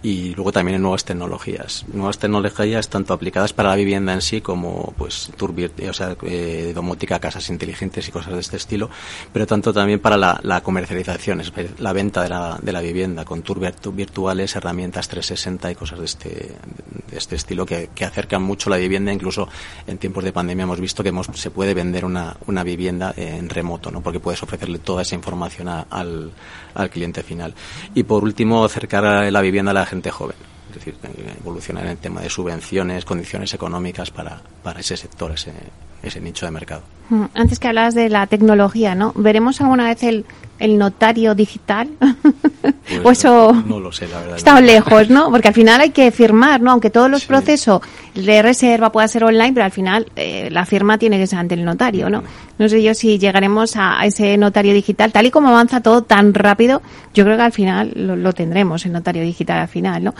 y 0.03 0.35
luego 0.35 0.53
también 0.53 0.77
en 0.77 0.83
nuevas 0.83 1.05
tecnologías. 1.05 1.85
Nuevas 1.93 2.19
tecnologías 2.19 2.89
tanto 2.89 3.13
aplicadas 3.13 3.53
para 3.53 3.71
la 3.71 3.77
vivienda 3.77 4.13
en 4.13 4.23
sí 4.23 4.41
como 4.41 4.95
pues 4.97 5.31
turbir, 5.37 5.73
o 5.89 5.93
sea, 5.93 6.17
eh, 6.23 6.73
domótica, 6.75 7.19
casas 7.19 7.49
inteligentes 7.51 8.09
y 8.09 8.11
cosas 8.11 8.35
de 8.35 8.41
este 8.41 8.57
estilo, 8.57 8.89
pero 9.33 9.47
tanto 9.47 9.73
también 9.73 10.01
para 10.01 10.17
la, 10.17 10.61
comercialización, 10.63 11.41
es 11.41 11.53
la 11.79 11.93
venta 11.93 12.23
de 12.23 12.29
la, 12.29 12.59
de 12.61 12.73
la 12.73 12.81
vivienda 12.81 13.25
con 13.25 13.43
tour 13.43 13.61
virtuales, 13.93 14.57
herramientas 14.57 15.09
360 15.09 15.71
y 15.71 15.75
cosas 15.75 15.99
de 15.99 16.05
este, 16.05 16.29
de 17.11 17.17
este 17.17 17.37
estilo 17.37 17.67
que, 17.67 17.91
que 17.95 18.05
acercan 18.05 18.43
mucho 18.43 18.71
la 18.71 18.77
vivienda. 18.77 19.13
Incluso 19.13 19.49
en 19.87 19.99
tiempos 19.99 20.25
de 20.25 20.33
pandemia 20.33 20.65
hemos 20.65 20.81
visto 20.81 21.03
que 21.03 21.11
hemos, 21.11 21.27
se 21.35 21.51
puede 21.51 21.75
vender 21.75 22.05
una, 22.05 22.37
una 22.47 22.65
vivienda 22.65 23.13
en 23.17 23.49
remoto, 23.49 23.91
¿no? 23.91 24.01
porque 24.01 24.21
puedes 24.21 24.43
ofrecerle 24.43 24.79
toda 24.79 25.03
esa 25.03 25.15
información 25.15 25.69
al, 25.69 26.33
al 26.75 26.91
cliente 26.91 27.23
final. 27.23 27.55
Y 27.95 28.03
por 28.03 28.25
último, 28.25 28.65
acercar 28.65 29.33
la 29.33 29.41
vivienda 29.41 29.71
a 29.71 29.75
la 29.75 29.87
gente 29.87 30.11
joven. 30.11 30.37
Es 30.71 30.77
decir, 30.77 30.95
evolucionar 31.41 31.85
en 31.85 31.91
el 31.91 31.99
tema 31.99 32.21
de 32.21 32.31
subvenciones, 32.31 33.05
condiciones 33.05 33.53
económicas 33.55 34.11
para, 34.11 34.41
para 34.63 34.81
ese 34.81 34.97
sector, 34.97 35.33
ese, 35.33 35.53
ese 36.03 36.21
nicho 36.21 36.47
de 36.47 36.53
mercado. 36.53 36.83
Mm, 37.09 37.25
antes 37.35 37.59
que 37.59 37.69
hablabas 37.69 37.95
de 37.95 38.09
la 38.09 38.27
tecnología, 38.29 38.95
¿no? 38.95 39.13
¿Veremos 39.17 39.61
alguna 39.61 39.89
vez 39.89 40.03
el, 40.05 40.25
el 40.61 40.79
notario 40.79 41.35
digital? 41.35 41.89
Pues 43.03 43.25
o 43.25 43.51
eso 43.53 43.63
no, 43.67 43.79
lo 43.79 43.93
sé, 43.93 44.09
la 44.09 44.19
verdad. 44.19 44.37
Está 44.37 44.55
no. 44.55 44.61
lejos, 44.63 45.11
¿no? 45.11 45.31
Porque 45.31 45.47
al 45.47 45.55
final 45.55 45.81
hay 45.81 45.91
que 45.91 46.11
firmar, 46.11 46.61
¿no? 46.61 46.73
Aunque 46.73 46.91
todos 46.91 47.09
los 47.09 47.23
sí. 47.23 47.29
procesos 47.29 47.81
de 48.15 48.43
reserva 48.43 48.91
pueda 48.91 49.07
ser 49.07 49.23
online, 49.23 49.53
pero 49.53 49.65
al 49.65 49.71
final 49.71 50.07
eh, 50.17 50.49
la 50.51 50.67
firma 50.67 50.99
tiene 50.99 51.17
que 51.17 51.29
ser 51.29 51.39
ante 51.39 51.55
el 51.55 51.65
notario, 51.65 52.11
¿no? 52.11 52.25
No 52.59 52.69
sé 52.69 52.83
yo 52.83 52.93
si 52.95 53.19
llegaremos 53.19 53.77
a, 53.77 54.01
a, 54.01 54.07
ese 54.07 54.37
notario 54.37 54.75
digital. 54.75 55.13
Tal 55.13 55.27
y 55.27 55.31
como 55.31 55.49
avanza 55.49 55.81
todo 55.81 56.03
tan 56.03 56.35
rápido, 56.35 56.83
yo 57.15 57.25
creo 57.25 57.37
que 57.37 57.43
al 57.45 57.53
final 57.53 57.93
lo, 57.95 58.17
lo 58.17 58.33
tendremos, 58.33 58.85
el 58.87 58.93
notario 58.93 59.23
digital 59.23 59.61
al 59.61 59.69
final, 59.69 60.03
¿no? 60.03 60.15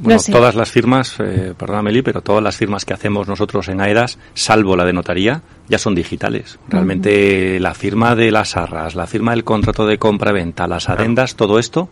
Bueno, 0.00 0.18
sé. 0.18 0.32
todas 0.32 0.54
las 0.54 0.70
firmas, 0.70 1.16
eh, 1.20 1.54
perdona 1.56 1.82
Meli, 1.82 2.02
pero 2.02 2.20
todas 2.20 2.42
las 2.42 2.56
firmas 2.56 2.84
que 2.84 2.94
hacemos 2.94 3.28
nosotros 3.28 3.68
en 3.68 3.80
AEDAS, 3.80 4.18
salvo 4.34 4.76
la 4.76 4.84
de 4.84 4.92
notaría, 4.92 5.42
ya 5.68 5.78
son 5.78 5.94
digitales. 5.94 6.58
Realmente 6.68 7.58
la 7.60 7.74
firma 7.74 8.14
de 8.14 8.30
las 8.30 8.56
arras, 8.56 8.94
la 8.94 9.06
firma 9.06 9.32
del 9.32 9.44
contrato 9.44 9.86
de 9.86 9.98
compra-venta, 9.98 10.66
las 10.66 10.88
adendas, 10.88 11.36
todo 11.36 11.58
esto 11.58 11.88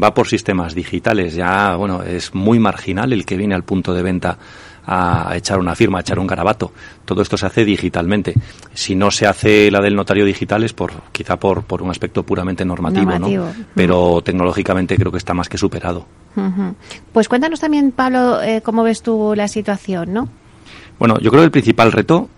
va 0.00 0.14
por 0.14 0.28
sistemas 0.28 0.74
digitales. 0.74 1.34
Ya, 1.34 1.74
bueno, 1.76 2.02
es 2.02 2.34
muy 2.34 2.58
marginal 2.58 3.12
el 3.12 3.24
que 3.24 3.36
viene 3.36 3.54
al 3.54 3.64
punto 3.64 3.94
de 3.94 4.02
venta 4.02 4.38
a 4.86 5.32
echar 5.34 5.58
una 5.58 5.74
firma, 5.74 5.98
a 5.98 6.00
echar 6.02 6.18
un 6.18 6.26
garabato. 6.26 6.72
Todo 7.04 7.22
esto 7.22 7.36
se 7.36 7.46
hace 7.46 7.64
digitalmente. 7.64 8.34
Si 8.72 8.94
no 8.94 9.10
se 9.10 9.26
hace 9.26 9.70
la 9.70 9.80
del 9.80 9.96
notario 9.96 10.24
digital 10.24 10.62
es 10.62 10.72
por, 10.72 10.92
quizá 11.10 11.36
por, 11.36 11.64
por 11.64 11.82
un 11.82 11.90
aspecto 11.90 12.22
puramente 12.22 12.64
normativo, 12.64 13.18
¿no? 13.18 13.52
Pero 13.74 14.22
tecnológicamente 14.22 14.96
creo 14.96 15.10
que 15.10 15.18
está 15.18 15.34
más 15.34 15.48
que 15.48 15.58
superado. 15.58 16.06
Pues 17.12 17.28
cuéntanos 17.28 17.58
también, 17.60 17.90
Pablo, 17.92 18.40
eh, 18.42 18.60
cómo 18.62 18.84
ves 18.84 19.02
tú 19.02 19.34
la 19.34 19.48
situación, 19.48 20.12
¿no? 20.12 20.28
Bueno, 20.98 21.18
yo 21.18 21.30
creo 21.30 21.42
que 21.42 21.46
el 21.46 21.50
principal 21.50 21.92
reto, 21.92 22.28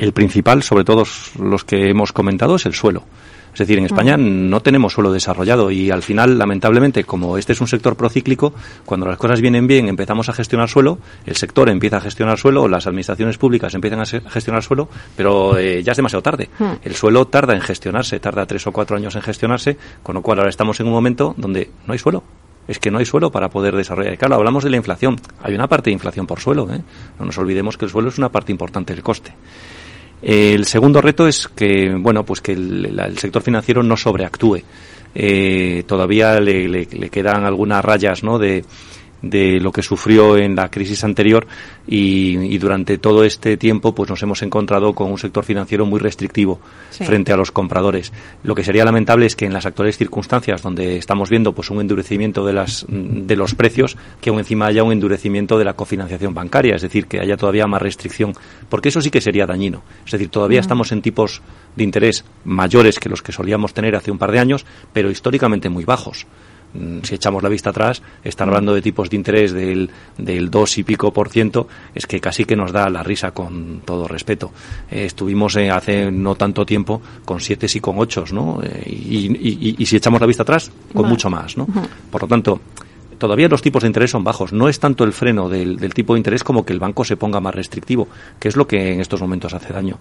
el 0.00 0.12
principal, 0.12 0.62
sobre 0.62 0.84
todos 0.84 1.32
los 1.38 1.62
que 1.62 1.90
hemos 1.90 2.12
comentado, 2.12 2.56
es 2.56 2.64
el 2.64 2.72
suelo. 2.72 3.04
Es 3.52 3.58
decir, 3.58 3.78
en 3.78 3.84
España 3.84 4.16
no 4.16 4.60
tenemos 4.60 4.92
suelo 4.92 5.12
desarrollado 5.12 5.70
y 5.70 5.90
al 5.90 6.02
final, 6.02 6.38
lamentablemente, 6.38 7.04
como 7.04 7.36
este 7.36 7.52
es 7.52 7.60
un 7.60 7.66
sector 7.66 7.96
procíclico, 7.96 8.54
cuando 8.84 9.06
las 9.06 9.18
cosas 9.18 9.40
vienen 9.40 9.66
bien 9.66 9.88
empezamos 9.88 10.28
a 10.28 10.32
gestionar 10.32 10.68
suelo, 10.68 10.98
el 11.26 11.34
sector 11.36 11.68
empieza 11.68 11.96
a 11.96 12.00
gestionar 12.00 12.38
suelo, 12.38 12.68
las 12.68 12.86
administraciones 12.86 13.38
públicas 13.38 13.74
empiezan 13.74 14.00
a 14.00 14.30
gestionar 14.30 14.62
suelo, 14.62 14.88
pero 15.16 15.58
eh, 15.58 15.82
ya 15.82 15.92
es 15.92 15.96
demasiado 15.96 16.22
tarde. 16.22 16.48
El 16.82 16.94
suelo 16.94 17.26
tarda 17.26 17.54
en 17.54 17.60
gestionarse, 17.60 18.20
tarda 18.20 18.46
tres 18.46 18.66
o 18.68 18.72
cuatro 18.72 18.96
años 18.96 19.16
en 19.16 19.22
gestionarse, 19.22 19.76
con 20.02 20.14
lo 20.14 20.22
cual 20.22 20.38
ahora 20.38 20.50
estamos 20.50 20.78
en 20.78 20.86
un 20.86 20.92
momento 20.92 21.34
donde 21.36 21.70
no 21.86 21.92
hay 21.92 21.98
suelo 21.98 22.22
es 22.68 22.78
que 22.78 22.92
no 22.92 22.98
hay 22.98 23.04
suelo 23.04 23.32
para 23.32 23.48
poder 23.48 23.74
desarrollar. 23.74 24.16
Claro, 24.16 24.36
hablamos 24.36 24.62
de 24.62 24.70
la 24.70 24.76
inflación. 24.76 25.20
Hay 25.42 25.54
una 25.54 25.66
parte 25.66 25.90
de 25.90 25.94
inflación 25.94 26.24
por 26.24 26.38
suelo. 26.38 26.72
¿eh? 26.72 26.80
No 27.18 27.26
nos 27.26 27.36
olvidemos 27.36 27.76
que 27.76 27.86
el 27.86 27.90
suelo 27.90 28.10
es 28.10 28.18
una 28.18 28.28
parte 28.28 28.52
importante 28.52 28.94
del 28.94 29.02
coste. 29.02 29.32
El 30.22 30.66
segundo 30.66 31.00
reto 31.00 31.26
es 31.26 31.48
que, 31.48 31.94
bueno, 31.96 32.24
pues 32.24 32.40
que 32.40 32.52
el, 32.52 33.18
sector 33.18 33.42
financiero 33.42 33.82
no 33.82 33.96
sobreactúe. 33.96 34.62
Eh, 35.14 35.82
todavía 35.86 36.38
le, 36.40 36.68
le, 36.68 36.86
quedan 37.10 37.44
algunas 37.44 37.84
rayas, 37.84 38.22
¿no? 38.22 38.38
De, 38.38 38.64
de 39.22 39.60
lo 39.60 39.72
que 39.72 39.82
sufrió 39.82 40.36
en 40.36 40.56
la 40.56 40.70
crisis 40.70 41.04
anterior 41.04 41.46
y, 41.86 42.58
durante 42.58 42.98
todo 42.98 43.24
este 43.24 43.56
tiempo 43.56 43.94
pues 43.94 44.10
nos 44.10 44.22
hemos 44.22 44.42
encontrado 44.42 44.92
con 44.92 45.10
un 45.10 45.18
sector 45.18 45.44
financiero 45.44 45.86
muy 45.86 45.98
restrictivo 45.98 46.60
frente 46.90 47.32
a 47.32 47.36
los 47.36 47.50
compradores. 47.50 48.12
Lo 48.42 48.54
que 48.54 48.64
sería 48.64 48.84
lamentable 48.84 49.26
es 49.26 49.34
que 49.34 49.46
en 49.46 49.54
las 49.54 49.64
actuales 49.64 49.96
circunstancias 49.96 50.62
donde 50.62 50.98
estamos 50.98 51.30
viendo 51.30 51.52
pues 51.52 51.70
un 51.70 51.80
endurecimiento 51.80 52.44
de 52.44 52.52
las 52.52 52.84
de 52.88 53.36
los 53.36 53.54
precios 53.54 53.96
que 54.20 54.30
aún 54.30 54.40
encima 54.40 54.66
haya 54.66 54.82
un 54.82 54.92
endurecimiento 54.92 55.58
de 55.58 55.64
la 55.64 55.74
cofinanciación 55.74 56.34
bancaria, 56.34 56.76
es 56.76 56.82
decir, 56.82 57.06
que 57.06 57.20
haya 57.20 57.36
todavía 57.36 57.66
más 57.66 57.80
restricción, 57.80 58.34
porque 58.68 58.90
eso 58.90 59.00
sí 59.00 59.10
que 59.10 59.20
sería 59.20 59.46
dañino. 59.46 59.82
Es 60.04 60.12
decir, 60.12 60.28
todavía 60.28 60.60
estamos 60.60 60.92
en 60.92 61.02
tipos 61.02 61.40
de 61.76 61.84
interés 61.84 62.24
mayores 62.44 62.98
que 62.98 63.08
los 63.08 63.22
que 63.22 63.32
solíamos 63.32 63.74
tener 63.74 63.96
hace 63.96 64.10
un 64.10 64.18
par 64.18 64.32
de 64.32 64.38
años, 64.38 64.66
pero 64.92 65.10
históricamente 65.10 65.68
muy 65.68 65.84
bajos. 65.84 66.26
Mm, 66.72 67.00
si 67.02 67.16
echamos 67.16 67.42
la 67.42 67.48
vista 67.48 67.70
atrás, 67.70 68.02
estar 68.22 68.46
hablando 68.46 68.74
de 68.74 68.82
tipos 68.82 69.10
de 69.10 69.16
interés 69.16 69.52
del, 69.52 69.90
del 70.16 70.50
2 70.50 70.78
y 70.78 70.82
pico 70.84 71.12
por 71.12 71.28
ciento, 71.28 71.66
es 71.94 72.06
que 72.06 72.20
casi 72.20 72.44
que 72.44 72.56
nos 72.56 72.72
da 72.72 72.88
la 72.88 73.02
risa 73.02 73.32
con 73.32 73.82
todo 73.84 74.06
respeto. 74.06 74.52
Eh, 74.90 75.06
estuvimos 75.06 75.56
eh, 75.56 75.70
hace 75.70 76.10
no 76.10 76.34
tanto 76.36 76.64
tiempo 76.64 77.00
con 77.24 77.40
7 77.40 77.66
y 77.74 77.80
con 77.80 77.98
8, 77.98 78.24
¿no? 78.32 78.60
Eh, 78.62 78.84
y, 78.86 79.82
y, 79.82 79.86
si 79.86 79.96
echamos 79.96 80.20
la 80.20 80.26
vista 80.26 80.42
atrás, 80.42 80.70
con 80.94 81.08
mucho 81.08 81.28
más, 81.28 81.56
¿no? 81.56 81.66
Por 82.10 82.22
lo 82.22 82.28
tanto, 82.28 82.60
todavía 83.18 83.48
los 83.48 83.62
tipos 83.62 83.82
de 83.82 83.88
interés 83.88 84.10
son 84.10 84.22
bajos. 84.22 84.52
No 84.52 84.68
es 84.68 84.78
tanto 84.78 85.04
el 85.04 85.12
freno 85.12 85.48
del, 85.48 85.76
del 85.76 85.94
tipo 85.94 86.14
de 86.14 86.20
interés 86.20 86.44
como 86.44 86.64
que 86.64 86.72
el 86.72 86.78
banco 86.78 87.04
se 87.04 87.16
ponga 87.16 87.40
más 87.40 87.54
restrictivo, 87.54 88.08
que 88.38 88.48
es 88.48 88.56
lo 88.56 88.66
que 88.66 88.92
en 88.92 89.00
estos 89.00 89.20
momentos 89.20 89.54
hace 89.54 89.72
daño. 89.72 89.98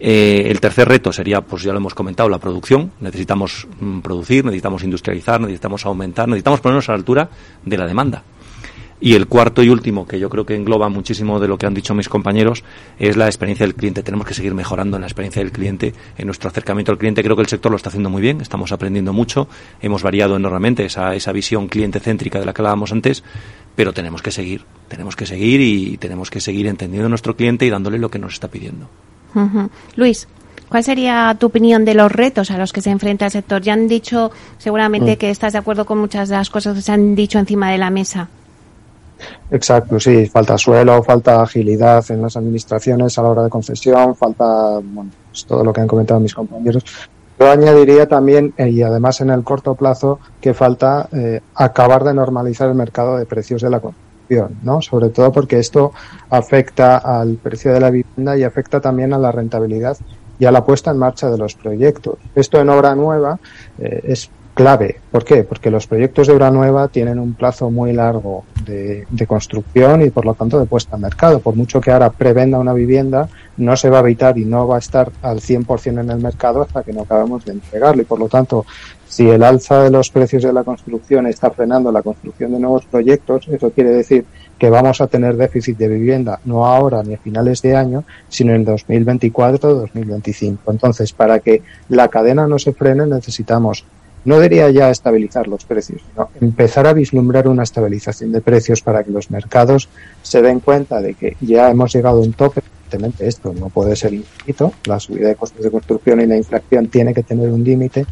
Eh, 0.00 0.50
el 0.50 0.60
tercer 0.60 0.88
reto 0.88 1.12
sería, 1.12 1.40
pues 1.40 1.62
ya 1.62 1.72
lo 1.72 1.78
hemos 1.78 1.94
comentado, 1.94 2.28
la 2.28 2.38
producción. 2.38 2.92
Necesitamos 3.00 3.66
mm, 3.80 4.00
producir, 4.00 4.44
necesitamos 4.44 4.82
industrializar, 4.82 5.40
necesitamos 5.40 5.86
aumentar, 5.86 6.28
necesitamos 6.28 6.60
ponernos 6.60 6.88
a 6.88 6.92
la 6.92 6.98
altura 6.98 7.30
de 7.64 7.78
la 7.78 7.86
demanda. 7.86 8.22
Y 9.00 9.14
el 9.14 9.26
cuarto 9.26 9.62
y 9.62 9.68
último, 9.68 10.06
que 10.06 10.18
yo 10.18 10.30
creo 10.30 10.46
que 10.46 10.54
engloba 10.54 10.88
muchísimo 10.88 11.38
de 11.38 11.48
lo 11.48 11.58
que 11.58 11.66
han 11.66 11.74
dicho 11.74 11.94
mis 11.94 12.08
compañeros, 12.08 12.64
es 12.98 13.16
la 13.16 13.26
experiencia 13.26 13.66
del 13.66 13.74
cliente. 13.74 14.02
Tenemos 14.02 14.26
que 14.26 14.34
seguir 14.34 14.54
mejorando 14.54 14.96
en 14.96 15.02
la 15.02 15.06
experiencia 15.06 15.42
del 15.42 15.52
cliente, 15.52 15.92
en 16.16 16.26
nuestro 16.26 16.48
acercamiento 16.48 16.92
al 16.92 16.96
cliente. 16.96 17.22
Creo 17.22 17.36
que 17.36 17.42
el 17.42 17.48
sector 17.48 17.70
lo 17.70 17.76
está 17.76 17.90
haciendo 17.90 18.08
muy 18.08 18.22
bien, 18.22 18.40
estamos 18.40 18.72
aprendiendo 18.72 19.12
mucho, 19.12 19.48
hemos 19.82 20.02
variado 20.02 20.36
enormemente 20.36 20.86
esa, 20.86 21.14
esa 21.14 21.32
visión 21.32 21.68
cliente 21.68 22.00
céntrica 22.00 22.38
de 22.38 22.46
la 22.46 22.54
que 22.54 22.62
hablábamos 22.62 22.92
antes, 22.92 23.24
pero 23.74 23.92
tenemos 23.92 24.22
que 24.22 24.30
seguir, 24.30 24.64
tenemos 24.88 25.16
que 25.16 25.26
seguir 25.26 25.60
y 25.60 25.98
tenemos 25.98 26.30
que 26.30 26.40
seguir 26.40 26.66
entendiendo 26.66 27.06
a 27.06 27.10
nuestro 27.10 27.36
cliente 27.36 27.66
y 27.66 27.70
dándole 27.70 27.98
lo 27.98 28.10
que 28.10 28.18
nos 28.18 28.34
está 28.34 28.48
pidiendo. 28.48 28.88
Luis, 29.96 30.28
¿cuál 30.68 30.84
sería 30.84 31.36
tu 31.38 31.46
opinión 31.46 31.84
de 31.84 31.94
los 31.94 32.10
retos 32.10 32.50
a 32.50 32.58
los 32.58 32.72
que 32.72 32.80
se 32.80 32.90
enfrenta 32.90 33.26
el 33.26 33.30
sector? 33.30 33.62
Ya 33.62 33.72
han 33.72 33.88
dicho 33.88 34.30
seguramente 34.58 35.14
mm. 35.14 35.18
que 35.18 35.30
estás 35.30 35.52
de 35.52 35.58
acuerdo 35.58 35.84
con 35.84 35.98
muchas 35.98 36.28
de 36.28 36.36
las 36.36 36.50
cosas 36.50 36.74
que 36.74 36.82
se 36.82 36.92
han 36.92 37.14
dicho 37.14 37.38
encima 37.38 37.70
de 37.70 37.78
la 37.78 37.90
mesa. 37.90 38.28
Exacto, 39.50 40.00
sí, 40.00 40.26
falta 40.26 40.58
suelo, 40.58 41.02
falta 41.02 41.42
agilidad 41.42 42.04
en 42.10 42.22
las 42.22 42.36
administraciones 42.36 43.16
a 43.18 43.22
la 43.22 43.28
hora 43.28 43.44
de 43.44 43.50
concesión, 43.50 44.14
falta 44.16 44.80
bueno, 44.82 45.10
pues 45.30 45.44
todo 45.46 45.64
lo 45.64 45.72
que 45.72 45.80
han 45.80 45.86
comentado 45.86 46.20
mis 46.20 46.34
compañeros. 46.34 46.84
Yo 47.38 47.50
añadiría 47.50 48.06
también, 48.06 48.54
eh, 48.56 48.68
y 48.68 48.82
además 48.82 49.20
en 49.20 49.30
el 49.30 49.42
corto 49.42 49.74
plazo, 49.74 50.20
que 50.40 50.54
falta 50.54 51.08
eh, 51.12 51.40
acabar 51.54 52.04
de 52.04 52.14
normalizar 52.14 52.68
el 52.68 52.74
mercado 52.74 53.16
de 53.16 53.26
precios 53.26 53.62
de 53.62 53.70
la 53.70 53.80
¿no? 54.62 54.80
Sobre 54.80 55.10
todo 55.10 55.32
porque 55.32 55.58
esto 55.58 55.92
afecta 56.30 56.98
al 56.98 57.34
precio 57.34 57.72
de 57.72 57.80
la 57.80 57.90
vivienda 57.90 58.36
y 58.36 58.42
afecta 58.42 58.80
también 58.80 59.12
a 59.12 59.18
la 59.18 59.32
rentabilidad 59.32 59.96
y 60.38 60.46
a 60.46 60.50
la 60.50 60.64
puesta 60.64 60.90
en 60.90 60.98
marcha 60.98 61.30
de 61.30 61.38
los 61.38 61.54
proyectos. 61.54 62.18
Esto 62.34 62.60
en 62.60 62.68
obra 62.68 62.94
nueva 62.94 63.38
eh, 63.78 64.00
es 64.04 64.30
clave. 64.54 65.00
¿Por 65.10 65.24
qué? 65.24 65.42
Porque 65.42 65.70
los 65.70 65.86
proyectos 65.86 66.28
de 66.28 66.32
obra 66.32 66.50
nueva 66.50 66.88
tienen 66.88 67.18
un 67.18 67.34
plazo 67.34 67.70
muy 67.70 67.92
largo 67.92 68.44
de, 68.64 69.06
construcción 69.26 70.02
y 70.02 70.10
por 70.10 70.24
lo 70.24 70.34
tanto 70.34 70.58
de 70.60 70.66
puesta 70.66 70.96
en 70.96 71.02
mercado. 71.02 71.40
Por 71.40 71.56
mucho 71.56 71.80
que 71.80 71.90
ahora 71.90 72.10
prevenda 72.10 72.58
una 72.58 72.72
vivienda, 72.72 73.28
no 73.56 73.76
se 73.76 73.90
va 73.90 73.98
a 73.98 74.00
evitar 74.00 74.38
y 74.38 74.44
no 74.44 74.66
va 74.66 74.76
a 74.76 74.78
estar 74.78 75.10
al 75.22 75.40
100% 75.40 76.00
en 76.00 76.10
el 76.10 76.18
mercado 76.18 76.62
hasta 76.62 76.82
que 76.82 76.92
no 76.92 77.02
acabemos 77.02 77.44
de 77.44 77.52
entregarlo. 77.52 78.02
Y 78.02 78.04
por 78.04 78.18
lo 78.18 78.28
tanto, 78.28 78.64
si 79.08 79.28
el 79.28 79.42
alza 79.42 79.82
de 79.82 79.90
los 79.90 80.10
precios 80.10 80.42
de 80.42 80.52
la 80.52 80.64
construcción 80.64 81.26
está 81.26 81.50
frenando 81.50 81.90
la 81.90 82.02
construcción 82.02 82.52
de 82.52 82.60
nuevos 82.60 82.84
proyectos, 82.86 83.48
eso 83.48 83.70
quiere 83.70 83.90
decir 83.90 84.24
que 84.58 84.70
vamos 84.70 85.00
a 85.00 85.06
tener 85.06 85.36
déficit 85.36 85.76
de 85.76 85.88
vivienda 85.88 86.40
no 86.44 86.66
ahora 86.66 87.02
ni 87.02 87.14
a 87.14 87.18
finales 87.18 87.60
de 87.62 87.76
año, 87.76 88.04
sino 88.28 88.54
en 88.54 88.64
2024 88.64 89.70
o 89.70 89.74
2025. 89.74 90.70
Entonces, 90.70 91.12
para 91.12 91.40
que 91.40 91.62
la 91.88 92.08
cadena 92.08 92.46
no 92.46 92.58
se 92.58 92.72
frene, 92.72 93.06
necesitamos 93.06 93.84
no 94.24 94.40
diría 94.40 94.70
ya 94.70 94.90
estabilizar 94.90 95.48
los 95.48 95.64
precios, 95.64 96.02
sino 96.10 96.30
empezar 96.40 96.86
a 96.86 96.92
vislumbrar 96.92 97.48
una 97.48 97.62
estabilización 97.62 98.32
de 98.32 98.40
precios 98.40 98.80
para 98.82 99.04
que 99.04 99.10
los 99.10 99.30
mercados 99.30 99.88
se 100.22 100.42
den 100.42 100.60
cuenta 100.60 101.00
de 101.00 101.14
que 101.14 101.36
ya 101.40 101.70
hemos 101.70 101.92
llegado 101.92 102.18
a 102.18 102.22
un 102.22 102.32
tope. 102.32 102.62
Evidentemente 102.86 103.26
esto 103.26 103.52
no 103.58 103.68
puede 103.70 103.96
ser 103.96 104.14
infinito, 104.14 104.72
la 104.84 105.00
subida 105.00 105.28
de 105.28 105.36
costos 105.36 105.62
de 105.62 105.70
construcción 105.70 106.20
y 106.20 106.26
la 106.26 106.36
inflación 106.36 106.88
tiene 106.88 107.12
que 107.12 107.22
tener 107.22 107.50
un 107.50 107.64
límite, 107.64 108.06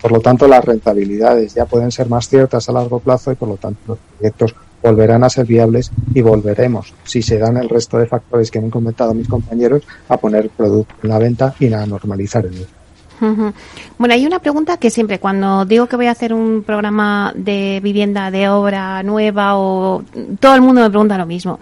por 0.00 0.12
lo 0.12 0.20
tanto 0.20 0.46
las 0.48 0.64
rentabilidades 0.64 1.54
ya 1.54 1.64
pueden 1.64 1.90
ser 1.90 2.08
más 2.08 2.28
ciertas 2.28 2.68
a 2.68 2.72
largo 2.72 3.00
plazo 3.00 3.32
y 3.32 3.36
por 3.36 3.48
lo 3.48 3.56
tanto 3.56 3.80
los 3.86 3.98
proyectos 3.98 4.54
volverán 4.82 5.24
a 5.24 5.30
ser 5.30 5.46
viables 5.46 5.90
y 6.14 6.20
volveremos, 6.20 6.94
si 7.04 7.22
se 7.22 7.38
dan 7.38 7.56
el 7.56 7.68
resto 7.68 7.98
de 7.98 8.06
factores 8.06 8.50
que 8.50 8.58
han 8.58 8.70
comentado 8.70 9.14
mis 9.14 9.28
compañeros, 9.28 9.82
a 10.08 10.16
poner 10.16 10.50
producto 10.50 10.94
en 11.02 11.08
la 11.08 11.18
venta 11.18 11.54
y 11.58 11.72
a 11.72 11.86
normalizar 11.86 12.46
el. 12.46 12.66
Bueno, 13.20 14.14
hay 14.14 14.26
una 14.26 14.38
pregunta 14.38 14.76
que 14.76 14.90
siempre 14.90 15.18
cuando 15.18 15.64
digo 15.64 15.86
que 15.86 15.96
voy 15.96 16.06
a 16.06 16.10
hacer 16.10 16.32
un 16.34 16.62
programa 16.62 17.32
de 17.34 17.80
vivienda 17.82 18.30
de 18.30 18.48
obra 18.48 19.02
nueva 19.02 19.56
o 19.56 20.02
todo 20.40 20.54
el 20.54 20.60
mundo 20.60 20.82
me 20.82 20.90
pregunta 20.90 21.18
lo 21.18 21.26
mismo. 21.26 21.58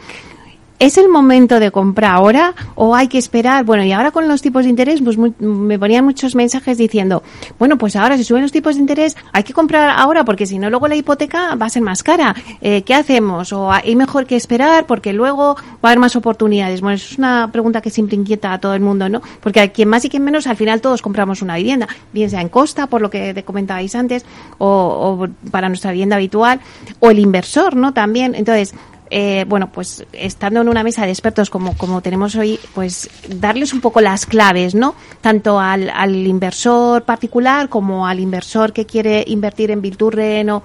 ¿Es 0.81 0.99
el 0.99 1.09
momento 1.09 1.61
de 1.61 1.71
comprar 1.71 2.17
ahora 2.17 2.53
o 2.75 2.97
hay 2.97 3.07
que 3.07 3.17
esperar? 3.17 3.65
Bueno, 3.65 3.85
y 3.85 3.93
ahora 3.93 4.11
con 4.11 4.27
los 4.27 4.43
tipos 4.43 4.65
de 4.65 4.71
interés, 4.71 5.01
pues 5.03 5.17
me 5.17 5.79
ponían 5.79 6.05
muchos 6.05 6.35
mensajes 6.35 6.77
diciendo, 6.77 7.23
bueno, 7.61 7.79
pues 7.79 7.95
ahora 7.95 8.17
si 8.17 8.25
suben 8.25 8.43
los 8.43 8.51
tipos 8.51 8.75
de 8.75 8.81
interés, 8.81 9.17
hay 9.33 9.45
que 9.45 9.53
comprar 9.53 9.95
ahora 9.97 10.25
porque 10.25 10.47
si 10.47 10.59
no 10.59 10.69
luego 10.71 10.89
la 10.89 10.97
hipoteca 10.97 11.55
va 11.55 11.67
a 11.67 11.71
ser 11.71 11.83
más 11.83 12.03
cara. 12.03 12.35
Eh, 12.61 12.83
¿Qué 12.83 12.93
hacemos? 12.93 13.53
¿O 13.53 13.71
hay 13.71 13.95
mejor 13.95 14.27
que 14.27 14.35
esperar 14.35 14.85
porque 14.87 15.13
luego 15.13 15.55
va 15.55 15.61
a 15.83 15.87
haber 15.89 16.01
más 16.01 16.17
oportunidades? 16.17 16.81
Bueno, 16.81 16.97
eso 16.97 17.07
es 17.13 17.19
una 17.19 17.51
pregunta 17.53 17.81
que 17.81 17.91
siempre 17.91 18.17
inquieta 18.17 18.53
a 18.53 18.59
todo 18.59 18.75
el 18.75 18.81
mundo, 18.81 19.09
¿no? 19.09 19.23
Porque 19.41 19.61
a 19.61 19.69
quien 19.69 19.89
más 19.89 20.05
y 20.05 20.09
quien 20.09 20.25
menos, 20.25 20.49
al 20.49 20.57
final 20.57 20.81
todos 20.81 21.03
compramos 21.03 21.41
una 21.41 21.55
vivienda, 21.55 21.87
bien 22.13 22.31
sea 22.31 22.41
en 22.41 22.49
costa, 22.49 22.89
por 22.89 23.01
lo 23.01 23.11
que 23.11 23.33
te 23.33 23.45
comentabais 23.45 23.95
antes, 23.95 24.27
o, 24.59 24.67
o 24.67 25.51
para 25.51 25.69
nuestra 25.69 25.93
vivienda 25.93 26.17
habitual, 26.17 26.61
o 26.99 27.11
el 27.11 27.21
inversor, 27.21 27.77
¿no? 27.77 27.95
También. 27.95 28.35
Entonces, 28.35 28.75
eh, 29.17 29.45
bueno, 29.47 29.71
pues 29.71 30.05
estando 30.13 30.61
en 30.61 30.69
una 30.69 30.83
mesa 30.83 31.05
de 31.05 31.13
expertos 31.13 31.49
como, 31.49 31.77
como 31.77 32.01
tenemos 32.01 32.35
hoy, 32.35 32.59
pues 32.75 33.09
darles 33.29 33.73
un 33.73 33.81
poco 33.81 34.01
las 34.01 34.27
claves, 34.27 34.75
¿no? 34.75 34.97
Tanto 35.21 35.61
al, 35.61 36.17
inversor 36.27 37.05
particular 37.05 37.69
como 37.69 38.09
al 38.09 38.19
inversor 38.19 38.73
que 38.73 38.87
quiere 38.87 39.23
invertir 39.29 39.71
en 39.71 39.81
Bilturren 39.81 40.51
o 40.51 40.65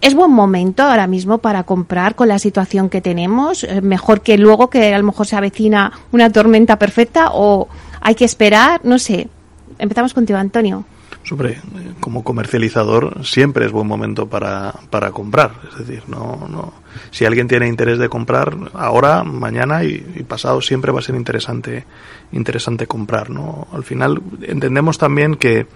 ¿Es 0.00 0.14
buen 0.14 0.30
momento 0.30 0.84
ahora 0.84 1.08
mismo 1.08 1.38
para 1.38 1.64
comprar 1.64 2.14
con 2.14 2.28
la 2.28 2.38
situación 2.38 2.88
que 2.88 3.00
tenemos? 3.00 3.64
Eh, 3.64 3.80
¿Mejor 3.80 4.20
que 4.20 4.38
luego 4.38 4.70
que 4.70 4.94
a 4.94 4.98
lo 4.98 5.04
mejor 5.04 5.26
se 5.26 5.34
avecina 5.34 5.90
una 6.12 6.30
tormenta 6.30 6.78
perfecta 6.78 7.30
o 7.32 7.66
hay 8.00 8.14
que 8.14 8.26
esperar? 8.26 8.80
No 8.84 9.00
sé. 9.00 9.26
Empezamos 9.80 10.14
contigo, 10.14 10.38
Antonio. 10.38 10.84
Sobre, 11.26 11.58
como 11.98 12.22
comercializador 12.22 13.26
siempre 13.26 13.66
es 13.66 13.72
buen 13.72 13.88
momento 13.88 14.28
para, 14.28 14.72
para 14.90 15.10
comprar. 15.10 15.50
Es 15.72 15.78
decir, 15.78 16.04
no, 16.06 16.46
no, 16.48 16.72
si 17.10 17.24
alguien 17.24 17.48
tiene 17.48 17.66
interés 17.66 17.98
de 17.98 18.08
comprar 18.08 18.56
ahora, 18.74 19.24
mañana 19.24 19.82
y, 19.82 19.98
pasado 20.28 20.60
siempre 20.60 20.92
va 20.92 21.00
a 21.00 21.02
ser 21.02 21.16
interesante, 21.16 21.84
interesante 22.30 22.86
comprar. 22.86 23.30
¿no? 23.30 23.66
Al 23.72 23.82
final 23.82 24.22
entendemos 24.42 24.98
también 24.98 25.34
que 25.34 25.66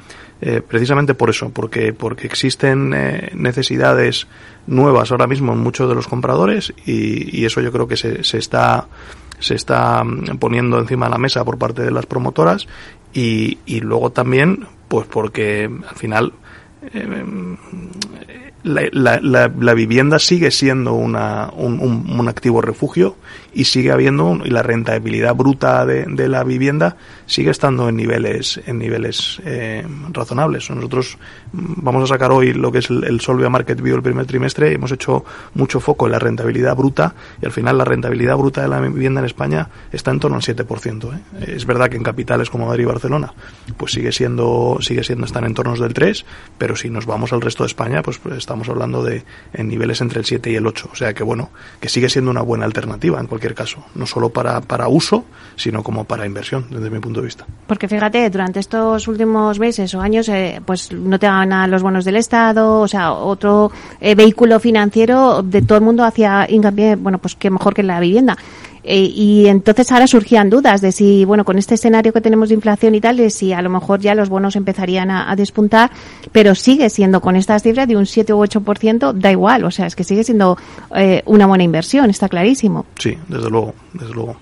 eh, 0.40 0.62
precisamente 0.66 1.14
por 1.14 1.30
eso, 1.30 1.51
porque, 1.51 1.92
porque 1.92 2.28
existen 2.28 2.92
eh, 2.94 3.32
necesidades 3.34 4.28
nuevas 4.68 5.11
ahora 5.11 5.26
mismo 5.26 5.53
en 5.53 5.59
muchos 5.59 5.88
de 5.88 5.96
los 5.96 6.07
compradores 6.07 6.72
y, 6.86 7.40
y 7.40 7.44
eso 7.44 7.61
yo 7.61 7.72
creo 7.72 7.88
que 7.88 7.96
se, 7.96 8.22
se 8.22 8.38
está 8.38 8.86
se 9.40 9.55
está 9.55 10.05
mm, 10.05 10.38
poniendo 10.38 10.78
encima 10.78 11.07
de 11.07 11.11
la 11.11 11.18
mesa 11.18 11.44
por 11.44 11.59
parte 11.59 11.82
de 11.82 11.90
las 11.90 12.07
promotoras 12.07 12.68
y, 13.12 13.59
y 13.66 13.80
luego 13.80 14.11
también 14.11 14.66
pues 14.91 15.07
porque 15.07 15.70
al 15.88 15.95
final 15.95 16.32
eh, 16.93 18.49
la, 18.62 19.20
la, 19.22 19.74
vivienda 19.74 20.18
sigue 20.18 20.50
siendo 20.50 20.94
una, 20.94 21.50
un, 21.56 21.80
un, 21.80 22.28
activo 22.28 22.61
refugio 22.61 23.16
y 23.54 23.64
sigue 23.64 23.90
habiendo 23.90 24.38
y 24.44 24.50
la 24.50 24.62
rentabilidad 24.62 25.34
bruta 25.34 25.86
de, 25.86 26.04
de, 26.04 26.28
la 26.28 26.44
vivienda 26.44 26.96
sigue 27.26 27.50
estando 27.50 27.88
en 27.88 27.96
niveles 27.96 28.61
en 28.66 28.78
niveles 28.78 29.40
eh, 29.44 29.84
razonables 30.12 30.68
nosotros 30.70 31.16
vamos 31.52 32.04
a 32.04 32.14
sacar 32.14 32.32
hoy 32.32 32.52
lo 32.52 32.70
que 32.70 32.78
es 32.78 32.90
el, 32.90 33.04
el, 33.04 33.20
Solvia 33.20 33.48
Market 33.48 33.80
View 33.80 33.96
el 33.96 34.02
primer 34.02 34.26
trimestre 34.26 34.72
hemos 34.74 34.92
hecho 34.92 35.24
mucho 35.54 35.80
foco 35.80 36.06
en 36.06 36.12
la 36.12 36.18
rentabilidad 36.18 36.76
bruta 36.76 37.14
y 37.40 37.46
al 37.46 37.52
final 37.52 37.78
la 37.78 37.84
rentabilidad 37.84 38.36
bruta 38.36 38.62
de 38.62 38.68
la 38.68 38.80
vivienda 38.80 39.20
en 39.20 39.26
España 39.26 39.68
está 39.90 40.11
en 40.11 40.20
torno 40.20 40.36
al 40.36 40.42
7% 40.42 41.14
¿eh? 41.14 41.54
es 41.56 41.64
verdad 41.64 41.88
que 41.88 41.96
en 41.96 42.02
capitales 42.02 42.50
como 42.50 42.66
Madrid 42.66 42.84
y 42.84 42.86
Barcelona 42.86 43.32
pues 43.76 43.92
sigue 43.92 44.12
siendo 44.12 44.78
sigue 44.80 45.02
siendo 45.02 45.24
están 45.24 45.44
en 45.44 45.54
torno 45.54 45.74
del 45.74 45.94
3 45.94 46.24
pero 46.58 46.76
si 46.76 46.90
nos 46.90 47.06
vamos 47.06 47.32
al 47.32 47.40
resto 47.40 47.64
de 47.64 47.68
España 47.68 48.02
pues, 48.02 48.18
pues 48.18 48.49
estamos 48.51 48.68
hablando 48.68 49.05
de 49.05 49.22
en 49.53 49.68
niveles 49.68 50.01
entre 50.01 50.18
el 50.18 50.24
7 50.24 50.51
y 50.51 50.57
el 50.57 50.66
8. 50.66 50.90
O 50.92 50.96
sea 50.96 51.14
que 51.14 51.22
bueno, 51.22 51.51
que 51.78 51.88
sigue 51.88 52.09
siendo 52.09 52.32
una 52.32 52.42
buena 52.42 52.64
alternativa 52.64 53.20
en 53.20 53.28
cualquier 53.28 53.55
caso, 53.55 53.84
no 53.94 54.07
solo 54.07 54.30
para, 54.30 54.61
para 54.61 54.88
uso, 54.88 55.24
sino 55.55 55.84
como 55.84 56.03
para 56.03 56.26
inversión, 56.26 56.66
desde 56.68 56.90
mi 56.90 56.98
punto 56.98 57.20
de 57.20 57.26
vista. 57.26 57.46
Porque 57.68 57.86
fíjate, 57.86 58.28
durante 58.28 58.59
estos 58.59 59.07
últimos 59.07 59.61
meses 59.61 59.94
o 59.94 60.01
años, 60.01 60.28
eh, 60.30 60.61
pues 60.64 60.90
no 60.90 61.16
te 61.20 61.26
dan 61.26 61.53
a 61.53 61.68
los 61.68 61.80
bonos 61.80 62.05
del 62.05 62.16
Estado, 62.16 62.80
o 62.80 62.88
sea, 62.88 63.12
otro 63.12 63.70
eh, 64.01 64.16
vehículo 64.16 64.59
financiero 64.59 65.42
de 65.42 65.62
todo 65.62 65.78
el 65.78 65.84
mundo 65.84 66.03
hacia 66.03 66.51
hincapié, 66.51 66.96
bueno, 66.96 67.18
pues 67.18 67.36
que 67.36 67.51
mejor 67.51 67.72
que 67.72 67.84
la 67.84 68.01
vivienda. 68.01 68.36
Eh, 68.85 69.11
y 69.14 69.47
entonces 69.47 69.91
ahora 69.93 70.07
surgían 70.07 70.51
dudas 70.51 70.81
de 70.81 70.93
si, 70.93 71.24
bueno, 71.24 71.45
con 71.45 71.59
este 71.59 71.74
escenario 71.74 72.12
que 72.12 72.20
tenemos 72.20 72.49
de 72.49 72.55
inflación 72.55 72.95
y 72.95 73.01
tal, 73.01 73.16
de 73.16 73.31
si 73.31 73.53
a 73.53 73.62
lo 73.62 73.70
mejor 73.70 74.01
ya 74.01 74.14
los 74.14 74.28
bonos 74.28 74.57
empezarían 74.57 75.11
a, 75.11 75.35
despuntar, 75.37 75.91
pero 76.33 76.55
sigue 76.55 76.91
siendo 76.91 77.20
con 77.20 77.37
estas 77.37 77.62
cifras 77.62 77.89
de 77.89 77.97
un 77.97 78.07
7 78.07 78.33
u 78.35 78.39
8%, 78.39 79.12
da 79.12 79.31
igual, 79.31 79.64
o 79.64 79.70
sea, 79.70 79.87
es 79.87 79.97
que 79.97 80.05
sigue 80.05 80.24
siendo 80.24 80.59
eh, 80.95 81.22
una 81.26 81.47
buena 81.47 81.64
inversión, 81.64 82.11
está 82.11 82.28
clarísimo. 82.28 82.87
Sí, 82.99 83.16
desde 83.28 83.49
luego, 83.49 83.74
desde 83.95 84.12
luego. 84.12 84.37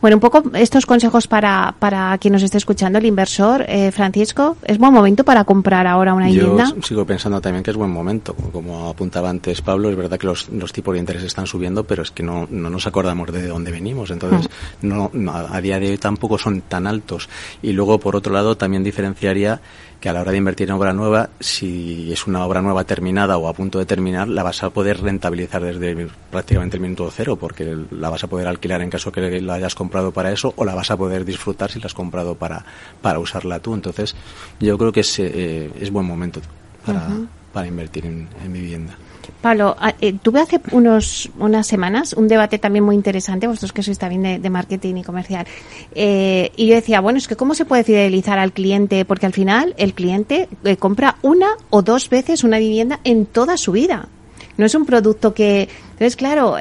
Bueno, 0.00 0.16
un 0.16 0.20
poco 0.20 0.44
estos 0.54 0.86
consejos 0.86 1.26
para, 1.26 1.74
para 1.78 2.16
quien 2.18 2.32
nos 2.32 2.42
esté 2.42 2.56
escuchando, 2.56 2.98
el 2.98 3.06
inversor, 3.06 3.64
eh, 3.68 3.90
Francisco, 3.90 4.56
¿es 4.64 4.78
buen 4.78 4.92
momento 4.92 5.24
para 5.24 5.42
comprar 5.42 5.88
ahora 5.88 6.14
una 6.14 6.26
vivienda? 6.26 6.72
Yo 6.74 6.82
sigo 6.82 7.04
pensando 7.04 7.40
también 7.40 7.64
que 7.64 7.72
es 7.72 7.76
buen 7.76 7.90
momento. 7.90 8.34
Como 8.34 8.88
apuntaba 8.88 9.28
antes 9.28 9.60
Pablo, 9.60 9.90
es 9.90 9.96
verdad 9.96 10.16
que 10.16 10.26
los, 10.26 10.48
los 10.50 10.72
tipos 10.72 10.94
de 10.94 11.00
interés 11.00 11.24
están 11.24 11.46
subiendo, 11.46 11.82
pero 11.82 12.02
es 12.02 12.12
que 12.12 12.22
no, 12.22 12.46
no 12.48 12.70
nos 12.70 12.86
acordamos 12.86 13.32
de 13.32 13.48
dónde 13.48 13.72
venimos. 13.72 14.10
Entonces, 14.10 14.48
mm. 14.82 14.88
no, 14.88 15.10
a 15.34 15.60
día 15.60 15.80
de 15.80 15.90
hoy 15.90 15.98
tampoco 15.98 16.38
son 16.38 16.60
tan 16.62 16.86
altos. 16.86 17.28
Y 17.60 17.72
luego, 17.72 17.98
por 17.98 18.14
otro 18.14 18.32
lado, 18.32 18.56
también 18.56 18.84
diferenciaría 18.84 19.60
que 20.00 20.08
a 20.08 20.12
la 20.12 20.20
hora 20.20 20.30
de 20.30 20.38
invertir 20.38 20.68
en 20.68 20.74
obra 20.74 20.92
nueva, 20.92 21.30
si 21.40 22.12
es 22.12 22.26
una 22.26 22.44
obra 22.44 22.62
nueva 22.62 22.84
terminada 22.84 23.36
o 23.36 23.48
a 23.48 23.52
punto 23.52 23.78
de 23.78 23.86
terminar, 23.86 24.28
la 24.28 24.42
vas 24.44 24.62
a 24.62 24.70
poder 24.70 25.00
rentabilizar 25.00 25.62
desde 25.62 26.08
prácticamente 26.30 26.76
el 26.76 26.82
minuto 26.82 27.10
cero, 27.10 27.36
porque 27.36 27.76
la 27.90 28.08
vas 28.08 28.22
a 28.22 28.28
poder 28.28 28.46
alquilar 28.46 28.80
en 28.82 28.90
caso 28.90 29.10
que 29.10 29.40
la 29.40 29.54
hayas 29.54 29.74
comprado 29.74 30.12
para 30.12 30.30
eso, 30.30 30.54
o 30.56 30.64
la 30.64 30.74
vas 30.74 30.90
a 30.90 30.96
poder 30.96 31.24
disfrutar 31.24 31.70
si 31.70 31.80
la 31.80 31.86
has 31.86 31.94
comprado 31.94 32.36
para, 32.36 32.64
para 33.02 33.18
usarla 33.18 33.58
tú. 33.58 33.74
Entonces, 33.74 34.14
yo 34.60 34.78
creo 34.78 34.92
que 34.92 35.00
es, 35.00 35.18
eh, 35.18 35.70
es 35.80 35.90
buen 35.90 36.06
momento 36.06 36.40
para, 36.86 37.08
para 37.52 37.66
invertir 37.66 38.06
en 38.06 38.52
vivienda. 38.52 38.96
Pablo, 39.40 39.76
ah, 39.78 39.94
eh, 40.00 40.14
tuve 40.20 40.40
hace 40.40 40.60
unos, 40.72 41.30
unas 41.38 41.66
semanas 41.66 42.12
un 42.12 42.28
debate 42.28 42.58
también 42.58 42.84
muy 42.84 42.96
interesante, 42.96 43.46
vosotros 43.46 43.72
que 43.72 43.82
sois 43.82 43.98
también 43.98 44.42
de, 44.42 44.50
marketing 44.50 44.96
y 44.96 45.02
comercial, 45.04 45.46
eh, 45.94 46.50
y 46.56 46.66
yo 46.66 46.74
decía, 46.74 47.00
bueno, 47.00 47.18
es 47.18 47.28
que 47.28 47.36
cómo 47.36 47.54
se 47.54 47.64
puede 47.64 47.84
fidelizar 47.84 48.38
al 48.38 48.52
cliente, 48.52 49.04
porque 49.04 49.26
al 49.26 49.32
final 49.32 49.74
el 49.78 49.94
cliente 49.94 50.48
eh, 50.64 50.76
compra 50.76 51.16
una 51.22 51.48
o 51.70 51.82
dos 51.82 52.08
veces 52.08 52.44
una 52.44 52.58
vivienda 52.58 53.00
en 53.04 53.26
toda 53.26 53.56
su 53.56 53.72
vida. 53.72 54.08
No 54.56 54.66
es 54.66 54.74
un 54.74 54.84
producto 54.84 55.32
que... 55.32 55.68
Entonces, 55.92 56.16
claro, 56.16 56.56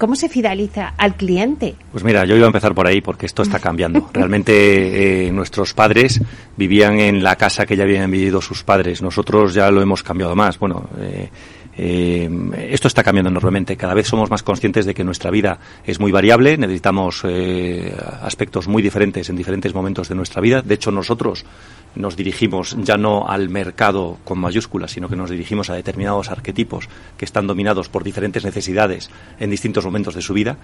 ¿cómo 0.00 0.16
se 0.16 0.28
fideliza 0.28 0.94
al 0.96 1.14
cliente? 1.16 1.76
Pues 1.92 2.02
mira, 2.02 2.24
yo 2.24 2.34
iba 2.34 2.46
a 2.46 2.48
empezar 2.48 2.74
por 2.74 2.88
ahí 2.88 3.00
porque 3.00 3.26
esto 3.26 3.42
está 3.42 3.60
cambiando. 3.60 4.10
Realmente 4.12 5.30
nuestros 5.32 5.72
padres 5.72 6.20
vivían 6.56 6.98
en 6.98 7.22
la 7.22 7.36
casa 7.36 7.66
que 7.66 7.76
ya 7.76 7.84
habían 7.84 8.10
vivido 8.10 8.40
sus 8.40 8.64
padres. 8.64 9.00
Nosotros 9.00 9.54
ya 9.54 9.70
lo 9.70 9.80
hemos 9.80 10.02
cambiado 10.02 10.34
más. 10.34 10.58
Bueno, 10.58 10.88
eh, 11.00 11.30
esto 11.82 12.88
está 12.88 13.02
cambiando 13.02 13.30
enormemente. 13.30 13.76
Cada 13.76 13.94
vez 13.94 14.06
somos 14.06 14.30
más 14.30 14.42
conscientes 14.42 14.84
de 14.84 14.92
que 14.92 15.02
nuestra 15.02 15.30
vida 15.30 15.58
es 15.84 15.98
muy 15.98 16.12
variable, 16.12 16.58
necesitamos 16.58 17.22
eh, 17.24 17.96
aspectos 18.22 18.68
muy 18.68 18.82
diferentes 18.82 19.30
en 19.30 19.36
diferentes 19.36 19.72
momentos 19.72 20.08
de 20.08 20.14
nuestra 20.14 20.42
vida. 20.42 20.60
De 20.60 20.74
hecho, 20.74 20.90
nosotros 20.90 21.46
nos 21.94 22.16
dirigimos 22.16 22.76
ya 22.80 22.96
no 22.96 23.26
al 23.28 23.48
mercado 23.48 24.18
con 24.24 24.38
mayúsculas, 24.38 24.92
sino 24.92 25.08
que 25.08 25.16
nos 25.16 25.30
dirigimos 25.30 25.70
a 25.70 25.74
determinados 25.74 26.30
arquetipos 26.30 26.88
que 27.16 27.24
están 27.24 27.46
dominados 27.46 27.88
por 27.88 28.04
diferentes 28.04 28.44
necesidades 28.44 29.10
en 29.38 29.50
distintos 29.50 29.84
momentos 29.84 30.14
de 30.14 30.22
su 30.22 30.34
vida 30.34 30.58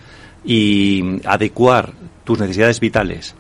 y 0.45 1.21
adecuar 1.25 1.93
tus 2.25 2.39
necesidades 2.39 2.79
vitales 2.79 3.35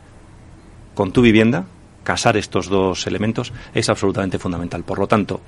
con 0.94 1.12
tu 1.12 1.20
vivienda, 1.20 1.66
casar 2.04 2.38
estos 2.38 2.68
dos 2.68 3.06
elementos, 3.06 3.52
es 3.74 3.88
absolutamente 3.90 4.38
fundamental. 4.38 4.82
Por 4.82 4.98
lo 4.98 5.06
tanto, 5.06 5.42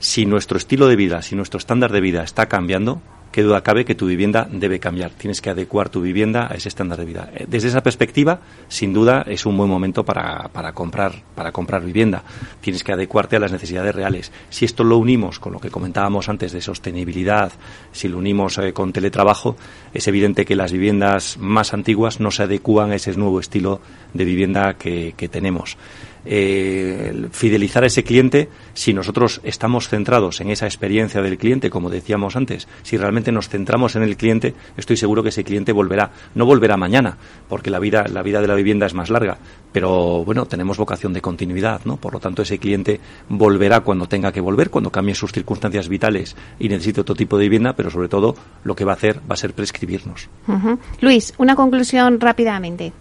si 0.00 0.26
nuestro 0.26 0.58
estilo 0.58 0.88
de 0.88 0.96
vida, 0.96 1.22
si 1.22 1.36
nuestro 1.36 1.58
estándar 1.58 1.92
de 1.92 2.00
vida 2.00 2.22
está 2.22 2.46
cambiando, 2.46 3.00
qué 3.32 3.42
duda 3.42 3.62
cabe 3.62 3.84
que 3.84 3.94
tu 3.94 4.06
vivienda 4.06 4.48
debe 4.50 4.80
cambiar. 4.80 5.10
Tienes 5.10 5.40
que 5.40 5.50
adecuar 5.50 5.88
tu 5.88 6.00
vivienda 6.00 6.48
a 6.50 6.54
ese 6.54 6.68
estándar 6.68 6.98
de 6.98 7.04
vida. 7.04 7.30
Eh, 7.34 7.46
desde 7.48 7.68
esa 7.68 7.82
perspectiva, 7.82 8.40
sin 8.68 8.92
duda, 8.92 9.24
es 9.26 9.46
un 9.46 9.56
buen 9.56 9.68
momento 9.68 10.04
para, 10.04 10.48
para, 10.48 10.72
comprar, 10.72 11.12
para 11.34 11.52
comprar 11.52 11.84
vivienda. 11.84 12.22
Tienes 12.60 12.84
que 12.84 12.92
adecuarte 12.92 13.36
a 13.36 13.40
las 13.40 13.52
necesidades 13.52 13.94
reales. 13.94 14.32
Si 14.50 14.64
esto 14.64 14.84
lo 14.84 14.98
unimos 14.98 15.38
con 15.38 15.52
lo 15.52 15.60
que 15.60 15.70
comentábamos 15.70 16.28
antes 16.28 16.52
de 16.52 16.60
sostenibilidad, 16.60 17.52
si 17.92 18.08
lo 18.08 18.18
unimos 18.18 18.58
eh, 18.58 18.72
con 18.72 18.92
teletrabajo, 18.92 19.56
es 19.92 20.08
evidente 20.08 20.44
que 20.44 20.56
las 20.56 20.72
viviendas 20.72 21.38
más 21.38 21.74
antiguas 21.74 22.20
no 22.20 22.30
se 22.30 22.44
adecúan 22.44 22.92
a 22.92 22.96
ese 22.96 23.16
nuevo 23.16 23.40
estilo 23.40 23.80
de 24.14 24.24
vivienda 24.24 24.74
que, 24.74 25.14
que 25.16 25.28
tenemos 25.28 25.76
eh, 26.24 27.28
fidelizar 27.30 27.84
a 27.84 27.86
ese 27.86 28.04
cliente 28.04 28.48
si 28.74 28.92
nosotros 28.92 29.40
estamos 29.44 29.88
centrados 29.88 30.40
en 30.40 30.50
esa 30.50 30.66
experiencia 30.66 31.22
del 31.22 31.38
cliente, 31.38 31.70
como 31.70 31.90
decíamos 31.90 32.36
antes. 32.36 32.68
Si 32.82 32.96
realmente 32.96 33.32
nos 33.32 33.48
centramos 33.48 33.96
en 33.96 34.02
el 34.02 34.16
cliente, 34.16 34.54
estoy 34.76 34.96
seguro 34.96 35.22
que 35.22 35.30
ese 35.30 35.44
cliente 35.44 35.72
volverá. 35.72 36.10
No 36.34 36.46
volverá 36.46 36.76
mañana, 36.76 37.16
porque 37.48 37.70
la 37.70 37.78
vida, 37.78 38.06
la 38.08 38.22
vida 38.22 38.40
de 38.40 38.48
la 38.48 38.54
vivienda 38.54 38.86
es 38.86 38.94
más 38.94 39.10
larga, 39.10 39.38
pero 39.72 40.24
bueno, 40.24 40.46
tenemos 40.46 40.76
vocación 40.76 41.12
de 41.12 41.20
continuidad, 41.20 41.82
¿no? 41.84 41.96
Por 41.96 42.12
lo 42.12 42.20
tanto, 42.20 42.42
ese 42.42 42.58
cliente 42.58 43.00
volverá 43.28 43.80
cuando 43.80 44.06
tenga 44.06 44.32
que 44.32 44.40
volver, 44.40 44.70
cuando 44.70 44.90
cambien 44.90 45.14
sus 45.14 45.32
circunstancias 45.32 45.88
vitales 45.88 46.36
y 46.58 46.68
necesite 46.68 47.00
otro 47.00 47.14
tipo 47.14 47.36
de 47.36 47.44
vivienda, 47.44 47.74
pero 47.74 47.90
sobre 47.90 48.08
todo 48.08 48.34
lo 48.64 48.74
que 48.74 48.84
va 48.84 48.92
a 48.92 48.96
hacer 48.96 49.18
va 49.20 49.34
a 49.34 49.36
ser 49.36 49.52
prescribirnos. 49.52 50.28
Luis, 51.00 51.34
una 51.38 51.54
conclusión 51.54 52.20
rápidamente. 52.20 52.92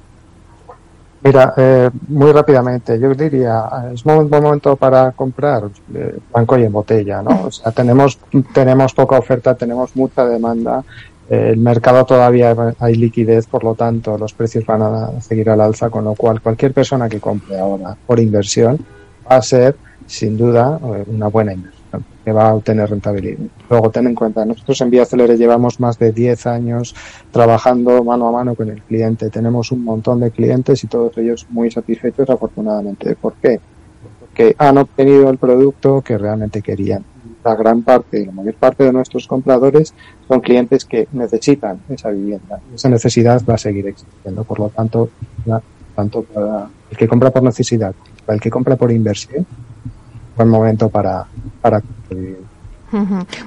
Mira, 1.23 1.53
eh, 1.57 1.89
muy 2.09 2.31
rápidamente, 2.31 2.99
yo 2.99 3.13
diría, 3.13 3.65
es 3.93 4.05
un 4.05 4.29
buen 4.29 4.43
momento 4.43 4.75
para 4.75 5.11
comprar 5.11 5.63
eh, 5.93 6.17
banco 6.31 6.57
y 6.57 6.63
en 6.63 6.71
botella, 6.71 7.21
¿no? 7.23 7.45
O 7.45 7.51
sea, 7.51 7.71
tenemos, 7.71 8.19
tenemos 8.53 8.93
poca 8.93 9.17
oferta, 9.17 9.55
tenemos 9.55 9.95
mucha 9.95 10.25
demanda, 10.25 10.83
eh, 11.29 11.49
el 11.53 11.57
mercado 11.57 12.05
todavía 12.05 12.55
hay 12.79 12.95
liquidez, 12.95 13.47
por 13.47 13.63
lo 13.63 13.73
tanto, 13.73 14.17
los 14.17 14.33
precios 14.33 14.65
van 14.65 14.83
a 14.83 15.21
seguir 15.21 15.49
al 15.49 15.61
alza, 15.61 15.89
con 15.89 16.03
lo 16.05 16.13
cual 16.13 16.39
cualquier 16.39 16.73
persona 16.73 17.09
que 17.09 17.19
compre 17.19 17.59
ahora 17.59 17.97
por 18.05 18.19
inversión 18.19 18.77
va 19.29 19.37
a 19.37 19.41
ser, 19.41 19.75
sin 20.05 20.37
duda, 20.37 20.79
una 21.07 21.27
buena 21.27 21.53
inversión 21.53 21.76
que 22.23 22.31
va 22.31 22.49
a 22.49 22.53
obtener 22.55 22.89
rentabilidad. 22.89 23.39
Luego, 23.69 23.89
ten 23.89 24.07
en 24.07 24.15
cuenta, 24.15 24.45
nosotros 24.45 24.81
en 24.81 24.89
Vía 24.89 25.05
Celere 25.05 25.37
llevamos 25.37 25.79
más 25.79 25.97
de 25.97 26.11
10 26.11 26.47
años 26.47 26.93
trabajando 27.31 28.03
mano 28.03 28.27
a 28.27 28.31
mano 28.31 28.55
con 28.55 28.69
el 28.69 28.81
cliente. 28.81 29.29
Tenemos 29.29 29.71
un 29.71 29.83
montón 29.83 30.19
de 30.19 30.31
clientes 30.31 30.83
y 30.83 30.87
todos 30.87 31.17
ellos 31.17 31.47
muy 31.49 31.71
satisfechos, 31.71 32.29
afortunadamente. 32.29 33.15
¿Por 33.15 33.33
qué? 33.35 33.59
Porque 34.19 34.55
han 34.57 34.77
obtenido 34.77 35.29
el 35.29 35.37
producto 35.37 36.01
que 36.01 36.17
realmente 36.17 36.61
querían. 36.61 37.03
la 37.43 37.55
gran 37.55 37.81
parte, 37.81 38.25
la 38.25 38.33
mayor 38.33 38.55
parte 38.55 38.83
de 38.83 38.91
nuestros 38.91 39.25
compradores 39.25 39.93
son 40.27 40.41
clientes 40.41 40.83
que 40.83 41.07
necesitan 41.13 41.79
esa 41.87 42.09
vivienda. 42.09 42.59
Esa 42.75 42.89
necesidad 42.89 43.41
va 43.49 43.53
a 43.53 43.57
seguir 43.57 43.87
existiendo. 43.87 44.43
Por 44.43 44.59
lo 44.59 44.69
tanto, 44.69 45.09
tanto 45.95 46.23
para 46.23 46.69
el 46.91 46.97
que 46.97 47.07
compra 47.07 47.31
por 47.31 47.43
necesidad, 47.43 47.95
para 48.25 48.35
el 48.35 48.41
que 48.41 48.49
compra 48.49 48.75
por 48.75 48.91
inversión, 48.91 49.45
buen 50.37 50.49
momento 50.49 50.89
para, 50.89 51.25
para 51.61 51.81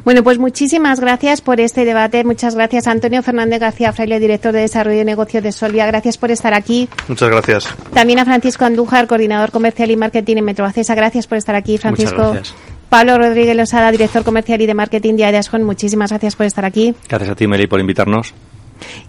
bueno, 0.05 0.23
pues 0.23 0.39
muchísimas 0.39 1.01
gracias 1.01 1.41
por 1.41 1.61
este 1.61 1.85
debate. 1.85 2.25
Muchas 2.25 2.55
gracias, 2.55 2.87
Antonio 2.87 3.23
Fernández 3.23 3.61
García 3.61 3.93
Fraile, 3.93 4.21
director 4.21 4.53
de 4.53 4.61
Desarrollo 4.61 5.01
y 5.01 5.05
Negocio 5.05 5.41
de 5.41 5.51
Solvia. 5.53 5.87
Gracias 5.87 6.19
por 6.19 6.31
estar 6.31 6.53
aquí. 6.53 6.89
Muchas 7.09 7.31
gracias. 7.31 7.75
También 7.95 8.19
a 8.19 8.25
Francisco 8.25 8.65
Andújar, 8.67 9.07
coordinador 9.07 9.51
comercial 9.51 9.91
y 9.91 9.97
marketing 9.97 10.37
en 10.37 10.45
Metrobacesa. 10.45 10.95
Gracias 10.95 11.27
por 11.27 11.39
estar 11.39 11.55
aquí, 11.55 11.79
Francisco. 11.79 12.17
Muchas 12.17 12.33
gracias. 12.35 12.55
Pablo 12.91 13.19
Rodríguez 13.19 13.57
Losada, 13.57 13.91
director 13.93 14.25
comercial 14.25 14.61
y 14.61 14.67
de 14.67 14.75
marketing 14.75 15.15
de 15.15 15.25
Aidascon. 15.25 15.63
Muchísimas 15.63 16.11
gracias 16.11 16.37
por 16.37 16.45
estar 16.45 16.65
aquí. 16.65 16.95
Gracias 17.09 17.31
a 17.31 17.35
ti, 17.35 17.47
Meli, 17.47 17.67
por 17.67 17.81
invitarnos. 17.81 18.35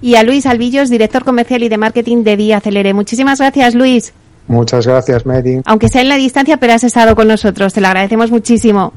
Y 0.01 0.15
a 0.15 0.23
Luis 0.23 0.45
Albillos, 0.45 0.89
director 0.89 1.23
comercial 1.23 1.63
y 1.63 1.69
de 1.69 1.77
marketing 1.77 2.23
de 2.23 2.36
Vía 2.36 2.57
Acelere. 2.57 2.93
Muchísimas 2.93 3.39
gracias, 3.39 3.73
Luis. 3.73 4.13
Muchas 4.47 4.85
gracias, 4.85 5.25
Meli. 5.25 5.61
Aunque 5.65 5.89
sea 5.89 6.01
en 6.01 6.09
la 6.09 6.17
distancia, 6.17 6.57
pero 6.57 6.73
has 6.73 6.83
estado 6.83 7.15
con 7.15 7.27
nosotros. 7.27 7.73
Te 7.73 7.81
lo 7.81 7.87
agradecemos 7.87 8.31
muchísimo. 8.31 8.93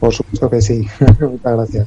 Por 0.00 0.14
supuesto 0.14 0.48
que 0.48 0.60
sí. 0.60 0.86
Muchas 1.20 1.56
gracias. 1.56 1.86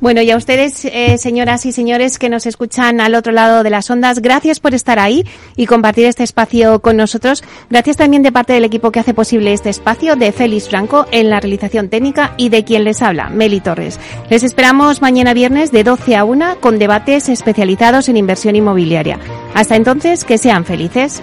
Bueno, 0.00 0.22
y 0.22 0.30
a 0.30 0.36
ustedes, 0.36 0.84
eh, 0.84 1.18
señoras 1.18 1.66
y 1.66 1.72
señores 1.72 2.18
que 2.18 2.28
nos 2.28 2.46
escuchan 2.46 3.00
al 3.00 3.14
otro 3.14 3.32
lado 3.32 3.62
de 3.62 3.70
las 3.70 3.90
ondas, 3.90 4.20
gracias 4.20 4.60
por 4.60 4.74
estar 4.74 4.98
ahí 4.98 5.26
y 5.56 5.66
compartir 5.66 6.06
este 6.06 6.22
espacio 6.22 6.80
con 6.80 6.96
nosotros. 6.96 7.42
Gracias 7.68 7.96
también 7.96 8.22
de 8.22 8.30
parte 8.30 8.52
del 8.52 8.64
equipo 8.64 8.92
que 8.92 9.00
hace 9.00 9.12
posible 9.12 9.52
este 9.52 9.70
espacio, 9.70 10.14
de 10.14 10.30
Félix 10.30 10.68
Franco 10.68 11.06
en 11.10 11.30
la 11.30 11.40
realización 11.40 11.88
técnica 11.88 12.34
y 12.36 12.48
de 12.48 12.64
quien 12.64 12.84
les 12.84 13.02
habla, 13.02 13.28
Meli 13.28 13.60
Torres. 13.60 13.98
Les 14.30 14.44
esperamos 14.44 15.02
mañana 15.02 15.34
viernes 15.34 15.72
de 15.72 15.82
12 15.82 16.16
a 16.16 16.24
1 16.24 16.60
con 16.60 16.78
debates 16.78 17.28
especializados 17.28 18.08
en 18.08 18.16
inversión 18.16 18.54
inmobiliaria. 18.54 19.18
Hasta 19.54 19.74
entonces, 19.74 20.24
que 20.24 20.38
sean 20.38 20.64
felices. 20.64 21.22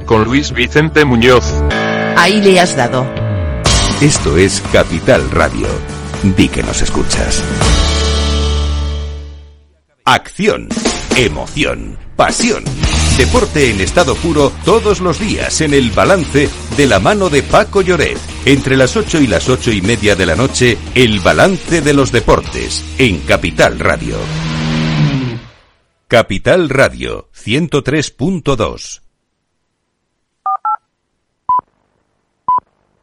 con 0.11 0.25
Luis 0.25 0.51
Vicente 0.51 1.05
Muñoz. 1.05 1.45
Ahí 2.17 2.41
le 2.41 2.59
has 2.59 2.75
dado. 2.75 3.05
Esto 4.01 4.35
es 4.35 4.61
Capital 4.73 5.31
Radio. 5.31 5.67
Di 6.35 6.49
que 6.49 6.61
nos 6.61 6.81
escuchas. 6.81 7.41
Acción, 10.03 10.67
emoción, 11.15 11.97
pasión. 12.17 12.65
Deporte 13.17 13.71
en 13.71 13.79
estado 13.79 14.15
puro 14.15 14.51
todos 14.65 14.99
los 14.99 15.17
días 15.17 15.61
en 15.61 15.73
el 15.73 15.91
balance 15.91 16.49
de 16.75 16.87
la 16.87 16.99
mano 16.99 17.29
de 17.29 17.41
Paco 17.41 17.81
Lloret. 17.81 18.17
Entre 18.43 18.75
las 18.75 18.97
8 18.97 19.21
y 19.21 19.27
las 19.27 19.47
ocho 19.47 19.71
y 19.71 19.81
media 19.81 20.17
de 20.17 20.25
la 20.25 20.35
noche, 20.35 20.77
el 20.93 21.21
balance 21.21 21.79
de 21.79 21.93
los 21.93 22.11
deportes 22.11 22.83
en 22.97 23.19
Capital 23.19 23.79
Radio. 23.79 24.17
Capital 26.09 26.67
Radio 26.67 27.29
103.2 27.33 29.00